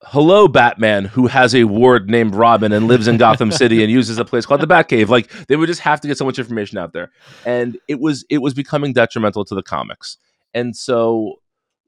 Hello, 0.02 0.48
Batman, 0.48 1.04
who 1.04 1.26
has 1.26 1.54
a 1.54 1.64
ward 1.64 2.08
named 2.08 2.34
Robin 2.34 2.72
and 2.72 2.88
lives 2.88 3.06
in 3.06 3.18
Gotham 3.18 3.52
City 3.52 3.82
and 3.82 3.92
uses 3.92 4.16
a 4.16 4.24
place 4.24 4.46
called 4.46 4.62
the 4.62 4.66
Batcave. 4.66 5.08
Like 5.08 5.30
they 5.46 5.56
would 5.56 5.66
just 5.66 5.82
have 5.82 6.00
to 6.00 6.08
get 6.08 6.16
so 6.16 6.24
much 6.24 6.38
information 6.38 6.78
out 6.78 6.94
there. 6.94 7.10
And 7.44 7.78
it 7.86 8.00
was 8.00 8.24
it 8.30 8.38
was 8.38 8.54
becoming 8.54 8.94
detrimental 8.94 9.44
to 9.44 9.54
the 9.54 9.62
comics. 9.62 10.16
And 10.54 10.76
so 10.76 11.36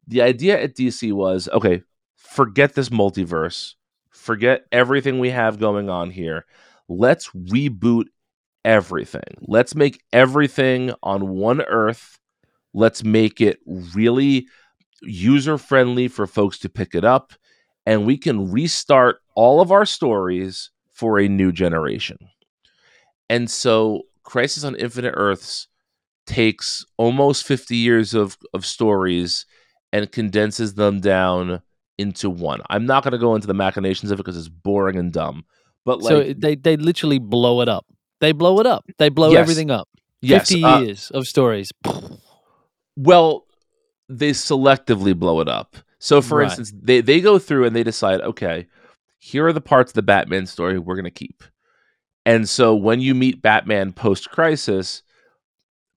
the 0.07 0.23
idea 0.23 0.61
at 0.61 0.75
DC 0.75 1.13
was, 1.13 1.49
okay, 1.53 1.83
forget 2.17 2.75
this 2.75 2.89
multiverse, 2.89 3.75
forget 4.11 4.67
everything 4.73 5.19
we 5.19 5.31
have 5.31 5.59
going 5.59 5.89
on 5.91 6.11
here. 6.11 6.45
Let's 6.89 7.29
reboot 7.31 8.07
everything. 8.65 9.23
Let's 9.41 9.75
make 9.75 10.03
everything 10.13 10.93
on 11.03 11.31
one 11.31 11.63
earth. 11.63 12.19
Let's 12.75 13.05
make 13.05 13.41
it 13.41 13.59
really 13.67 14.47
user 15.03 15.59
friendly 15.59 16.09
for 16.09 16.27
folks 16.27 16.59
to 16.61 16.69
pick 16.69 16.95
it 16.95 17.05
up. 17.05 17.33
And 17.85 18.07
we 18.07 18.17
can 18.17 18.51
restart 18.51 19.21
all 19.35 19.61
of 19.61 19.73
our 19.73 19.85
stories 19.85 20.71
for 20.93 21.19
a 21.19 21.29
new 21.29 21.51
generation. 21.51 22.19
And 23.29 23.51
so, 23.51 24.03
Crisis 24.23 24.63
on 24.63 24.77
Infinite 24.77 25.15
Earths 25.17 25.67
takes 26.27 26.85
almost 26.97 27.45
50 27.47 27.77
years 27.77 28.15
of, 28.15 28.37
of 28.55 28.65
stories 28.65 29.47
and 29.93 30.11
condenses 30.11 30.75
them 30.75 31.01
down 31.01 31.61
into 31.99 32.31
one. 32.31 32.61
I'm 32.71 32.87
not 32.87 33.03
going 33.05 33.13
to 33.13 33.19
go 33.19 33.35
into 33.35 33.47
the 33.47 33.55
machinations 33.55 34.11
of 34.11 34.19
it 34.19 34.23
because 34.25 34.37
it's 34.39 34.49
boring 34.49 34.97
and 34.97 35.13
dumb. 35.13 35.45
But 35.85 36.01
like, 36.01 36.11
so 36.29 36.33
they 36.35 36.55
they 36.55 36.77
literally 36.77 37.19
blow 37.19 37.61
it 37.61 37.69
up. 37.69 37.85
They 38.21 38.33
blow 38.33 38.61
it 38.61 38.67
up. 38.67 38.85
They 38.99 39.09
blow 39.09 39.33
Yes. 39.33 39.41
everything 39.41 39.71
up. 39.71 39.89
yes, 40.21 40.49
Fifty 40.49 40.63
uh, 40.65 40.79
years 40.81 41.11
of 41.11 41.27
stories. 41.27 41.73
Well, 42.97 43.47
they 44.09 44.31
selectively 44.31 45.19
blow 45.19 45.41
it 45.41 45.49
up. 45.49 45.77
So, 45.99 46.21
for 46.21 46.39
Right. 46.39 46.45
instance, 46.47 46.73
they 46.81 47.01
they 47.01 47.21
go 47.21 47.39
through 47.39 47.65
and 47.65 47.75
they 47.75 47.83
decide, 47.85 48.21
okay, 48.21 48.67
here 49.19 49.47
are 49.47 49.53
the 49.53 49.61
parts 49.61 49.91
of 49.91 49.95
the 49.95 50.03
Batman 50.03 50.47
story 50.47 50.79
we're 50.79 50.97
going 50.97 51.05
to 51.05 51.11
keep. 51.11 51.43
And 52.27 52.49
so, 52.49 52.75
when 52.75 53.01
you 53.01 53.15
meet 53.15 53.43
Batman 53.43 53.93
post 53.93 54.31
Crisis, 54.31 55.03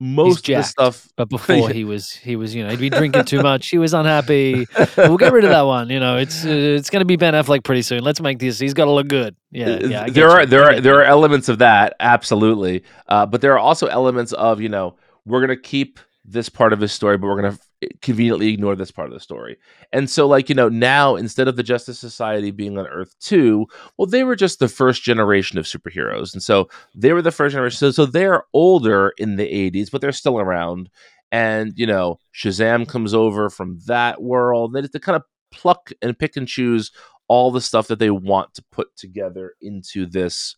most 0.01 0.49
of 0.49 0.57
the 0.57 0.63
stuff 0.63 1.09
But 1.17 1.29
before 1.31 1.71
he 1.71 1.85
was, 1.85 2.11
he 2.11 2.37
was, 2.37 2.55
you 2.55 2.65
know, 2.65 2.71
he'd 2.71 2.81
be 2.81 2.91
drinking 2.91 3.25
too 3.25 3.43
much. 3.43 3.69
He 3.69 3.79
was 3.79 3.95
unhappy. 3.95 4.67
we'll 4.97 5.17
get 5.17 5.33
rid 5.33 5.45
of 5.45 5.51
that 5.51 5.63
one. 5.63 5.89
You 5.89 6.01
know, 6.01 6.17
it's 6.19 6.45
uh, 6.45 6.49
it's 6.51 6.91
going 6.91 7.01
to 7.01 7.07
be 7.07 7.17
Ben 7.17 7.35
Affleck 7.35 7.65
pretty 7.65 7.83
soon. 7.83 8.03
Let's 8.03 8.21
make 8.21 8.39
this. 8.39 8.59
He's 8.59 8.75
got 8.75 8.87
to 8.87 8.91
look 8.91 9.09
good. 9.09 9.37
Yeah, 9.51 9.79
yeah. 9.79 10.07
There 10.09 10.31
are 10.31 10.41
you. 10.41 10.47
there 10.47 10.65
are 10.65 10.81
there 10.81 10.95
you. 10.95 11.01
are 11.01 11.05
elements 11.05 11.49
of 11.49 11.59
that 11.59 11.95
absolutely 12.01 12.83
uh, 13.09 13.25
but 13.27 13.41
there 13.41 13.53
are 13.53 13.59
also 13.59 13.87
elements 13.87 14.33
of 14.33 14.61
you 14.61 14.69
know 14.69 14.97
we're 15.25 15.41
gonna 15.41 15.57
keep 15.57 16.01
this 16.25 16.49
part 16.49 16.73
of 16.73 16.81
his 16.81 16.91
story 16.93 17.17
but 17.17 17.29
we're 17.29 17.37
gonna 17.37 17.55
f- 17.55 17.69
conveniently 18.03 18.53
ignore 18.53 18.77
this 18.77 18.91
part 18.91 19.09
of 19.09 19.15
the 19.15 19.21
story. 19.21 19.57
And 19.93 20.09
so 20.09 20.27
like 20.27 20.49
you 20.49 20.55
know 20.55 20.69
now 20.69 21.17
instead 21.17 21.49
of 21.49 21.57
the 21.57 21.63
justice 21.63 21.99
society 21.99 22.51
being 22.51 22.79
on 22.79 22.87
earth 22.87 23.15
2 23.21 23.67
well 23.97 24.07
they 24.07 24.25
were 24.25 24.37
just 24.37 24.59
the 24.59 24.69
first 24.69 25.03
generation 25.03 25.59
of 25.59 25.65
superheroes. 25.65 26.33
And 26.33 26.43
so 26.43 26.69
they 26.95 27.13
were 27.13 27.23
the 27.23 27.31
first 27.31 27.53
generation. 27.53 27.79
So, 27.79 27.91
so 27.91 28.07
they're 28.07 28.45
older 28.53 29.13
in 29.19 29.37
the 29.37 29.47
80s 29.47 29.91
but 29.91 30.01
they're 30.01 30.13
still 30.13 30.39
around. 30.39 30.91
And 31.33 31.73
you 31.77 31.87
know 31.87 32.19
shazam 32.35 32.89
comes 32.89 33.15
over 33.15 33.51
from 33.51 33.81
that 33.87 34.23
world. 34.23 34.73
They 34.73 34.81
just 34.81 34.93
to 34.93 35.01
kind 35.01 35.17
of 35.17 35.23
pluck 35.51 35.91
and 36.03 36.19
pick 36.19 36.37
and 36.37 36.49
choose 36.49 36.91
all 37.29 37.51
the 37.51 37.61
stuff 37.61 37.89
that 37.89 37.99
they 37.99 38.11
want 38.11 38.55
to 38.55 38.65
put 38.71 38.95
together 38.97 39.55
into 39.61 40.07
this 40.07 40.57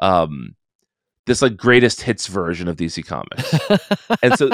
um 0.00 0.54
this 1.26 1.42
like 1.42 1.56
greatest 1.56 2.00
hits 2.00 2.26
version 2.26 2.66
of 2.68 2.76
DC 2.76 3.06
Comics. 3.06 3.54
And 4.22 4.36
so 4.36 4.50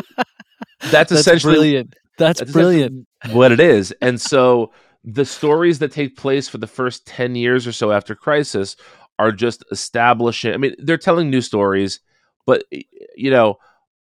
that's, 0.80 1.10
That's 1.10 1.12
essentially 1.12 1.54
brilliant. 1.54 1.94
That's, 2.18 2.40
that's 2.40 2.52
brilliant. 2.52 3.06
what 3.32 3.52
it 3.52 3.60
is. 3.60 3.92
And 4.00 4.20
so 4.20 4.72
the 5.04 5.24
stories 5.24 5.78
that 5.80 5.92
take 5.92 6.16
place 6.16 6.48
for 6.48 6.58
the 6.58 6.66
first 6.66 7.06
10 7.06 7.34
years 7.34 7.66
or 7.66 7.72
so 7.72 7.92
after 7.92 8.14
Crisis 8.14 8.76
are 9.18 9.32
just 9.32 9.62
establishing 9.70 10.52
I 10.52 10.56
mean 10.56 10.74
they're 10.78 10.96
telling 10.96 11.30
new 11.30 11.40
stories, 11.40 12.00
but 12.46 12.64
you 13.16 13.30
know, 13.30 13.58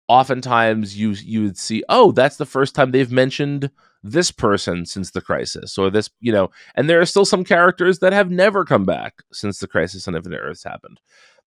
oftentimes 0.08 0.98
you 0.98 1.12
you 1.12 1.44
would 1.44 1.58
see, 1.58 1.84
oh, 1.90 2.12
that's 2.12 2.38
the 2.38 2.46
first 2.46 2.76
time 2.76 2.92
they've 2.92 3.12
mentioned 3.12 3.72
this 4.04 4.32
person 4.32 4.86
since 4.86 5.12
the 5.12 5.22
crisis 5.22 5.78
or 5.78 5.90
this 5.90 6.10
you 6.22 6.32
know 6.32 6.50
and 6.76 6.90
there 6.90 7.00
are 7.00 7.06
still 7.06 7.26
some 7.26 7.44
characters 7.44 8.00
that 8.00 8.14
have 8.14 8.32
never 8.32 8.66
come 8.66 8.84
back 8.84 9.22
since 9.32 9.60
the 9.60 9.68
crisis 9.68 10.08
on 10.08 10.16
infinite 10.16 10.40
earths 10.40 10.64
happened 10.64 11.00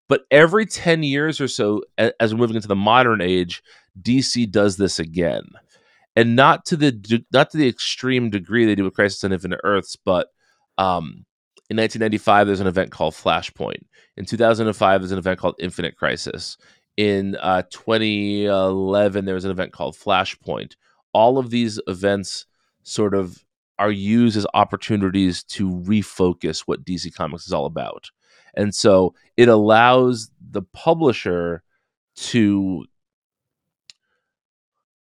but 0.09 0.25
every 0.31 0.65
10 0.65 1.03
years 1.03 1.39
or 1.39 1.47
so 1.47 1.81
as 1.97 2.33
we're 2.33 2.39
moving 2.39 2.57
into 2.57 2.67
the 2.67 2.75
modern 2.75 3.21
age 3.21 3.63
dc 4.01 4.51
does 4.51 4.75
this 4.75 4.99
again 4.99 5.43
and 6.21 6.35
not 6.35 6.65
to 6.65 6.77
the 6.77 7.23
not 7.33 7.49
to 7.49 7.57
the 7.57 7.67
extreme 7.67 8.29
degree 8.29 8.65
they 8.65 8.75
do 8.75 8.83
with 8.83 8.93
crisis 8.93 9.23
on 9.23 9.33
infinite 9.33 9.59
earths 9.63 9.95
but 9.95 10.27
um 10.77 11.25
in 11.71 11.77
1995 11.77 12.47
there's 12.47 12.59
an 12.59 12.67
event 12.67 12.91
called 12.91 13.13
flashpoint. 13.13 13.83
In 14.17 14.25
2005 14.25 15.01
there's 15.01 15.13
an 15.13 15.17
event 15.17 15.39
called 15.39 15.55
infinite 15.57 15.95
crisis. 15.95 16.57
In 16.97 17.37
uh, 17.39 17.63
2011 17.71 19.23
there 19.23 19.35
was 19.35 19.45
an 19.45 19.51
event 19.51 19.71
called 19.71 19.95
flashpoint. 19.95 20.75
All 21.13 21.37
of 21.37 21.49
these 21.49 21.79
events 21.87 22.45
sort 22.83 23.13
of 23.13 23.45
are 23.79 23.89
used 23.89 24.35
as 24.35 24.45
opportunities 24.53 25.43
to 25.43 25.69
refocus 25.69 26.59
what 26.65 26.83
DC 26.83 27.13
Comics 27.15 27.47
is 27.47 27.53
all 27.53 27.65
about. 27.65 28.11
And 28.53 28.75
so 28.75 29.15
it 29.37 29.47
allows 29.47 30.29
the 30.41 30.63
publisher 30.73 31.63
to 32.17 32.85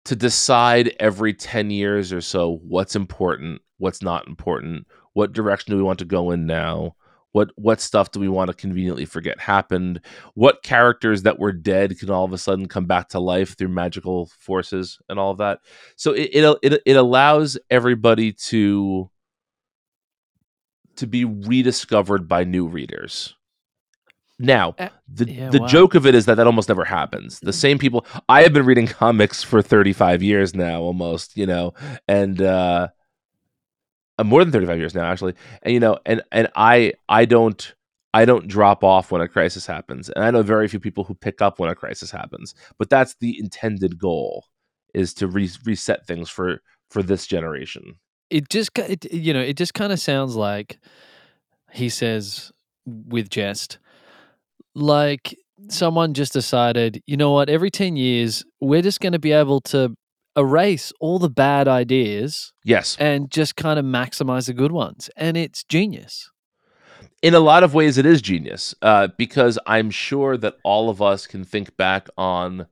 to 0.05 0.15
decide 0.15 0.95
every 0.99 1.33
10 1.33 1.71
years 1.71 2.13
or 2.13 2.21
so 2.21 2.59
what's 2.63 2.95
important, 2.95 3.61
what's 3.77 4.01
not 4.01 4.27
important, 4.27 4.87
what 5.13 5.33
direction 5.33 5.71
do 5.71 5.77
we 5.77 5.83
want 5.83 5.99
to 5.99 6.05
go 6.05 6.31
in 6.31 6.45
now, 6.45 6.95
what 7.31 7.49
what 7.55 7.81
stuff 7.81 8.11
do 8.11 8.19
we 8.19 8.29
want 8.29 8.49
to 8.49 8.55
conveniently 8.55 9.05
forget 9.05 9.39
happened, 9.39 9.99
what 10.35 10.63
characters 10.63 11.23
that 11.23 11.39
were 11.39 11.51
dead 11.51 11.99
can 11.99 12.09
all 12.09 12.23
of 12.23 12.31
a 12.31 12.37
sudden 12.37 12.67
come 12.67 12.85
back 12.85 13.09
to 13.09 13.19
life 13.19 13.57
through 13.57 13.67
magical 13.67 14.27
forces 14.39 14.99
and 15.09 15.19
all 15.19 15.31
of 15.31 15.39
that. 15.39 15.59
So 15.97 16.13
it 16.13 16.29
it 16.33 16.57
it, 16.63 16.81
it 16.85 16.95
allows 16.95 17.57
everybody 17.69 18.31
to 18.31 19.09
to 20.95 21.07
be 21.07 21.25
rediscovered 21.25 22.27
by 22.27 22.45
new 22.45 22.67
readers. 22.67 23.35
Now, 24.37 24.75
Uh, 24.77 24.89
the 25.07 25.31
yeah, 25.31 25.49
the 25.49 25.59
wow. 25.61 25.67
joke 25.67 25.95
of 25.95 26.05
it 26.05 26.13
is 26.15 26.25
that 26.25 26.35
that 26.35 26.45
almost 26.47 26.67
never 26.67 26.83
happens. 26.83 27.39
The 27.39 27.53
same 27.53 27.77
people. 27.77 28.05
I 28.27 28.41
have 28.43 28.53
been 28.53 28.65
reading 28.65 28.87
comics 28.87 29.43
for 29.43 29.61
thirty 29.61 29.93
five 29.93 30.21
years 30.21 30.53
now, 30.53 30.81
almost. 30.81 31.37
You 31.37 31.45
know, 31.45 31.73
and 32.07 32.41
uh, 32.41 32.89
uh, 34.17 34.23
more 34.23 34.43
than 34.43 34.51
thirty 34.51 34.65
five 34.65 34.77
years 34.77 34.93
now, 34.95 35.05
actually. 35.05 35.35
And 35.63 35.73
you 35.73 35.79
know, 35.79 35.99
and 36.05 36.21
and 36.31 36.49
I 36.55 36.93
I 37.07 37.25
don't 37.25 37.73
I 38.13 38.25
don't 38.25 38.47
drop 38.47 38.83
off 38.83 39.11
when 39.11 39.21
a 39.21 39.27
crisis 39.27 39.65
happens, 39.65 40.09
and 40.09 40.23
I 40.23 40.31
know 40.31 40.41
very 40.41 40.67
few 40.67 40.79
people 40.79 41.03
who 41.05 41.15
pick 41.15 41.41
up 41.41 41.59
when 41.59 41.69
a 41.69 41.75
crisis 41.75 42.11
happens. 42.11 42.53
But 42.77 42.89
that's 42.89 43.15
the 43.19 43.39
intended 43.39 43.97
goal 43.97 44.45
is 44.93 45.13
to 45.15 45.27
re- 45.27 45.49
reset 45.65 46.05
things 46.07 46.29
for 46.29 46.61
for 46.89 47.03
this 47.03 47.25
generation. 47.27 47.95
it 48.29 48.49
just 48.49 48.77
it, 48.79 49.05
you 49.13 49.33
know 49.33 49.41
it 49.41 49.55
just 49.57 49.73
kind 49.73 49.93
of 49.93 49.99
sounds 49.99 50.35
like 50.35 50.79
he 51.71 51.89
says 51.89 52.51
with 52.85 53.29
jest 53.29 53.77
like 54.75 55.35
someone 55.69 56.13
just 56.13 56.33
decided 56.33 57.01
you 57.07 57.17
know 57.17 57.31
what? 57.31 57.49
Every 57.49 57.71
10 57.71 57.95
years 57.95 58.43
we're 58.59 58.81
just 58.81 58.99
going 58.99 59.13
to 59.13 59.19
be 59.19 59.31
able 59.31 59.61
to 59.61 59.95
erase 60.37 60.91
all 60.99 61.17
the 61.17 61.29
bad 61.29 61.67
ideas 61.67 62.51
Yes, 62.63 62.97
and 62.99 63.31
just 63.31 63.55
kind 63.55 63.79
of 63.79 63.85
maximize 63.85 64.47
the 64.47 64.53
good 64.53 64.71
ones. 64.71 65.09
And 65.15 65.37
it's 65.37 65.63
genius. 65.63 66.29
In 67.21 67.33
a 67.33 67.39
lot 67.39 67.63
of 67.63 67.73
ways 67.73 67.97
it 67.97 68.05
is 68.05 68.21
genius 68.21 68.75
uh, 68.83 69.07
because 69.17 69.57
i'm 69.65 69.89
sure 69.89 70.37
that 70.37 70.57
all 70.63 70.89
of 70.89 71.01
us 71.01 71.25
can 71.25 71.43
think 71.43 71.75
back 71.75 72.07
on 72.17 72.67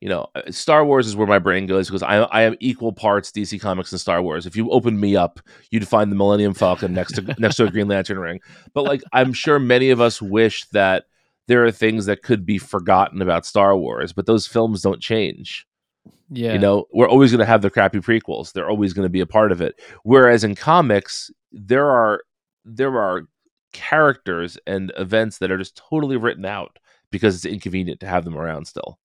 you 0.00 0.08
know 0.08 0.28
uh, 0.34 0.50
star 0.50 0.86
wars 0.86 1.06
is 1.06 1.14
where 1.14 1.26
my 1.26 1.38
brain 1.38 1.66
goes 1.66 1.88
because 1.88 2.02
i, 2.02 2.16
I 2.16 2.42
am 2.42 2.56
equal 2.60 2.92
parts 2.92 3.30
dc 3.30 3.60
comics 3.60 3.92
and 3.92 4.00
star 4.00 4.22
wars. 4.22 4.46
If 4.46 4.56
you 4.56 4.70
opened 4.70 5.00
me 5.00 5.16
up 5.16 5.40
you'd 5.70 5.86
find 5.86 6.10
the 6.10 6.16
millennium 6.16 6.54
falcon 6.54 6.94
next 6.94 7.16
to 7.16 7.22
next 7.38 7.56
to 7.56 7.64
a 7.64 7.70
green 7.70 7.88
lantern 7.88 8.18
ring. 8.18 8.40
But 8.72 8.84
like 8.84 9.02
i'm 9.12 9.34
sure 9.34 9.58
many 9.58 9.90
of 9.90 10.00
us 10.00 10.22
wish 10.22 10.64
that 10.68 11.04
there 11.50 11.64
are 11.66 11.72
things 11.72 12.06
that 12.06 12.22
could 12.22 12.46
be 12.46 12.58
forgotten 12.58 13.20
about 13.20 13.44
star 13.44 13.76
wars 13.76 14.12
but 14.12 14.26
those 14.26 14.46
films 14.46 14.82
don't 14.82 15.02
change 15.02 15.66
yeah 16.30 16.52
you 16.52 16.58
know, 16.58 16.86
we're 16.92 17.08
always 17.08 17.30
going 17.32 17.40
to 17.40 17.52
have 17.52 17.60
the 17.62 17.70
crappy 17.70 17.98
prequels. 17.98 18.52
They're 18.52 18.70
always 18.70 18.92
going 18.94 19.04
to 19.04 19.10
be 19.18 19.20
a 19.20 19.26
part 19.26 19.50
of 19.52 19.60
it. 19.60 19.74
Whereas 20.04 20.44
in 20.44 20.54
comics, 20.54 21.30
there 21.52 21.88
are 21.90 22.22
there 22.64 22.96
are 22.98 23.24
characters 23.72 24.56
and 24.66 24.92
events 24.96 25.38
that 25.38 25.50
are 25.50 25.58
just 25.58 25.76
totally 25.90 26.16
written 26.16 26.44
out 26.44 26.78
because 27.10 27.34
it's 27.34 27.44
inconvenient 27.44 27.98
to 28.00 28.06
have 28.06 28.24
them 28.24 28.36
around 28.36 28.66
still. 28.66 28.98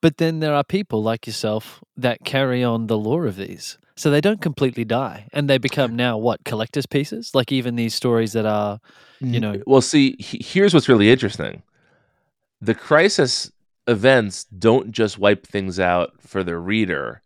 but 0.00 0.18
then 0.18 0.40
there 0.40 0.54
are 0.54 0.64
people 0.64 1.02
like 1.02 1.26
yourself 1.26 1.82
that 1.96 2.24
carry 2.24 2.62
on 2.62 2.86
the 2.88 2.98
lore 2.98 3.26
of 3.26 3.36
these 3.36 3.78
so 3.96 4.10
they 4.10 4.20
don't 4.20 4.40
completely 4.40 4.84
die 4.84 5.28
and 5.32 5.48
they 5.48 5.58
become 5.58 5.94
now 5.94 6.16
what 6.18 6.42
collectors 6.44 6.86
pieces 6.86 7.34
like 7.34 7.52
even 7.52 7.76
these 7.76 7.94
stories 7.94 8.32
that 8.32 8.46
are 8.46 8.80
you 9.20 9.40
know 9.40 9.62
Well, 9.66 9.80
see, 9.80 10.16
he- 10.18 10.42
here's 10.44 10.74
what's 10.74 10.88
really 10.88 11.10
interesting. 11.10 11.62
The 12.60 12.74
crisis 12.74 13.50
events 13.86 14.44
don't 14.44 14.90
just 14.90 15.18
wipe 15.18 15.46
things 15.46 15.78
out 15.78 16.12
for 16.20 16.42
the 16.42 16.56
reader. 16.58 17.22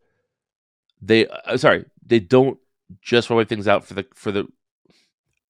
They 1.01 1.27
uh, 1.27 1.57
sorry, 1.57 1.85
they 2.07 2.21
don't 2.21 2.59
just 3.03 3.31
wipe 3.31 3.49
things 3.49 3.67
out 3.69 3.85
for 3.85 3.95
the 3.95 4.07
for 4.15 4.31
the 4.33 4.47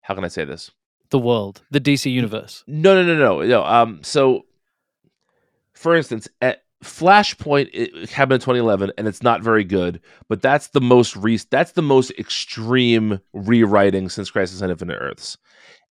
how 0.02 0.16
can 0.16 0.24
I 0.26 0.30
say 0.30 0.46
this? 0.46 0.72
the 1.10 1.20
world 1.20 1.62
the 1.70 1.80
dc 1.80 2.12
universe 2.12 2.64
No, 2.66 2.96
no, 2.96 3.04
no, 3.06 3.16
no, 3.16 3.46
no. 3.46 3.64
Um, 3.64 4.02
so, 4.04 4.46
for 5.74 5.96
instance, 5.96 6.28
at 6.42 6.64
Flashpoint 6.84 7.70
it 7.74 8.10
happened 8.12 8.36
in 8.36 8.40
2011, 8.42 8.92
and 8.98 9.08
it's 9.08 9.24
not 9.24 9.42
very 9.42 9.64
good. 9.64 10.02
But 10.30 10.42
that's 10.42 10.68
the 10.70 10.82
most 10.82 11.16
re- 11.16 11.40
that's 11.50 11.72
the 11.72 11.82
most 11.82 12.12
extreme 12.20 13.20
rewriting 13.34 14.10
since 14.10 14.30
Crisis 14.30 14.62
on 14.62 14.70
Infinite 14.70 14.98
Earths. 15.00 15.38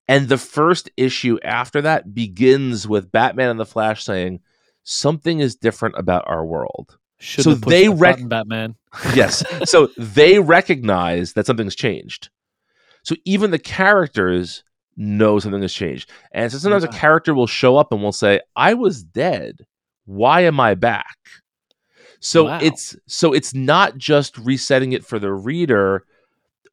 And 0.09 0.29
the 0.29 0.39
first 0.39 0.91
issue 0.97 1.39
after 1.43 1.81
that 1.83 2.15
begins 2.15 2.87
with 2.89 3.13
Batman 3.13 3.51
and 3.51 3.61
the 3.61 3.67
Flash 3.67 4.05
saying 4.05 4.41
something 4.85 5.41
is 5.41 5.55
different 5.57 5.95
about 5.97 6.25
our 6.27 6.45
world. 6.45 6.97
Should 7.19 7.45
So 7.45 7.55
they 7.55 7.87
the 7.87 7.95
rec- 7.95 8.29
Batman. 8.29 8.75
yes. 9.15 9.45
So 9.65 9.91
they 9.97 10.41
recognize 10.41 11.35
that 11.35 11.47
something's 11.47 11.77
changed. 11.77 12.31
So 13.05 13.15
even 13.25 13.53
the 13.53 13.59
characters 13.61 14.65
know 14.97 15.39
something 15.39 15.63
has 15.63 15.73
changed. 15.73 16.11
And 16.33 16.51
so 16.51 16.59
sometimes 16.59 16.83
Yeah. 16.85 16.91
a 16.91 16.93
character 16.93 17.33
will 17.33 17.47
show 17.47 17.77
up 17.77 17.93
and 17.93 18.03
will 18.03 18.13
say, 18.13 18.41
I 18.57 18.75
was 18.75 19.03
dead. 19.05 19.65
Why 20.05 20.43
am 20.43 20.61
I 20.61 20.75
back? 20.75 21.17
So 22.21 22.45
Wow. 22.45 22.59
it's 22.63 22.97
so 23.07 23.33
it's 23.33 23.55
not 23.55 23.97
just 23.99 24.39
resetting 24.39 24.93
it 24.93 25.05
for 25.05 25.19
the 25.19 25.33
reader 25.33 26.05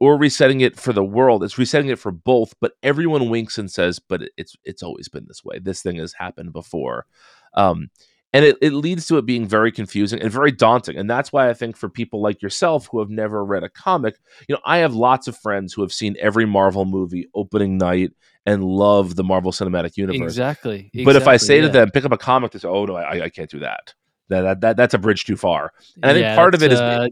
or 0.00 0.16
resetting 0.16 0.60
it 0.60 0.78
for 0.78 0.92
the 0.92 1.04
world. 1.04 1.44
It's 1.44 1.58
resetting 1.58 1.90
it 1.90 1.98
for 1.98 2.12
both, 2.12 2.54
but 2.60 2.72
everyone 2.82 3.28
winks 3.28 3.58
and 3.58 3.70
says, 3.70 3.98
but 3.98 4.22
it's 4.36 4.56
it's 4.64 4.82
always 4.82 5.08
been 5.08 5.26
this 5.26 5.44
way. 5.44 5.58
This 5.58 5.82
thing 5.82 5.96
has 5.96 6.12
happened 6.12 6.52
before. 6.52 7.06
Um, 7.54 7.90
and 8.32 8.44
it, 8.44 8.56
it 8.62 8.72
leads 8.72 9.06
to 9.06 9.18
it 9.18 9.26
being 9.26 9.46
very 9.46 9.72
confusing 9.72 10.20
and 10.20 10.30
very 10.30 10.52
daunting 10.52 10.96
and 10.96 11.10
that's 11.10 11.32
why 11.32 11.48
i 11.48 11.54
think 11.54 11.76
for 11.76 11.88
people 11.88 12.20
like 12.22 12.40
yourself 12.42 12.88
who 12.90 13.00
have 13.00 13.10
never 13.10 13.44
read 13.44 13.64
a 13.64 13.68
comic 13.68 14.16
you 14.48 14.54
know 14.54 14.60
i 14.64 14.78
have 14.78 14.94
lots 14.94 15.26
of 15.26 15.36
friends 15.36 15.72
who 15.72 15.82
have 15.82 15.92
seen 15.92 16.16
every 16.20 16.46
marvel 16.46 16.84
movie 16.84 17.28
opening 17.34 17.76
night 17.76 18.12
and 18.50 18.64
love 18.64 19.16
the 19.16 19.24
marvel 19.24 19.52
cinematic 19.52 19.96
universe 19.96 20.32
Exactly. 20.32 20.90
but 21.04 21.16
if 21.16 21.26
i 21.26 21.34
exactly, 21.34 21.38
say 21.38 21.60
to 21.60 21.68
them 21.68 21.90
pick 21.90 22.04
up 22.04 22.12
a 22.12 22.18
comic 22.18 22.52
they 22.52 22.58
say 22.58 22.68
oh 22.68 22.84
no 22.84 22.96
i, 22.96 23.24
I 23.24 23.28
can't 23.28 23.50
do 23.50 23.60
that 23.60 23.94
that, 24.30 24.42
that, 24.42 24.60
that 24.60 24.76
that's 24.76 24.94
a 24.94 24.98
bridge 24.98 25.24
too 25.24 25.36
far. 25.36 25.72
And 26.02 26.10
I 26.10 26.14
think 26.14 26.24
Yeah, 26.24 26.36
part 26.36 26.54
of 26.54 26.62
it 26.62 26.72
is 26.72 26.80
uh, 26.80 27.08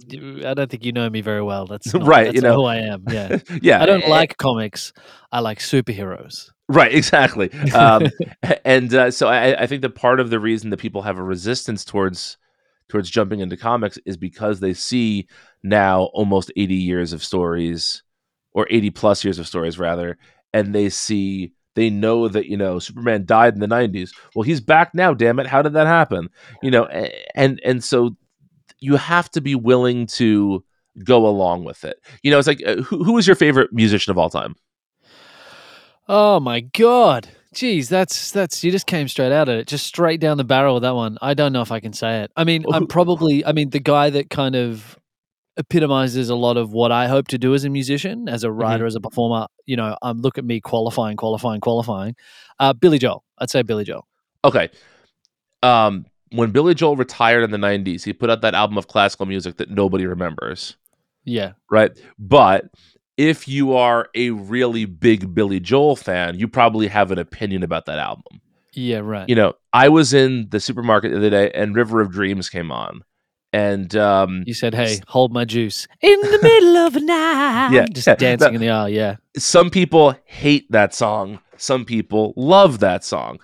I 0.46 0.54
don't 0.54 0.70
think 0.70 0.84
you 0.84 0.92
know 0.92 1.10
me 1.10 1.20
very 1.20 1.42
well. 1.42 1.66
That's 1.66 1.92
not, 1.94 2.06
Right, 2.06 2.26
That's 2.26 2.36
you 2.36 2.42
know. 2.42 2.54
who 2.54 2.64
I 2.64 2.76
am. 2.76 3.04
Yeah, 3.12 3.38
yeah, 3.60 3.82
I 3.82 3.86
don't 3.86 4.08
like 4.08 4.38
comics. 4.38 4.92
I 5.32 5.40
like 5.40 5.58
superheroes. 5.58 6.50
Right, 6.68 6.94
exactly. 6.94 7.50
Um, 7.74 8.06
and 8.64 8.94
uh, 8.94 9.10
so 9.10 9.26
I, 9.28 9.62
I 9.62 9.66
think 9.66 9.82
that 9.82 9.94
part 9.94 10.20
of 10.20 10.30
the 10.30 10.38
reason 10.38 10.70
that 10.70 10.76
people 10.78 11.02
have 11.02 11.18
a 11.18 11.22
resistance 11.22 11.84
towards 11.84 12.38
towards 12.88 13.10
jumping 13.10 13.40
into 13.40 13.56
comics 13.56 13.98
is 14.06 14.16
because 14.16 14.60
they 14.60 14.72
see 14.72 15.26
now 15.62 16.04
almost 16.14 16.50
80 16.56 16.74
years 16.74 17.12
of 17.12 17.22
stories 17.22 18.02
or 18.52 18.66
80 18.70 18.90
plus 18.90 19.24
years 19.24 19.38
of 19.38 19.46
stories 19.46 19.78
rather 19.78 20.16
and 20.52 20.74
they 20.74 20.88
see 20.88 21.52
they 21.74 21.90
know 21.90 22.28
that 22.28 22.46
you 22.46 22.56
know 22.56 22.78
superman 22.78 23.24
died 23.24 23.54
in 23.54 23.60
the 23.60 23.66
90s 23.66 24.10
well 24.34 24.42
he's 24.42 24.60
back 24.60 24.94
now 24.94 25.14
damn 25.14 25.38
it 25.38 25.46
how 25.46 25.62
did 25.62 25.74
that 25.74 25.86
happen 25.86 26.28
you 26.62 26.70
know 26.70 26.86
and 27.34 27.60
and 27.64 27.84
so 27.84 28.16
you 28.80 28.96
have 28.96 29.30
to 29.30 29.40
be 29.40 29.54
willing 29.54 30.06
to 30.06 30.64
go 31.04 31.26
along 31.26 31.64
with 31.64 31.84
it 31.84 32.00
you 32.22 32.30
know 32.30 32.38
it's 32.38 32.48
like 32.48 32.62
uh, 32.66 32.76
who, 32.76 33.04
who 33.04 33.18
is 33.18 33.26
your 33.26 33.36
favorite 33.36 33.72
musician 33.72 34.10
of 34.10 34.18
all 34.18 34.30
time 34.30 34.54
Oh 36.08 36.40
my 36.40 36.60
god. 36.60 37.28
Jeez, 37.54 37.88
that's 37.88 38.30
that's 38.30 38.62
you 38.64 38.70
just 38.70 38.86
came 38.86 39.08
straight 39.08 39.32
out 39.32 39.48
of 39.48 39.58
it, 39.58 39.66
just 39.66 39.86
straight 39.86 40.20
down 40.20 40.36
the 40.36 40.44
barrel 40.44 40.74
with 40.74 40.82
that 40.82 40.94
one. 40.94 41.18
I 41.20 41.34
don't 41.34 41.52
know 41.52 41.62
if 41.62 41.72
I 41.72 41.80
can 41.80 41.92
say 41.92 42.22
it. 42.22 42.32
I 42.36 42.44
mean, 42.44 42.64
I'm 42.72 42.86
probably 42.86 43.44
I 43.44 43.52
mean 43.52 43.70
the 43.70 43.80
guy 43.80 44.10
that 44.10 44.30
kind 44.30 44.54
of 44.54 44.97
epitomizes 45.58 46.30
a 46.30 46.34
lot 46.34 46.56
of 46.56 46.72
what 46.72 46.90
I 46.92 47.08
hope 47.08 47.28
to 47.28 47.38
do 47.38 47.54
as 47.54 47.64
a 47.64 47.68
musician, 47.68 48.28
as 48.28 48.44
a 48.44 48.48
Mm-hmm. 48.48 48.56
writer, 48.60 48.86
as 48.86 48.94
a 48.94 49.00
performer. 49.00 49.46
You 49.66 49.76
know, 49.76 49.96
um, 50.02 50.20
look 50.22 50.38
at 50.38 50.44
me 50.44 50.60
qualifying, 50.60 51.16
qualifying, 51.16 51.60
qualifying. 51.60 52.16
Uh, 52.58 52.72
Billy 52.72 52.98
Joel, 52.98 53.24
I'd 53.38 53.50
say 53.50 53.62
Billy 53.62 53.84
Joel. 53.84 54.06
Okay. 54.44 54.70
Um, 55.62 56.06
when 56.30 56.50
Billy 56.50 56.74
Joel 56.74 56.96
retired 56.96 57.42
in 57.42 57.50
the 57.50 57.58
90s, 57.58 58.04
he 58.04 58.12
put 58.12 58.30
out 58.30 58.40
that 58.42 58.54
album 58.54 58.78
of 58.78 58.86
classical 58.88 59.26
music 59.26 59.56
that 59.56 59.70
nobody 59.70 60.06
remembers, 60.06 60.76
Yeah, 61.24 61.52
right? 61.70 61.90
But 62.18 62.66
if 63.16 63.48
you 63.48 63.74
are 63.74 64.08
a 64.14 64.30
really 64.30 64.84
big 64.84 65.34
Billy 65.34 65.58
Joel 65.58 65.96
fan, 65.96 66.38
you 66.38 66.46
probably 66.46 66.86
have 66.88 67.10
an 67.10 67.18
opinion 67.18 67.62
about 67.62 67.86
that 67.86 67.98
album. 67.98 68.40
yeah, 68.74 68.98
right. 68.98 69.28
You 69.28 69.34
know, 69.34 69.54
I 69.72 69.88
was 69.88 70.12
in 70.14 70.48
the 70.50 70.60
supermarket 70.60 71.10
the 71.10 71.16
other 71.16 71.30
day 71.30 71.50
and 71.52 71.74
River 71.74 72.00
of 72.00 72.12
Dreams 72.12 72.48
came 72.48 72.70
on. 72.70 73.02
And 73.52 73.96
um, 73.96 74.42
You 74.46 74.52
said, 74.54 74.74
"Hey, 74.74 74.98
hold 75.06 75.32
my 75.32 75.44
juice 75.44 75.86
in 76.02 76.20
the 76.20 76.38
middle 76.42 76.76
of 76.76 76.92
the 76.94 77.00
night." 77.00 77.70
Yeah, 77.72 77.86
just 77.86 78.06
yeah, 78.06 78.14
dancing 78.14 78.48
that- 78.48 78.54
in 78.54 78.60
the 78.60 78.70
aisle. 78.70 78.88
Yeah, 78.88 79.16
some 79.36 79.70
people 79.70 80.14
hate 80.26 80.70
that 80.70 80.94
song, 80.94 81.40
some 81.56 81.84
people 81.84 82.34
love 82.36 82.80
that 82.80 83.04
song. 83.04 83.38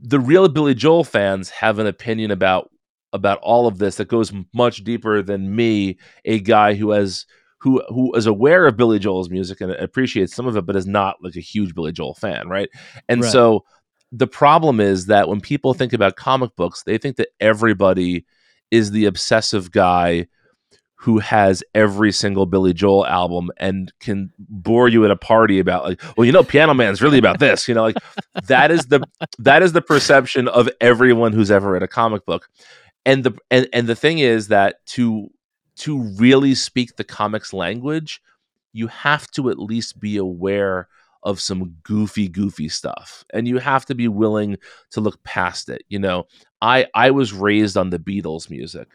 The 0.00 0.18
real 0.20 0.48
Billy 0.48 0.74
Joel 0.74 1.04
fans 1.04 1.50
have 1.50 1.78
an 1.78 1.86
opinion 1.86 2.30
about 2.30 2.70
about 3.12 3.38
all 3.42 3.66
of 3.66 3.78
this 3.78 3.96
that 3.96 4.08
goes 4.08 4.32
much 4.52 4.82
deeper 4.82 5.22
than 5.22 5.54
me, 5.54 5.98
a 6.24 6.40
guy 6.40 6.74
who 6.74 6.90
has 6.90 7.26
who 7.58 7.82
who 7.88 8.14
is 8.14 8.26
aware 8.26 8.66
of 8.66 8.76
Billy 8.78 8.98
Joel's 8.98 9.28
music 9.30 9.60
and 9.60 9.72
appreciates 9.72 10.34
some 10.34 10.46
of 10.46 10.56
it, 10.56 10.64
but 10.66 10.74
is 10.76 10.86
not 10.86 11.16
like 11.22 11.36
a 11.36 11.40
huge 11.40 11.74
Billy 11.74 11.92
Joel 11.92 12.14
fan, 12.14 12.48
right? 12.48 12.68
And 13.08 13.20
Right. 13.22 13.30
so 13.32 13.64
the 14.10 14.26
problem 14.26 14.80
is 14.80 15.06
that 15.06 15.28
when 15.28 15.40
people 15.40 15.74
think 15.74 15.92
about 15.92 16.16
comic 16.16 16.54
books, 16.56 16.82
they 16.84 16.98
think 16.98 17.16
that 17.16 17.28
everybody 17.40 18.24
is 18.70 18.90
the 18.90 19.06
obsessive 19.06 19.70
guy 19.70 20.26
who 21.04 21.18
has 21.18 21.62
every 21.74 22.10
single 22.10 22.46
Billy 22.46 22.72
Joel 22.72 23.06
album 23.06 23.50
and 23.58 23.92
can 24.00 24.32
bore 24.38 24.88
you 24.88 25.04
at 25.04 25.10
a 25.10 25.16
party 25.16 25.58
about 25.58 25.84
like, 25.84 26.02
well, 26.16 26.24
you 26.24 26.32
know, 26.32 26.42
Piano 26.42 26.72
Man's 26.72 27.02
really 27.02 27.18
about 27.18 27.40
this, 27.40 27.68
you 27.68 27.74
know, 27.74 27.82
like 27.82 27.96
that 28.46 28.70
is 28.70 28.86
the 28.86 29.02
that 29.38 29.62
is 29.62 29.72
the 29.72 29.82
perception 29.82 30.48
of 30.48 30.70
everyone 30.80 31.34
who's 31.34 31.50
ever 31.50 31.72
read 31.72 31.82
a 31.82 31.88
comic 31.88 32.24
book. 32.24 32.48
And 33.04 33.22
the 33.22 33.36
and, 33.50 33.68
and 33.74 33.86
the 33.86 33.94
thing 33.94 34.18
is 34.18 34.48
that 34.48 34.76
to 34.86 35.28
to 35.76 36.00
really 36.16 36.54
speak 36.54 36.96
the 36.96 37.04
comics 37.04 37.52
language, 37.52 38.22
you 38.72 38.86
have 38.86 39.30
to 39.32 39.50
at 39.50 39.58
least 39.58 40.00
be 40.00 40.16
aware 40.16 40.88
of 41.24 41.40
some 41.40 41.74
goofy 41.82 42.28
goofy 42.28 42.68
stuff 42.68 43.24
and 43.32 43.48
you 43.48 43.58
have 43.58 43.84
to 43.86 43.94
be 43.94 44.08
willing 44.08 44.56
to 44.90 45.00
look 45.00 45.22
past 45.24 45.68
it 45.68 45.82
you 45.88 45.98
know 45.98 46.24
i 46.60 46.86
i 46.94 47.10
was 47.10 47.32
raised 47.32 47.76
on 47.76 47.90
the 47.90 47.98
beatles 47.98 48.50
music 48.50 48.88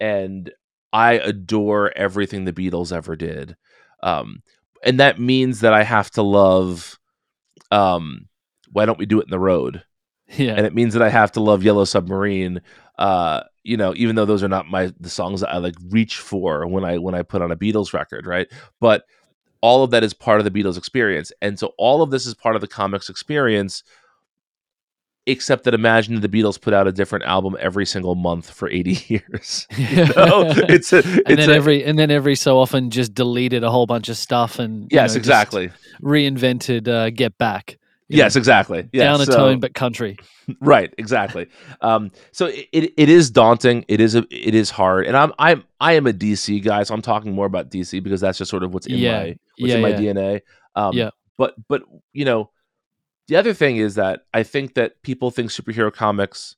and 0.00 0.52
i 0.92 1.14
adore 1.14 1.92
everything 1.96 2.44
the 2.44 2.52
beatles 2.52 2.92
ever 2.92 3.16
did 3.16 3.56
um 4.02 4.42
and 4.84 5.00
that 5.00 5.18
means 5.18 5.60
that 5.60 5.74
i 5.74 5.82
have 5.82 6.10
to 6.10 6.22
love 6.22 6.98
um 7.70 8.28
why 8.72 8.86
don't 8.86 8.98
we 8.98 9.06
do 9.06 9.20
it 9.20 9.24
in 9.24 9.30
the 9.30 9.38
road 9.38 9.82
yeah. 10.28 10.54
and 10.54 10.66
it 10.66 10.74
means 10.74 10.94
that 10.94 11.02
I 11.02 11.10
have 11.10 11.32
to 11.32 11.40
love 11.40 11.62
Yellow 11.62 11.84
Submarine. 11.84 12.60
Uh, 12.98 13.42
you 13.62 13.76
know, 13.76 13.94
even 13.96 14.16
though 14.16 14.24
those 14.24 14.42
are 14.42 14.48
not 14.48 14.66
my 14.66 14.92
the 15.00 15.10
songs 15.10 15.40
that 15.40 15.50
I 15.52 15.58
like 15.58 15.74
reach 15.88 16.18
for 16.18 16.66
when 16.66 16.84
I 16.84 16.98
when 16.98 17.14
I 17.14 17.22
put 17.22 17.42
on 17.42 17.50
a 17.50 17.56
Beatles 17.56 17.92
record, 17.92 18.26
right? 18.26 18.48
But 18.80 19.04
all 19.64 19.82
of 19.82 19.90
that 19.92 20.04
is 20.04 20.12
part 20.12 20.38
of 20.40 20.44
the 20.44 20.50
Beatles 20.50 20.76
experience, 20.76 21.32
and 21.40 21.58
so 21.58 21.72
all 21.78 22.02
of 22.02 22.10
this 22.10 22.26
is 22.26 22.34
part 22.34 22.54
of 22.54 22.60
the 22.60 22.68
comics 22.68 23.08
experience. 23.08 23.82
Except 25.26 25.64
that 25.64 25.72
imagine 25.72 26.20
the 26.20 26.28
Beatles 26.28 26.60
put 26.60 26.74
out 26.74 26.86
a 26.86 26.92
different 26.92 27.24
album 27.24 27.56
every 27.58 27.86
single 27.86 28.14
month 28.14 28.50
for 28.50 28.68
eighty 28.68 28.98
years. 29.08 29.66
You 29.74 30.04
know? 30.16 30.52
it's 30.68 30.92
a, 30.92 30.98
and 31.24 31.38
then 31.38 31.48
a, 31.48 31.54
every 31.54 31.82
and 31.82 31.98
then 31.98 32.10
every 32.10 32.34
so 32.34 32.58
often 32.58 32.90
just 32.90 33.14
deleted 33.14 33.64
a 33.64 33.70
whole 33.70 33.86
bunch 33.86 34.10
of 34.10 34.18
stuff 34.18 34.58
and 34.58 34.86
yes, 34.92 35.14
know, 35.14 35.18
exactly. 35.20 35.70
reinvented 36.02 36.88
uh, 36.88 37.08
Get 37.08 37.38
Back. 37.38 37.78
Yes, 38.10 38.34
know, 38.34 38.40
exactly. 38.40 38.86
Yeah, 38.92 39.04
down 39.04 39.22
a 39.22 39.24
so- 39.24 39.36
tone 39.38 39.60
but 39.60 39.72
country. 39.72 40.18
right 40.60 40.92
exactly 40.98 41.46
um 41.80 42.10
so 42.32 42.44
it, 42.44 42.68
it, 42.70 42.92
it 42.98 43.08
is 43.08 43.30
daunting 43.30 43.82
it 43.88 43.98
is 43.98 44.14
a 44.14 44.26
it 44.30 44.54
is 44.54 44.68
hard 44.68 45.06
and 45.06 45.16
i'm 45.16 45.32
i'm 45.38 45.64
i 45.80 45.94
am 45.94 46.06
a 46.06 46.12
dc 46.12 46.62
guy 46.62 46.82
so 46.82 46.92
i'm 46.92 47.00
talking 47.00 47.32
more 47.32 47.46
about 47.46 47.70
dc 47.70 48.02
because 48.02 48.20
that's 48.20 48.36
just 48.36 48.50
sort 48.50 48.62
of 48.62 48.74
what's 48.74 48.86
in 48.86 48.98
Yeah, 48.98 49.20
my 49.22 49.36
yeah, 49.58 49.76
in 49.76 49.82
my 49.82 49.88
yeah. 49.90 49.98
dna 50.12 50.40
um 50.74 50.94
Yeah. 50.94 51.10
but 51.38 51.54
but 51.68 51.82
you 52.12 52.24
know 52.24 52.50
the 53.28 53.36
other 53.36 53.54
thing 53.54 53.76
is 53.76 53.94
that 53.94 54.22
i 54.32 54.42
think 54.42 54.74
that 54.74 55.02
people 55.02 55.30
think 55.30 55.50
superhero 55.50 55.92
comics 55.92 56.56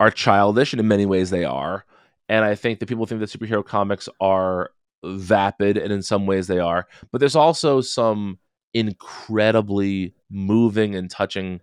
are 0.00 0.10
childish 0.10 0.72
and 0.72 0.80
in 0.80 0.88
many 0.88 1.06
ways 1.06 1.30
they 1.30 1.44
are 1.44 1.84
and 2.28 2.44
i 2.44 2.54
think 2.54 2.80
that 2.80 2.86
people 2.86 3.06
think 3.06 3.20
that 3.20 3.30
superhero 3.30 3.64
comics 3.64 4.08
are 4.20 4.70
vapid 5.04 5.76
and 5.76 5.92
in 5.92 6.02
some 6.02 6.26
ways 6.26 6.46
they 6.46 6.58
are 6.58 6.86
but 7.12 7.18
there's 7.18 7.36
also 7.36 7.80
some 7.80 8.38
incredibly 8.74 10.14
moving 10.30 10.94
and 10.94 11.10
touching 11.10 11.60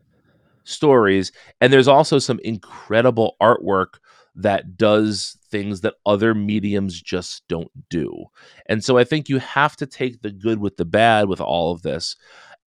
stories 0.64 1.32
and 1.62 1.72
there's 1.72 1.88
also 1.88 2.18
some 2.18 2.40
incredible 2.44 3.36
artwork 3.42 4.00
that 4.36 4.78
does 4.78 5.38
things 5.56 5.82
that 5.82 5.96
other 6.06 6.34
mediums 6.34 7.02
just 7.02 7.48
don't 7.48 7.72
do. 7.90 8.26
And 8.68 8.84
so 8.84 8.98
i 8.98 9.04
think 9.04 9.30
you 9.30 9.40
have 9.40 9.76
to 9.78 9.86
take 9.86 10.22
the 10.22 10.32
good 10.32 10.60
with 10.60 10.78
the 10.78 10.86
bad 10.86 11.28
with 11.28 11.42
all 11.42 11.72
of 11.72 11.82
this. 11.82 12.16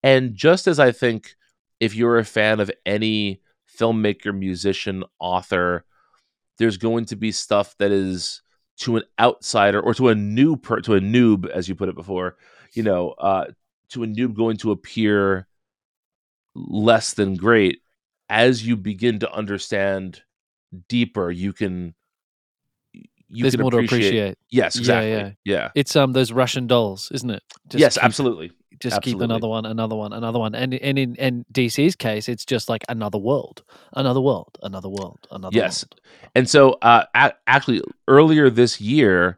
And 0.03 0.35
just 0.35 0.67
as 0.67 0.79
i 0.79 0.93
think 0.93 1.35
if 1.81 1.95
you're 1.95 2.19
a 2.19 2.25
fan 2.25 2.61
of 2.61 2.71
any 2.87 3.41
filmmaker 3.79 4.37
musician 4.37 5.05
author 5.21 5.85
there's 6.59 6.77
going 6.77 7.05
to 7.05 7.17
be 7.17 7.31
stuff 7.31 7.77
that 7.79 7.93
is 7.93 8.43
to 8.79 8.97
an 8.97 9.05
outsider 9.21 9.81
or 9.81 9.95
to 9.95 10.09
a 10.09 10.15
new 10.15 10.57
per, 10.57 10.81
to 10.81 10.95
a 10.95 11.01
noob 11.01 11.49
as 11.49 11.69
you 11.69 11.75
put 11.77 11.89
it 11.89 11.95
before 11.95 12.37
you 12.75 12.83
know 12.83 13.11
uh 13.19 13.45
to 13.91 14.03
a 14.03 14.07
noob 14.07 14.35
going 14.35 14.57
to 14.57 14.73
appear 14.73 15.47
less 16.55 17.15
than 17.15 17.37
great. 17.37 17.81
As 18.29 18.67
you 18.67 18.77
begin 18.77 19.21
to 19.21 19.33
understand 19.33 20.23
deeper 20.89 21.31
you 21.31 21.53
can 21.53 21.95
you 23.31 23.43
There's 23.45 23.55
can 23.55 23.61
more 23.63 23.71
to 23.71 23.79
appreciate. 23.79 24.39
yes 24.51 24.77
Yeah, 24.77 24.81
exactly 24.81 25.11
yeah. 25.11 25.31
yeah, 25.45 25.71
It's 25.75 25.95
um 25.97 26.13
those 26.13 26.33
Russian 26.33 26.67
dolls, 26.67 27.11
isn't 27.13 27.31
it? 27.31 27.43
Just 27.69 27.81
yes 27.81 27.95
keep- 27.95 28.05
absolutely 28.05 28.53
Just 28.81 28.97
absolutely. 28.97 29.25
keep 29.25 29.31
another 29.31 29.49
one, 29.49 29.67
another 29.67 29.97
one, 29.97 30.13
another 30.13 30.39
one, 30.39 30.55
and 30.55 30.73
and 30.75 30.99
in 30.99 31.17
and 31.19 31.45
DC's 31.53 31.97
case, 31.97 32.29
it's 32.29 32.45
just 32.45 32.69
like 32.69 32.85
another 32.89 33.19
world, 33.19 33.63
another 33.95 34.21
world, 34.21 34.57
another 34.63 34.89
world, 34.89 35.19
another 35.31 35.57
Yes. 35.57 35.85
world. 35.85 36.01
And 36.37 36.49
so, 36.49 36.73
uh, 36.83 37.05
a- 37.15 37.35
actually, 37.47 37.83
earlier 38.07 38.49
this 38.51 38.81
year, 38.81 39.37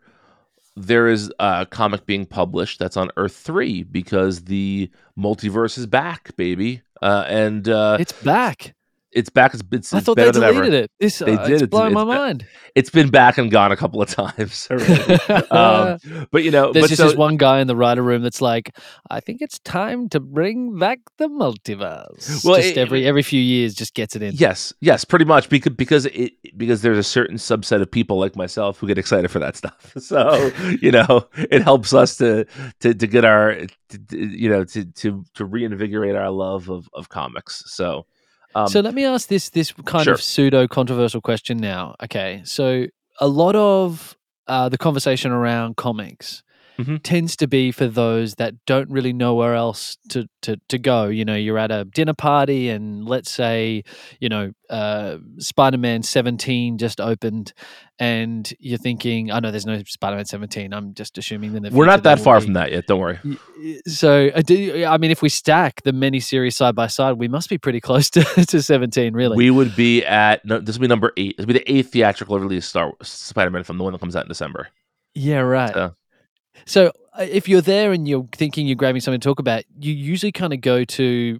there 0.76 1.08
is 1.08 1.32
a 1.38 1.66
comic 1.66 2.06
being 2.06 2.26
published 2.26 2.78
that's 2.78 2.96
on 2.96 3.10
Earth 3.16 3.34
Three 3.34 3.82
because 3.82 4.44
the 4.44 4.90
multiverse 5.18 5.78
is 5.78 5.86
back, 5.86 6.36
baby, 6.36 6.82
uh, 7.02 7.24
and 7.28 7.68
uh, 7.68 7.96
It's 7.98 8.12
back. 8.12 8.74
It's 9.12 9.28
back. 9.28 9.54
It's, 9.54 9.62
it's, 9.72 9.92
I 9.92 10.00
thought 10.00 10.16
they 10.16 10.30
deleted 10.30 10.72
it. 10.72 10.90
This 11.00 11.18
They 11.18 11.34
uh, 11.36 11.44
did. 11.46 11.52
It's 11.54 11.62
It's- 11.62 11.68
blowing 11.68 11.92
my 11.94 12.02
it's 12.02 12.08
ba- 12.08 12.14
mind. 12.14 12.46
It's 12.76 12.90
been 12.90 13.10
back 13.10 13.38
and 13.38 13.50
gone 13.50 13.72
a 13.72 13.76
couple 13.76 14.00
of 14.00 14.08
times 14.08 14.68
um, 15.50 15.98
but 16.30 16.44
you 16.44 16.50
know, 16.52 16.72
There's 16.72 16.84
but 16.84 16.88
just 16.88 16.96
so, 17.00 17.08
this 17.08 17.16
one 17.16 17.36
guy 17.36 17.60
in 17.60 17.66
the 17.66 17.74
writer 17.74 18.02
room 18.02 18.22
that's 18.22 18.40
like, 18.40 18.76
I 19.10 19.20
think 19.20 19.42
it's 19.42 19.58
time 19.60 20.08
to 20.10 20.20
bring 20.20 20.78
back 20.78 21.00
the 21.18 21.28
multiverse. 21.28 22.44
Well, 22.44 22.56
just 22.56 22.70
it- 22.70 22.78
every 22.78 23.06
every 23.06 23.22
few 23.22 23.40
years, 23.40 23.74
just 23.74 23.94
gets 23.94 24.14
it 24.16 24.22
in. 24.22 24.34
Yes, 24.34 24.72
yes, 24.80 25.04
pretty 25.04 25.24
much 25.24 25.48
because 25.48 25.72
because 25.74 26.06
it 26.06 26.32
because 26.56 26.82
there's 26.82 26.98
a 26.98 27.02
certain 27.02 27.36
subset 27.36 27.82
of 27.82 27.90
people 27.90 28.18
like 28.18 28.36
myself 28.36 28.78
who 28.78 28.86
get 28.86 28.98
excited 28.98 29.30
for 29.30 29.38
that 29.38 29.56
stuff. 29.56 29.92
So 30.00 30.50
you 30.80 30.90
know, 30.90 31.28
it 31.36 31.62
helps 31.62 31.92
us 31.92 32.16
to 32.16 32.44
to 32.80 32.94
to 32.94 33.06
get 33.06 33.24
our 33.24 33.54
to, 33.90 33.98
to, 33.98 34.18
you 34.18 34.48
know 34.48 34.64
to 34.64 34.84
to 34.84 35.24
to 35.34 35.44
reinvigorate 35.44 36.16
our 36.16 36.30
love 36.30 36.68
of 36.68 36.88
of 36.94 37.08
comics. 37.10 37.62
So 37.66 38.06
Um, 38.54 38.68
so 38.68 38.80
let 38.80 38.94
me 38.94 39.04
ask 39.04 39.28
this 39.28 39.50
this 39.50 39.72
kind 39.84 40.04
Sure. 40.04 40.14
of 40.14 40.22
pseudo 40.22 40.66
controversial 40.66 41.20
question 41.20 41.58
now. 41.58 41.94
Okay, 42.02 42.42
so 42.44 42.86
a 43.20 43.28
lot 43.28 43.54
of 43.56 44.16
uh, 44.46 44.68
the 44.68 44.78
conversation 44.78 45.30
around 45.30 45.76
comics 45.76 46.42
Mhm. 46.84 47.00
tends 47.02 47.36
to 47.36 47.46
be 47.46 47.72
for 47.72 47.86
those 47.86 48.34
that 48.36 48.54
don't 48.66 48.90
really 48.90 49.12
know 49.12 49.34
where 49.34 49.54
else 49.54 49.96
to, 50.10 50.28
to 50.42 50.56
to 50.68 50.78
go. 50.78 51.06
You 51.08 51.24
know, 51.24 51.34
you're 51.34 51.58
at 51.58 51.70
a 51.70 51.84
dinner 51.84 52.14
party, 52.14 52.68
and 52.68 53.08
let's 53.08 53.30
say 53.30 53.82
you 54.20 54.28
know 54.28 54.52
uh, 54.68 55.18
Spider 55.38 55.78
Man 55.78 56.02
Seventeen 56.02 56.78
just 56.78 57.00
opened, 57.00 57.52
and 57.98 58.52
you're 58.58 58.78
thinking, 58.78 59.30
I 59.30 59.40
know 59.40 59.50
there's 59.50 59.66
no 59.66 59.82
Spider 59.86 60.16
Man 60.16 60.24
Seventeen. 60.26 60.72
I'm 60.72 60.94
just 60.94 61.18
assuming 61.18 61.52
that 61.54 61.72
we're 61.72 61.86
not 61.86 62.02
that 62.04 62.20
far 62.20 62.38
be. 62.40 62.44
from 62.46 62.54
that 62.54 62.70
yet. 62.72 62.86
Don't 62.86 63.00
worry. 63.00 63.18
So, 63.86 64.30
do, 64.30 64.84
I 64.86 64.96
mean, 64.98 65.10
if 65.10 65.22
we 65.22 65.28
stack 65.28 65.82
the 65.82 65.92
mini 65.92 66.20
series 66.20 66.56
side 66.56 66.74
by 66.74 66.86
side, 66.86 67.12
we 67.18 67.28
must 67.28 67.48
be 67.50 67.58
pretty 67.58 67.80
close 67.80 68.08
to, 68.10 68.22
to 68.46 68.62
17, 68.62 69.12
really. 69.14 69.36
We 69.36 69.50
would 69.50 69.76
be 69.76 70.04
at 70.04 70.44
no, 70.44 70.58
this 70.60 70.76
would 70.76 70.82
be 70.82 70.88
number 70.88 71.12
eight. 71.16 71.36
This 71.36 71.46
would 71.46 71.52
be 71.52 71.58
the 71.58 71.70
eighth 71.72 71.90
theatrical 71.92 72.38
release 72.38 72.66
Star 72.66 72.92
Spider-Man 73.02 73.64
film, 73.64 73.78
the 73.78 73.84
one 73.84 73.92
that 73.92 73.98
comes 74.00 74.16
out 74.16 74.24
in 74.24 74.28
December. 74.28 74.68
yeah, 75.14 75.38
right. 75.40 75.74
So- 75.74 75.94
So, 76.66 76.92
uh, 77.18 77.22
if 77.28 77.48
you're 77.48 77.60
there 77.60 77.92
and 77.92 78.06
you're 78.08 78.28
thinking 78.32 78.66
you're 78.66 78.76
grabbing 78.76 79.00
something 79.00 79.20
to 79.20 79.28
talk 79.28 79.38
about, 79.40 79.64
you 79.78 79.92
usually 79.92 80.32
kind 80.32 80.52
of 80.52 80.60
go 80.60 80.84
to 80.84 81.38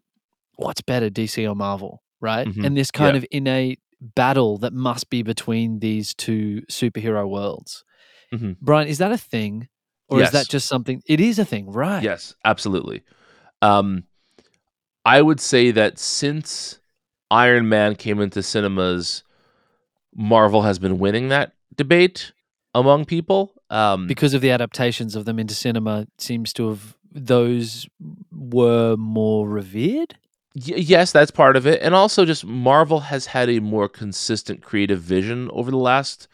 what's 0.56 0.80
better, 0.80 1.08
DC 1.10 1.46
or 1.48 1.54
Marvel, 1.54 2.02
right? 2.20 2.46
Mhm. 2.46 2.64
And 2.66 2.76
this 2.76 2.90
kind 2.90 3.14
Yeah. 3.14 3.18
of 3.18 3.26
innate 3.30 3.80
battle 4.00 4.58
that 4.58 4.72
must 4.72 5.10
be 5.10 5.22
between 5.22 5.80
these 5.80 6.14
two 6.14 6.62
superhero 6.70 7.28
worlds. 7.28 7.84
Mhm. 8.32 8.56
Brian, 8.60 8.88
is 8.88 8.98
that 8.98 9.12
a 9.12 9.18
thing? 9.18 9.68
Or 10.08 10.20
is 10.22 10.32
that 10.32 10.48
just 10.48 10.66
something? 10.66 11.02
It 11.06 11.20
is 11.20 11.38
a 11.38 11.44
thing, 11.44 11.70
right? 11.70 12.02
Yes, 12.02 12.34
absolutely. 12.44 13.02
Um, 13.62 14.04
I 15.04 15.22
would 15.22 15.38
say 15.40 15.70
that 15.70 15.98
since 16.00 16.80
Iron 17.30 17.68
Man 17.68 17.94
came 17.94 18.20
into 18.20 18.42
cinemas, 18.42 19.22
Marvel 20.14 20.62
has 20.62 20.80
been 20.80 20.98
winning 20.98 21.28
that 21.28 21.52
debate 21.76 22.32
among 22.74 23.04
people. 23.04 23.54
Um, 23.70 24.06
because 24.06 24.34
of 24.34 24.40
the 24.40 24.50
adaptations 24.50 25.14
of 25.16 25.24
them 25.24 25.38
into 25.38 25.54
cinema 25.54 26.06
seems 26.18 26.52
to 26.54 26.68
have 26.68 26.96
those 27.12 27.88
were 28.32 28.96
more 28.96 29.48
revered? 29.48 30.14
Y- 30.54 30.74
yes, 30.76 31.12
that's 31.12 31.30
part 31.30 31.56
of 31.56 31.66
it, 31.66 31.80
and 31.82 31.94
also 31.94 32.24
just 32.24 32.44
Marvel 32.44 33.00
has 33.00 33.26
had 33.26 33.48
a 33.48 33.60
more 33.60 33.88
consistent 33.88 34.62
creative 34.62 35.00
vision 35.00 35.48
over 35.52 35.70
the 35.70 35.76
last 35.76 36.26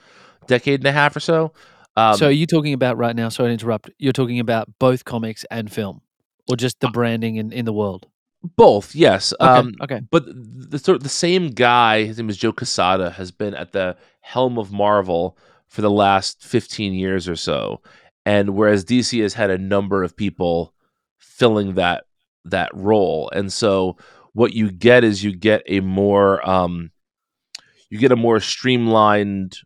decade 0.47 0.80
and 0.80 0.87
a 0.87 0.93
half 0.93 1.14
or 1.14 1.20
so. 1.20 1.53
Um, 1.97 2.16
so 2.16 2.26
are 2.28 2.30
you 2.30 2.47
talking 2.47 2.72
about 2.72 2.97
right 2.99 3.16
now 3.16 3.28
sorry 3.28 3.49
to 3.49 3.53
interrupt 3.53 3.91
you're 3.99 4.12
talking 4.12 4.39
about 4.41 4.68
both 4.78 5.05
comics 5.05 5.45
and 5.51 5.70
film? 5.72 6.01
Or 6.49 6.57
just 6.57 6.76
Uh 6.82 6.87
the 6.87 6.93
branding 6.93 7.37
in, 7.37 7.53
in 7.53 7.64
the 7.64 7.72
world? 7.72 8.07
Both, 8.57 8.95
yes. 8.95 9.34
okay 9.41 9.51
Um, 9.59 9.74
okay. 9.82 10.01
but 10.11 10.24
the 10.26 10.78
sort 10.78 10.97
of 10.97 11.03
the 11.03 11.09
same 11.09 11.49
guy, 11.51 12.05
his 12.05 12.18
name 12.18 12.30
is 12.30 12.37
Joe 12.37 12.53
Quesada, 12.53 13.11
has 13.11 13.32
been 13.32 13.55
at 13.55 13.72
the 13.72 13.97
helm 14.20 14.57
of 14.59 14.70
Marvel 14.72 15.37
for 15.69 15.83
the 15.83 15.91
last 15.91 16.43
15 16.43 16.93
years 16.93 17.29
or 17.29 17.37
so. 17.37 17.81
And 18.25 18.51
whereas 18.51 18.85
DC 18.85 19.23
has 19.23 19.35
had 19.35 19.51
a 19.51 19.59
number 19.59 20.03
of 20.03 20.17
people 20.17 20.75
filling 21.19 21.75
that 21.75 22.05
that 22.45 22.71
role. 22.75 23.31
And 23.35 23.53
so 23.53 23.97
what 24.33 24.53
you 24.53 24.71
get 24.71 25.03
is 25.03 25.25
you 25.25 25.35
get 25.35 25.62
a 25.67 25.81
more 25.81 26.47
um 26.49 26.91
you 27.89 27.99
get 27.99 28.12
a 28.12 28.17
more 28.17 28.41
streamlined 28.41 29.59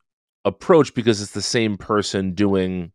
approach 0.45 0.95
because 0.95 1.21
it's 1.21 1.33
the 1.33 1.43
same 1.43 1.77
person 1.77 2.35
doing 2.35 2.93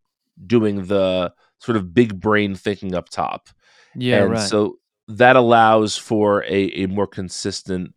doing 0.47 0.85
the 0.85 1.33
sort 1.59 1.75
of 1.77 1.93
big 1.93 2.19
brain 2.19 2.55
thinking 2.55 2.95
up 2.95 3.09
top 3.09 3.49
yeah 3.95 4.23
and 4.23 4.31
right 4.31 4.49
so 4.49 4.77
that 5.07 5.35
allows 5.35 5.97
for 5.97 6.43
a, 6.45 6.83
a 6.83 6.87
more 6.87 7.07
consistent 7.07 7.93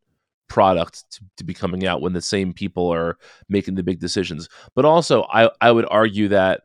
product 0.48 1.10
to, 1.10 1.20
to 1.36 1.44
be 1.44 1.54
coming 1.54 1.86
out 1.86 2.00
when 2.00 2.12
the 2.12 2.22
same 2.22 2.52
people 2.52 2.92
are 2.92 3.16
making 3.48 3.74
the 3.74 3.82
big 3.82 4.00
decisions. 4.00 4.48
But 4.74 4.84
also 4.84 5.24
i, 5.30 5.50
I 5.60 5.70
would 5.70 5.86
argue 5.90 6.28
that 6.28 6.62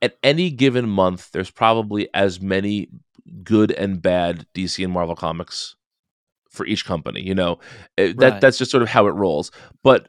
at 0.00 0.16
any 0.22 0.50
given 0.50 0.88
month 0.88 1.32
there's 1.32 1.50
probably 1.50 2.08
as 2.14 2.40
many 2.40 2.88
good 3.42 3.72
and 3.72 4.00
bad 4.00 4.46
dc 4.54 4.82
and 4.82 4.92
marvel 4.92 5.16
comics 5.16 5.76
for 6.50 6.64
each 6.66 6.84
company 6.84 7.20
you 7.20 7.34
know? 7.34 7.58
Uh, 7.98 8.12
that 8.18 8.40
that's 8.40 8.58
just 8.58 8.70
sort 8.70 8.82
of 8.82 8.88
how 8.88 9.06
it 9.06 9.12
rolls. 9.12 9.50
But 9.82 10.08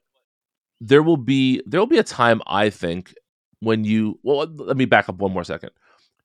there 0.81 1.03
will 1.03 1.17
be 1.17 1.61
there 1.65 1.79
will 1.79 1.87
be 1.87 1.97
a 1.97 2.03
time 2.03 2.41
i 2.47 2.69
think 2.69 3.13
when 3.59 3.83
you 3.83 4.19
well 4.23 4.47
let 4.47 4.77
me 4.77 4.85
back 4.85 5.09
up 5.09 5.17
one 5.17 5.33
more 5.33 5.43
second. 5.43 5.71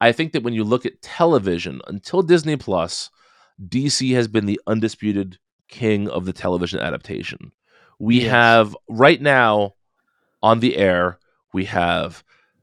I 0.01 0.13
think 0.13 0.33
that 0.33 0.43
when 0.43 0.55
you 0.55 0.65
look 0.65 0.85
at 0.87 1.01
television, 1.03 1.81
until 1.87 2.23
Disney 2.23 2.57
Plus, 2.57 3.11
DC 3.69 4.15
has 4.15 4.29
been 4.29 4.47
the 4.47 4.61
undisputed 4.67 5.39
king 5.75 6.09
of 6.09 6.25
the 6.25 6.33
television 6.33 6.79
adaptation. 6.81 7.53
We 7.99 8.23
Yes. 8.23 8.31
have 8.31 8.77
right 8.89 9.21
now 9.21 9.75
on 10.43 10.61
the 10.61 10.77
air, 10.77 11.19
we 11.53 11.65
have 11.67 12.23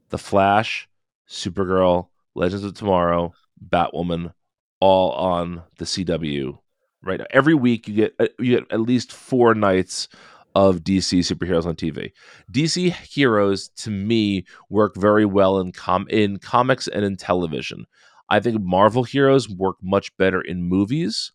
The 0.09 0.17
Flash, 0.17 0.87
Supergirl, 1.27 2.07
Legends 2.35 2.63
of 2.63 2.73
Tomorrow, 2.73 3.33
Batwoman, 3.69 4.33
all 4.79 5.11
on 5.11 5.63
the 5.77 5.85
CW. 5.85 6.57
Right 7.03 7.19
now, 7.19 7.25
every 7.31 7.53
week 7.55 7.87
you 7.87 7.95
get 7.95 8.15
uh, 8.19 8.27
you 8.39 8.57
get 8.59 8.71
at 8.71 8.79
least 8.81 9.11
four 9.11 9.55
nights 9.55 10.07
of 10.53 10.83
DC 10.83 11.19
superheroes 11.19 11.65
on 11.65 11.75
TV. 11.75 12.11
DC 12.51 12.91
heroes 12.93 13.69
to 13.77 13.89
me 13.89 14.45
work 14.69 14.95
very 14.95 15.25
well 15.25 15.59
in 15.59 15.71
com 15.71 16.05
in 16.09 16.37
comics 16.37 16.87
and 16.87 17.03
in 17.03 17.15
television. 17.17 17.85
I 18.29 18.39
think 18.39 18.61
Marvel 18.61 19.03
heroes 19.03 19.49
work 19.49 19.77
much 19.81 20.15
better 20.17 20.41
in 20.41 20.63
movies, 20.63 21.31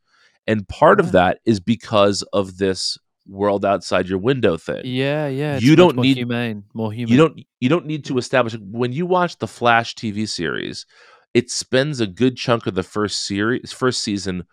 and 0.47 0.67
part 0.69 0.99
Yeah. 1.01 1.07
of 1.07 1.13
that 1.13 1.39
is 1.45 1.61
because 1.61 2.23
of 2.33 2.59
this 2.59 2.99
world 3.29 3.65
outside 3.65 4.09
your 4.09 4.19
window 4.19 4.57
thing. 4.57 4.83
yeah 4.85 5.27
yeah 5.27 5.59
You 5.61 5.75
don't 5.77 5.97
more 5.97 6.05
need- 6.05 6.17
humane 6.17 6.65
more 6.75 6.93
human 6.93 7.11
You 7.13 7.19
don't 7.19 7.41
you 7.61 7.69
don't 7.69 7.87
need 7.87 8.05
to 8.07 8.19
establish 8.19 8.55
when 8.61 8.93
you 8.93 9.05
watch 9.07 9.39
the 9.39 9.49
Flash 9.49 9.95
TV 9.97 10.29
series, 10.29 10.87
it 11.35 11.51
spends 11.51 12.01
a 12.01 12.07
good 12.07 12.37
chunk 12.37 12.67
of 12.67 12.75
the 12.77 12.83
first 12.85 13.25
series 13.25 13.73
first 13.73 14.03
season 14.03 14.45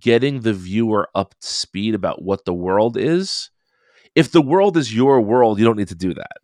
getting 0.00 0.40
the 0.40 0.52
viewer 0.54 1.08
up 1.14 1.34
to 1.40 1.46
speed 1.46 1.94
about 1.94 2.22
what 2.22 2.44
the 2.44 2.54
world 2.54 2.96
is. 2.96 3.50
If 4.14 4.32
the 4.32 4.40
world 4.42 4.76
is 4.78 4.94
your 4.94 5.20
world, 5.20 5.58
you 5.58 5.64
don't 5.66 5.76
need 5.76 5.88
to 5.88 5.94
do 5.94 6.14
that. 6.14 6.40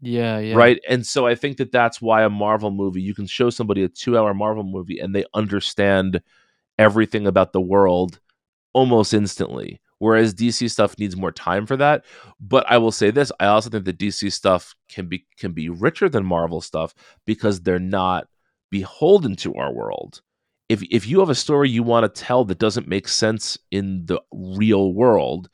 yeah 0.00 0.38
yeah 0.38 0.54
right 0.54 0.78
and 0.88 1.04
so 1.06 1.26
i 1.26 1.34
think 1.34 1.56
that 1.56 1.72
that's 1.72 2.00
why 2.02 2.22
a 2.22 2.28
marvel 2.30 2.70
movie 2.70 3.00
you 3.00 3.14
can 3.14 3.26
show 3.26 3.48
somebody 3.50 3.82
a 3.82 3.88
two 3.88 4.16
hour 4.18 4.32
marvel 4.34 4.62
movie 4.62 4.98
and 5.02 5.14
they 5.14 5.24
understand 5.32 6.20
everything 6.78 7.26
about 7.26 7.52
the 7.52 7.60
world 7.74 8.20
almost 8.76 9.14
instantly 9.14 9.80
whereas 9.98 10.34
dc 10.34 10.70
stuff 10.70 10.98
needs 10.98 11.16
more 11.16 11.32
time 11.32 11.64
for 11.66 11.76
that. 11.76 12.04
But 12.38 12.70
i 12.70 12.76
will 12.78 12.92
say 12.92 13.10
this 13.10 13.32
i 13.40 13.46
also 13.46 13.70
think 13.70 13.84
that 13.86 13.98
dc 13.98 14.30
stuff 14.32 14.74
can 14.88 15.06
be 15.06 15.26
can 15.38 15.52
be 15.52 15.68
richer 15.68 16.08
than 16.08 16.24
marvel 16.24 16.60
stuff 16.60 16.94
because 17.24 17.60
they're 17.60 17.78
not 17.78 18.28
beholden 18.70 19.36
to 19.36 19.54
our 19.54 19.72
world. 19.72 20.20
If 20.68 20.82
if 20.90 21.06
you 21.06 21.20
have 21.20 21.30
a 21.30 21.34
story 21.34 21.70
you 21.70 21.82
want 21.82 22.02
to 22.04 22.20
tell 22.24 22.44
that 22.44 22.58
doesn't 22.58 22.88
make 22.88 23.08
sense 23.08 23.58
in 23.70 24.06
the 24.06 24.20
real 24.32 24.92
world 24.92 25.48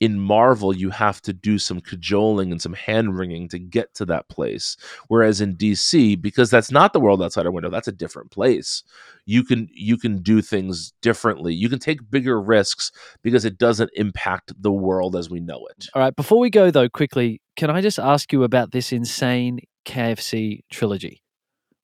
in 0.00 0.18
Marvel, 0.18 0.76
you 0.76 0.90
have 0.90 1.22
to 1.22 1.32
do 1.32 1.58
some 1.58 1.80
cajoling 1.80 2.52
and 2.52 2.60
some 2.60 2.74
hand 2.74 3.16
wringing 3.18 3.48
to 3.48 3.58
get 3.58 3.94
to 3.94 4.04
that 4.06 4.28
place. 4.28 4.76
Whereas 5.08 5.40
in 5.40 5.56
DC, 5.56 6.20
because 6.20 6.50
that's 6.50 6.70
not 6.70 6.92
the 6.92 7.00
world 7.00 7.22
outside 7.22 7.46
our 7.46 7.52
window, 7.52 7.70
that's 7.70 7.88
a 7.88 7.92
different 7.92 8.30
place. 8.30 8.82
You 9.24 9.42
can 9.42 9.68
you 9.72 9.96
can 9.96 10.22
do 10.22 10.42
things 10.42 10.92
differently. 11.02 11.54
You 11.54 11.68
can 11.68 11.78
take 11.78 12.10
bigger 12.10 12.40
risks 12.40 12.92
because 13.22 13.44
it 13.44 13.58
doesn't 13.58 13.90
impact 13.94 14.52
the 14.60 14.72
world 14.72 15.16
as 15.16 15.30
we 15.30 15.40
know 15.40 15.66
it. 15.70 15.86
all 15.94 16.02
right 16.02 16.14
before 16.16 16.38
we 16.38 16.50
go 16.50 16.70
though 16.70 16.88
quickly 16.88 17.40
can 17.56 17.70
i 17.70 17.80
just 17.80 17.98
ask 17.98 18.32
you 18.32 18.42
about 18.42 18.72
this 18.72 18.92
insane 18.92 19.60
kfc 19.84 20.60
trilogy 20.70 21.22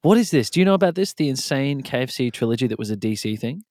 what 0.02 0.18
is 0.18 0.30
this 0.30 0.50
do 0.50 0.60
you 0.60 0.66
know 0.66 0.74
about 0.74 0.94
this 0.94 1.14
the 1.14 1.28
insane 1.28 1.82
kfc 1.82 2.32
trilogy 2.32 2.66
that 2.66 2.78
was 2.78 2.90
a 2.90 2.96
dc 2.96 3.38
thing 3.38 3.62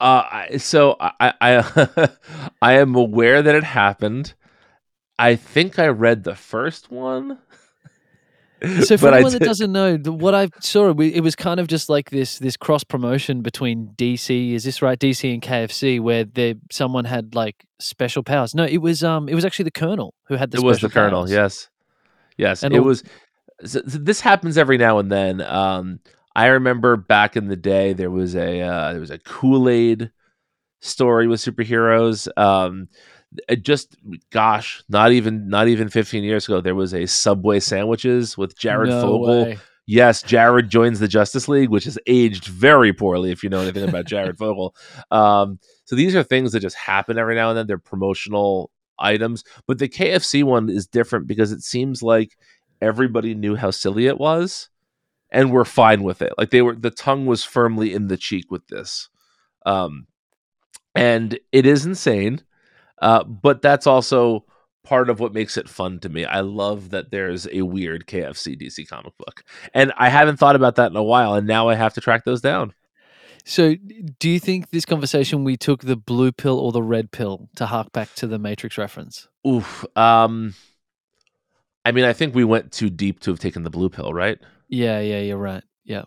Uh, 0.00 0.58
so 0.58 0.96
I 1.00 1.32
I 1.40 2.08
I 2.62 2.72
am 2.74 2.94
aware 2.94 3.42
that 3.42 3.54
it 3.54 3.64
happened. 3.64 4.34
I 5.18 5.36
think 5.36 5.78
I 5.78 5.88
read 5.88 6.24
the 6.24 6.34
first 6.34 6.90
one. 6.90 7.38
So 8.82 8.96
for 8.98 9.12
anyone 9.12 9.32
that 9.32 9.42
doesn't 9.42 9.72
know, 9.72 9.96
what 9.96 10.34
I 10.34 10.48
saw, 10.60 10.90
it 10.98 11.20
was 11.22 11.36
kind 11.36 11.60
of 11.60 11.68
just 11.68 11.88
like 11.88 12.10
this 12.10 12.38
this 12.38 12.56
cross 12.56 12.84
promotion 12.84 13.40
between 13.42 13.88
DC, 13.96 14.52
is 14.52 14.64
this 14.64 14.82
right, 14.82 14.98
DC 14.98 15.32
and 15.32 15.42
KFC, 15.42 16.00
where 16.00 16.24
there 16.24 16.54
someone 16.70 17.04
had 17.04 17.34
like 17.34 17.64
special 17.78 18.22
powers. 18.22 18.54
No, 18.54 18.64
it 18.64 18.78
was 18.78 19.02
um, 19.04 19.28
it 19.28 19.34
was 19.34 19.44
actually 19.44 19.64
the 19.64 19.70
Colonel 19.72 20.14
who 20.24 20.36
had 20.36 20.50
the. 20.50 20.58
it 20.58 20.64
was 20.64 20.76
the 20.80 20.88
special 20.88 21.02
colonel 21.02 21.30
yes 21.30 21.68
yes 22.36 22.62
And 22.62 22.74
it 22.74 22.78
all- 22.78 22.84
was 22.84 23.02
so 23.64 23.80
this 23.84 24.20
happens 24.20 24.58
every 24.58 24.76
now 24.76 24.98
and 24.98 25.10
then 25.10 25.40
um 25.40 26.00
i 26.36 26.46
remember 26.46 26.96
back 26.96 27.36
in 27.36 27.48
the 27.48 27.56
day 27.56 27.92
there 27.92 28.10
was 28.10 28.36
a 28.36 28.60
uh, 28.60 28.92
there 28.92 29.00
was 29.00 29.10
a 29.10 29.18
kool-aid 29.18 30.10
story 30.80 31.26
with 31.26 31.40
superheroes 31.40 32.28
um 32.38 32.88
just 33.60 33.96
gosh 34.30 34.82
not 34.88 35.10
even 35.12 35.48
not 35.48 35.66
even 35.68 35.88
15 35.88 36.22
years 36.22 36.46
ago 36.46 36.60
there 36.60 36.74
was 36.74 36.94
a 36.94 37.06
subway 37.06 37.58
sandwiches 37.58 38.38
with 38.38 38.56
jared 38.56 38.88
no 38.88 39.00
fogle 39.00 39.44
way. 39.44 39.58
Yes, 39.88 40.20
Jared 40.20 40.68
joins 40.68 40.98
the 40.98 41.06
Justice 41.06 41.46
League, 41.46 41.70
which 41.70 41.84
has 41.84 41.96
aged 42.08 42.46
very 42.46 42.92
poorly 42.92 43.30
if 43.30 43.44
you 43.44 43.48
know 43.48 43.60
anything 43.60 43.88
about 43.88 44.04
Jared 44.08 44.36
Fogle. 44.36 44.74
Um, 45.12 45.60
so 45.84 45.94
these 45.94 46.16
are 46.16 46.24
things 46.24 46.50
that 46.52 46.60
just 46.60 46.74
happen 46.74 47.18
every 47.18 47.36
now 47.36 47.50
and 47.50 47.58
then. 47.58 47.68
They're 47.68 47.78
promotional 47.78 48.72
items, 48.98 49.44
but 49.68 49.78
the 49.78 49.88
KFC 49.88 50.42
one 50.42 50.68
is 50.68 50.88
different 50.88 51.28
because 51.28 51.52
it 51.52 51.62
seems 51.62 52.02
like 52.02 52.36
everybody 52.82 53.34
knew 53.34 53.54
how 53.54 53.70
silly 53.70 54.06
it 54.06 54.18
was 54.18 54.68
and 55.30 55.52
we're 55.52 55.64
fine 55.64 56.02
with 56.02 56.22
it. 56.22 56.32
Like 56.38 56.50
they 56.50 56.62
were 56.62 56.74
the 56.74 56.90
tongue 56.90 57.26
was 57.26 57.44
firmly 57.44 57.92
in 57.92 58.08
the 58.08 58.16
cheek 58.16 58.50
with 58.50 58.66
this. 58.68 59.08
Um 59.64 60.06
and 60.94 61.38
it 61.52 61.66
is 61.66 61.84
insane. 61.84 62.42
Uh, 63.00 63.22
but 63.24 63.60
that's 63.60 63.86
also 63.86 64.46
part 64.82 65.10
of 65.10 65.20
what 65.20 65.34
makes 65.34 65.56
it 65.56 65.68
fun 65.68 65.98
to 66.00 66.08
me. 66.08 66.24
I 66.24 66.40
love 66.40 66.90
that 66.90 67.10
there's 67.10 67.46
a 67.52 67.62
weird 67.62 68.06
KFC 68.06 68.60
DC 68.60 68.88
comic 68.88 69.16
book. 69.18 69.42
And 69.74 69.92
I 69.98 70.08
haven't 70.08 70.38
thought 70.38 70.56
about 70.56 70.76
that 70.76 70.90
in 70.90 70.96
a 70.96 71.02
while, 71.02 71.34
and 71.34 71.46
now 71.46 71.68
I 71.68 71.74
have 71.74 71.94
to 71.94 72.00
track 72.00 72.24
those 72.24 72.40
down. 72.40 72.72
So, 73.44 73.76
do 74.18 74.28
you 74.28 74.40
think 74.40 74.70
this 74.70 74.84
conversation 74.84 75.44
we 75.44 75.56
took 75.56 75.82
the 75.82 75.96
blue 75.96 76.32
pill 76.32 76.58
or 76.58 76.72
the 76.72 76.82
red 76.82 77.12
pill 77.12 77.48
to 77.56 77.66
hark 77.66 77.92
back 77.92 78.12
to 78.14 78.26
the 78.26 78.38
Matrix 78.38 78.76
reference? 78.76 79.28
Oof. 79.46 79.84
Um, 79.96 80.54
I 81.84 81.92
mean, 81.92 82.04
I 82.04 82.12
think 82.12 82.34
we 82.34 82.42
went 82.42 82.72
too 82.72 82.90
deep 82.90 83.20
to 83.20 83.30
have 83.30 83.38
taken 83.38 83.62
the 83.62 83.70
blue 83.70 83.88
pill, 83.88 84.12
right? 84.12 84.38
Yeah, 84.68 85.00
yeah, 85.00 85.20
you're 85.20 85.36
right. 85.36 85.62
Yeah. 85.84 86.04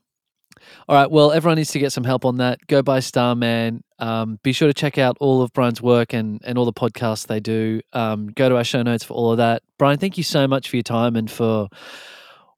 All 0.88 0.95
right. 0.95 1.10
Well, 1.10 1.32
everyone 1.32 1.57
needs 1.57 1.72
to 1.72 1.80
get 1.80 1.91
some 1.91 2.03
help 2.03 2.26
on 2.26 2.38
that. 2.38 2.60
Go 2.68 2.82
buy 2.82 2.99
Starman. 2.99 3.84
Um, 3.99 4.39
be 4.43 4.51
sure 4.51 4.68
to 4.68 4.74
check 4.74 4.97
out 4.97 5.18
all 5.20 5.41
of 5.41 5.53
Brian's 5.53 5.82
work 5.82 6.14
and, 6.14 6.41
and 6.43 6.57
all 6.57 6.66
the 6.66 6.74
podcasts 6.74 7.28
they 7.28 7.39
do. 7.39 7.82
Um, 7.93 8.28
go 8.28 8.49
to 8.49 8.57
our 8.57 8.64
show 8.64 8.82
notes 8.82 9.03
for 9.03 9.14
all 9.14 9.32
of 9.32 9.38
that. 9.38 9.64
Brian, 9.78 9.97
thank 9.99 10.18
you 10.18 10.24
so 10.24 10.47
much 10.47 10.70
for 10.70 10.76
your 10.76 10.84
time 10.84 11.16
and 11.16 11.30
for 11.30 11.70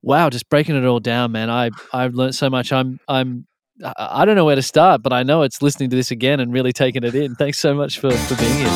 wow, 0.02 0.30
just 0.30 0.50
breaking 0.50 0.76
it 0.76 0.86
all 0.86 1.00
down, 1.00 1.32
man. 1.32 1.50
I 1.50 1.70
I've 1.94 2.16
learned 2.16 2.36
so 2.36 2.50
much. 2.50 2.72
I'm 2.72 3.00
I'm 3.08 3.46
I 3.84 3.94
I 3.98 4.26
don't 4.26 4.36
know 4.36 4.46
where 4.46 4.56
to 4.56 4.62
start, 4.62 5.02
but 5.02 5.14
I 5.14 5.24
know 5.24 5.44
it's 5.44 5.62
listening 5.62 5.90
to 5.92 5.96
this 5.96 6.12
again 6.12 6.40
and 6.40 6.52
really 6.54 6.74
taking 6.74 7.04
it 7.04 7.16
in. 7.16 7.36
Thanks 7.36 7.60
so 7.60 7.74
much 7.74 8.00
for, 8.00 8.12
for 8.12 8.36
being 8.36 8.56
here. 8.56 8.68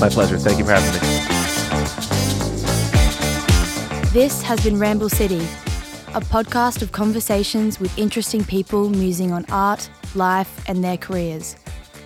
My 0.00 0.08
pleasure. 0.10 0.38
Thank 0.38 0.58
you 0.58 0.64
for 0.64 0.72
having 0.72 0.92
me. 0.92 0.98
This 4.12 4.42
has 4.42 4.62
been 4.64 4.78
Ramble 4.78 5.10
City, 5.10 5.46
a 6.14 6.20
podcast 6.20 6.82
of 6.82 6.92
conversations 6.92 7.78
with 7.78 7.96
interesting 7.98 8.44
people 8.44 8.88
musing 8.88 9.32
on 9.32 9.44
art, 9.50 9.90
life, 10.14 10.64
and 10.68 10.82
their 10.82 10.96
careers. 10.96 11.56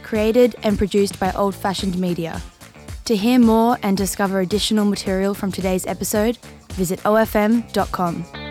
Created 0.03 0.57
and 0.62 0.76
produced 0.76 1.18
by 1.20 1.30
Old 1.32 1.55
Fashioned 1.55 1.98
Media. 1.98 2.40
To 3.07 3.16
hear 3.16 3.38
more 3.38 3.78
and 3.82 3.96
discover 3.96 4.40
additional 4.40 4.84
material 4.84 5.34
from 5.34 5.53
today's 5.53 5.86
episode, 5.86 6.36
visit 6.72 7.00
ofm.com. 7.00 8.41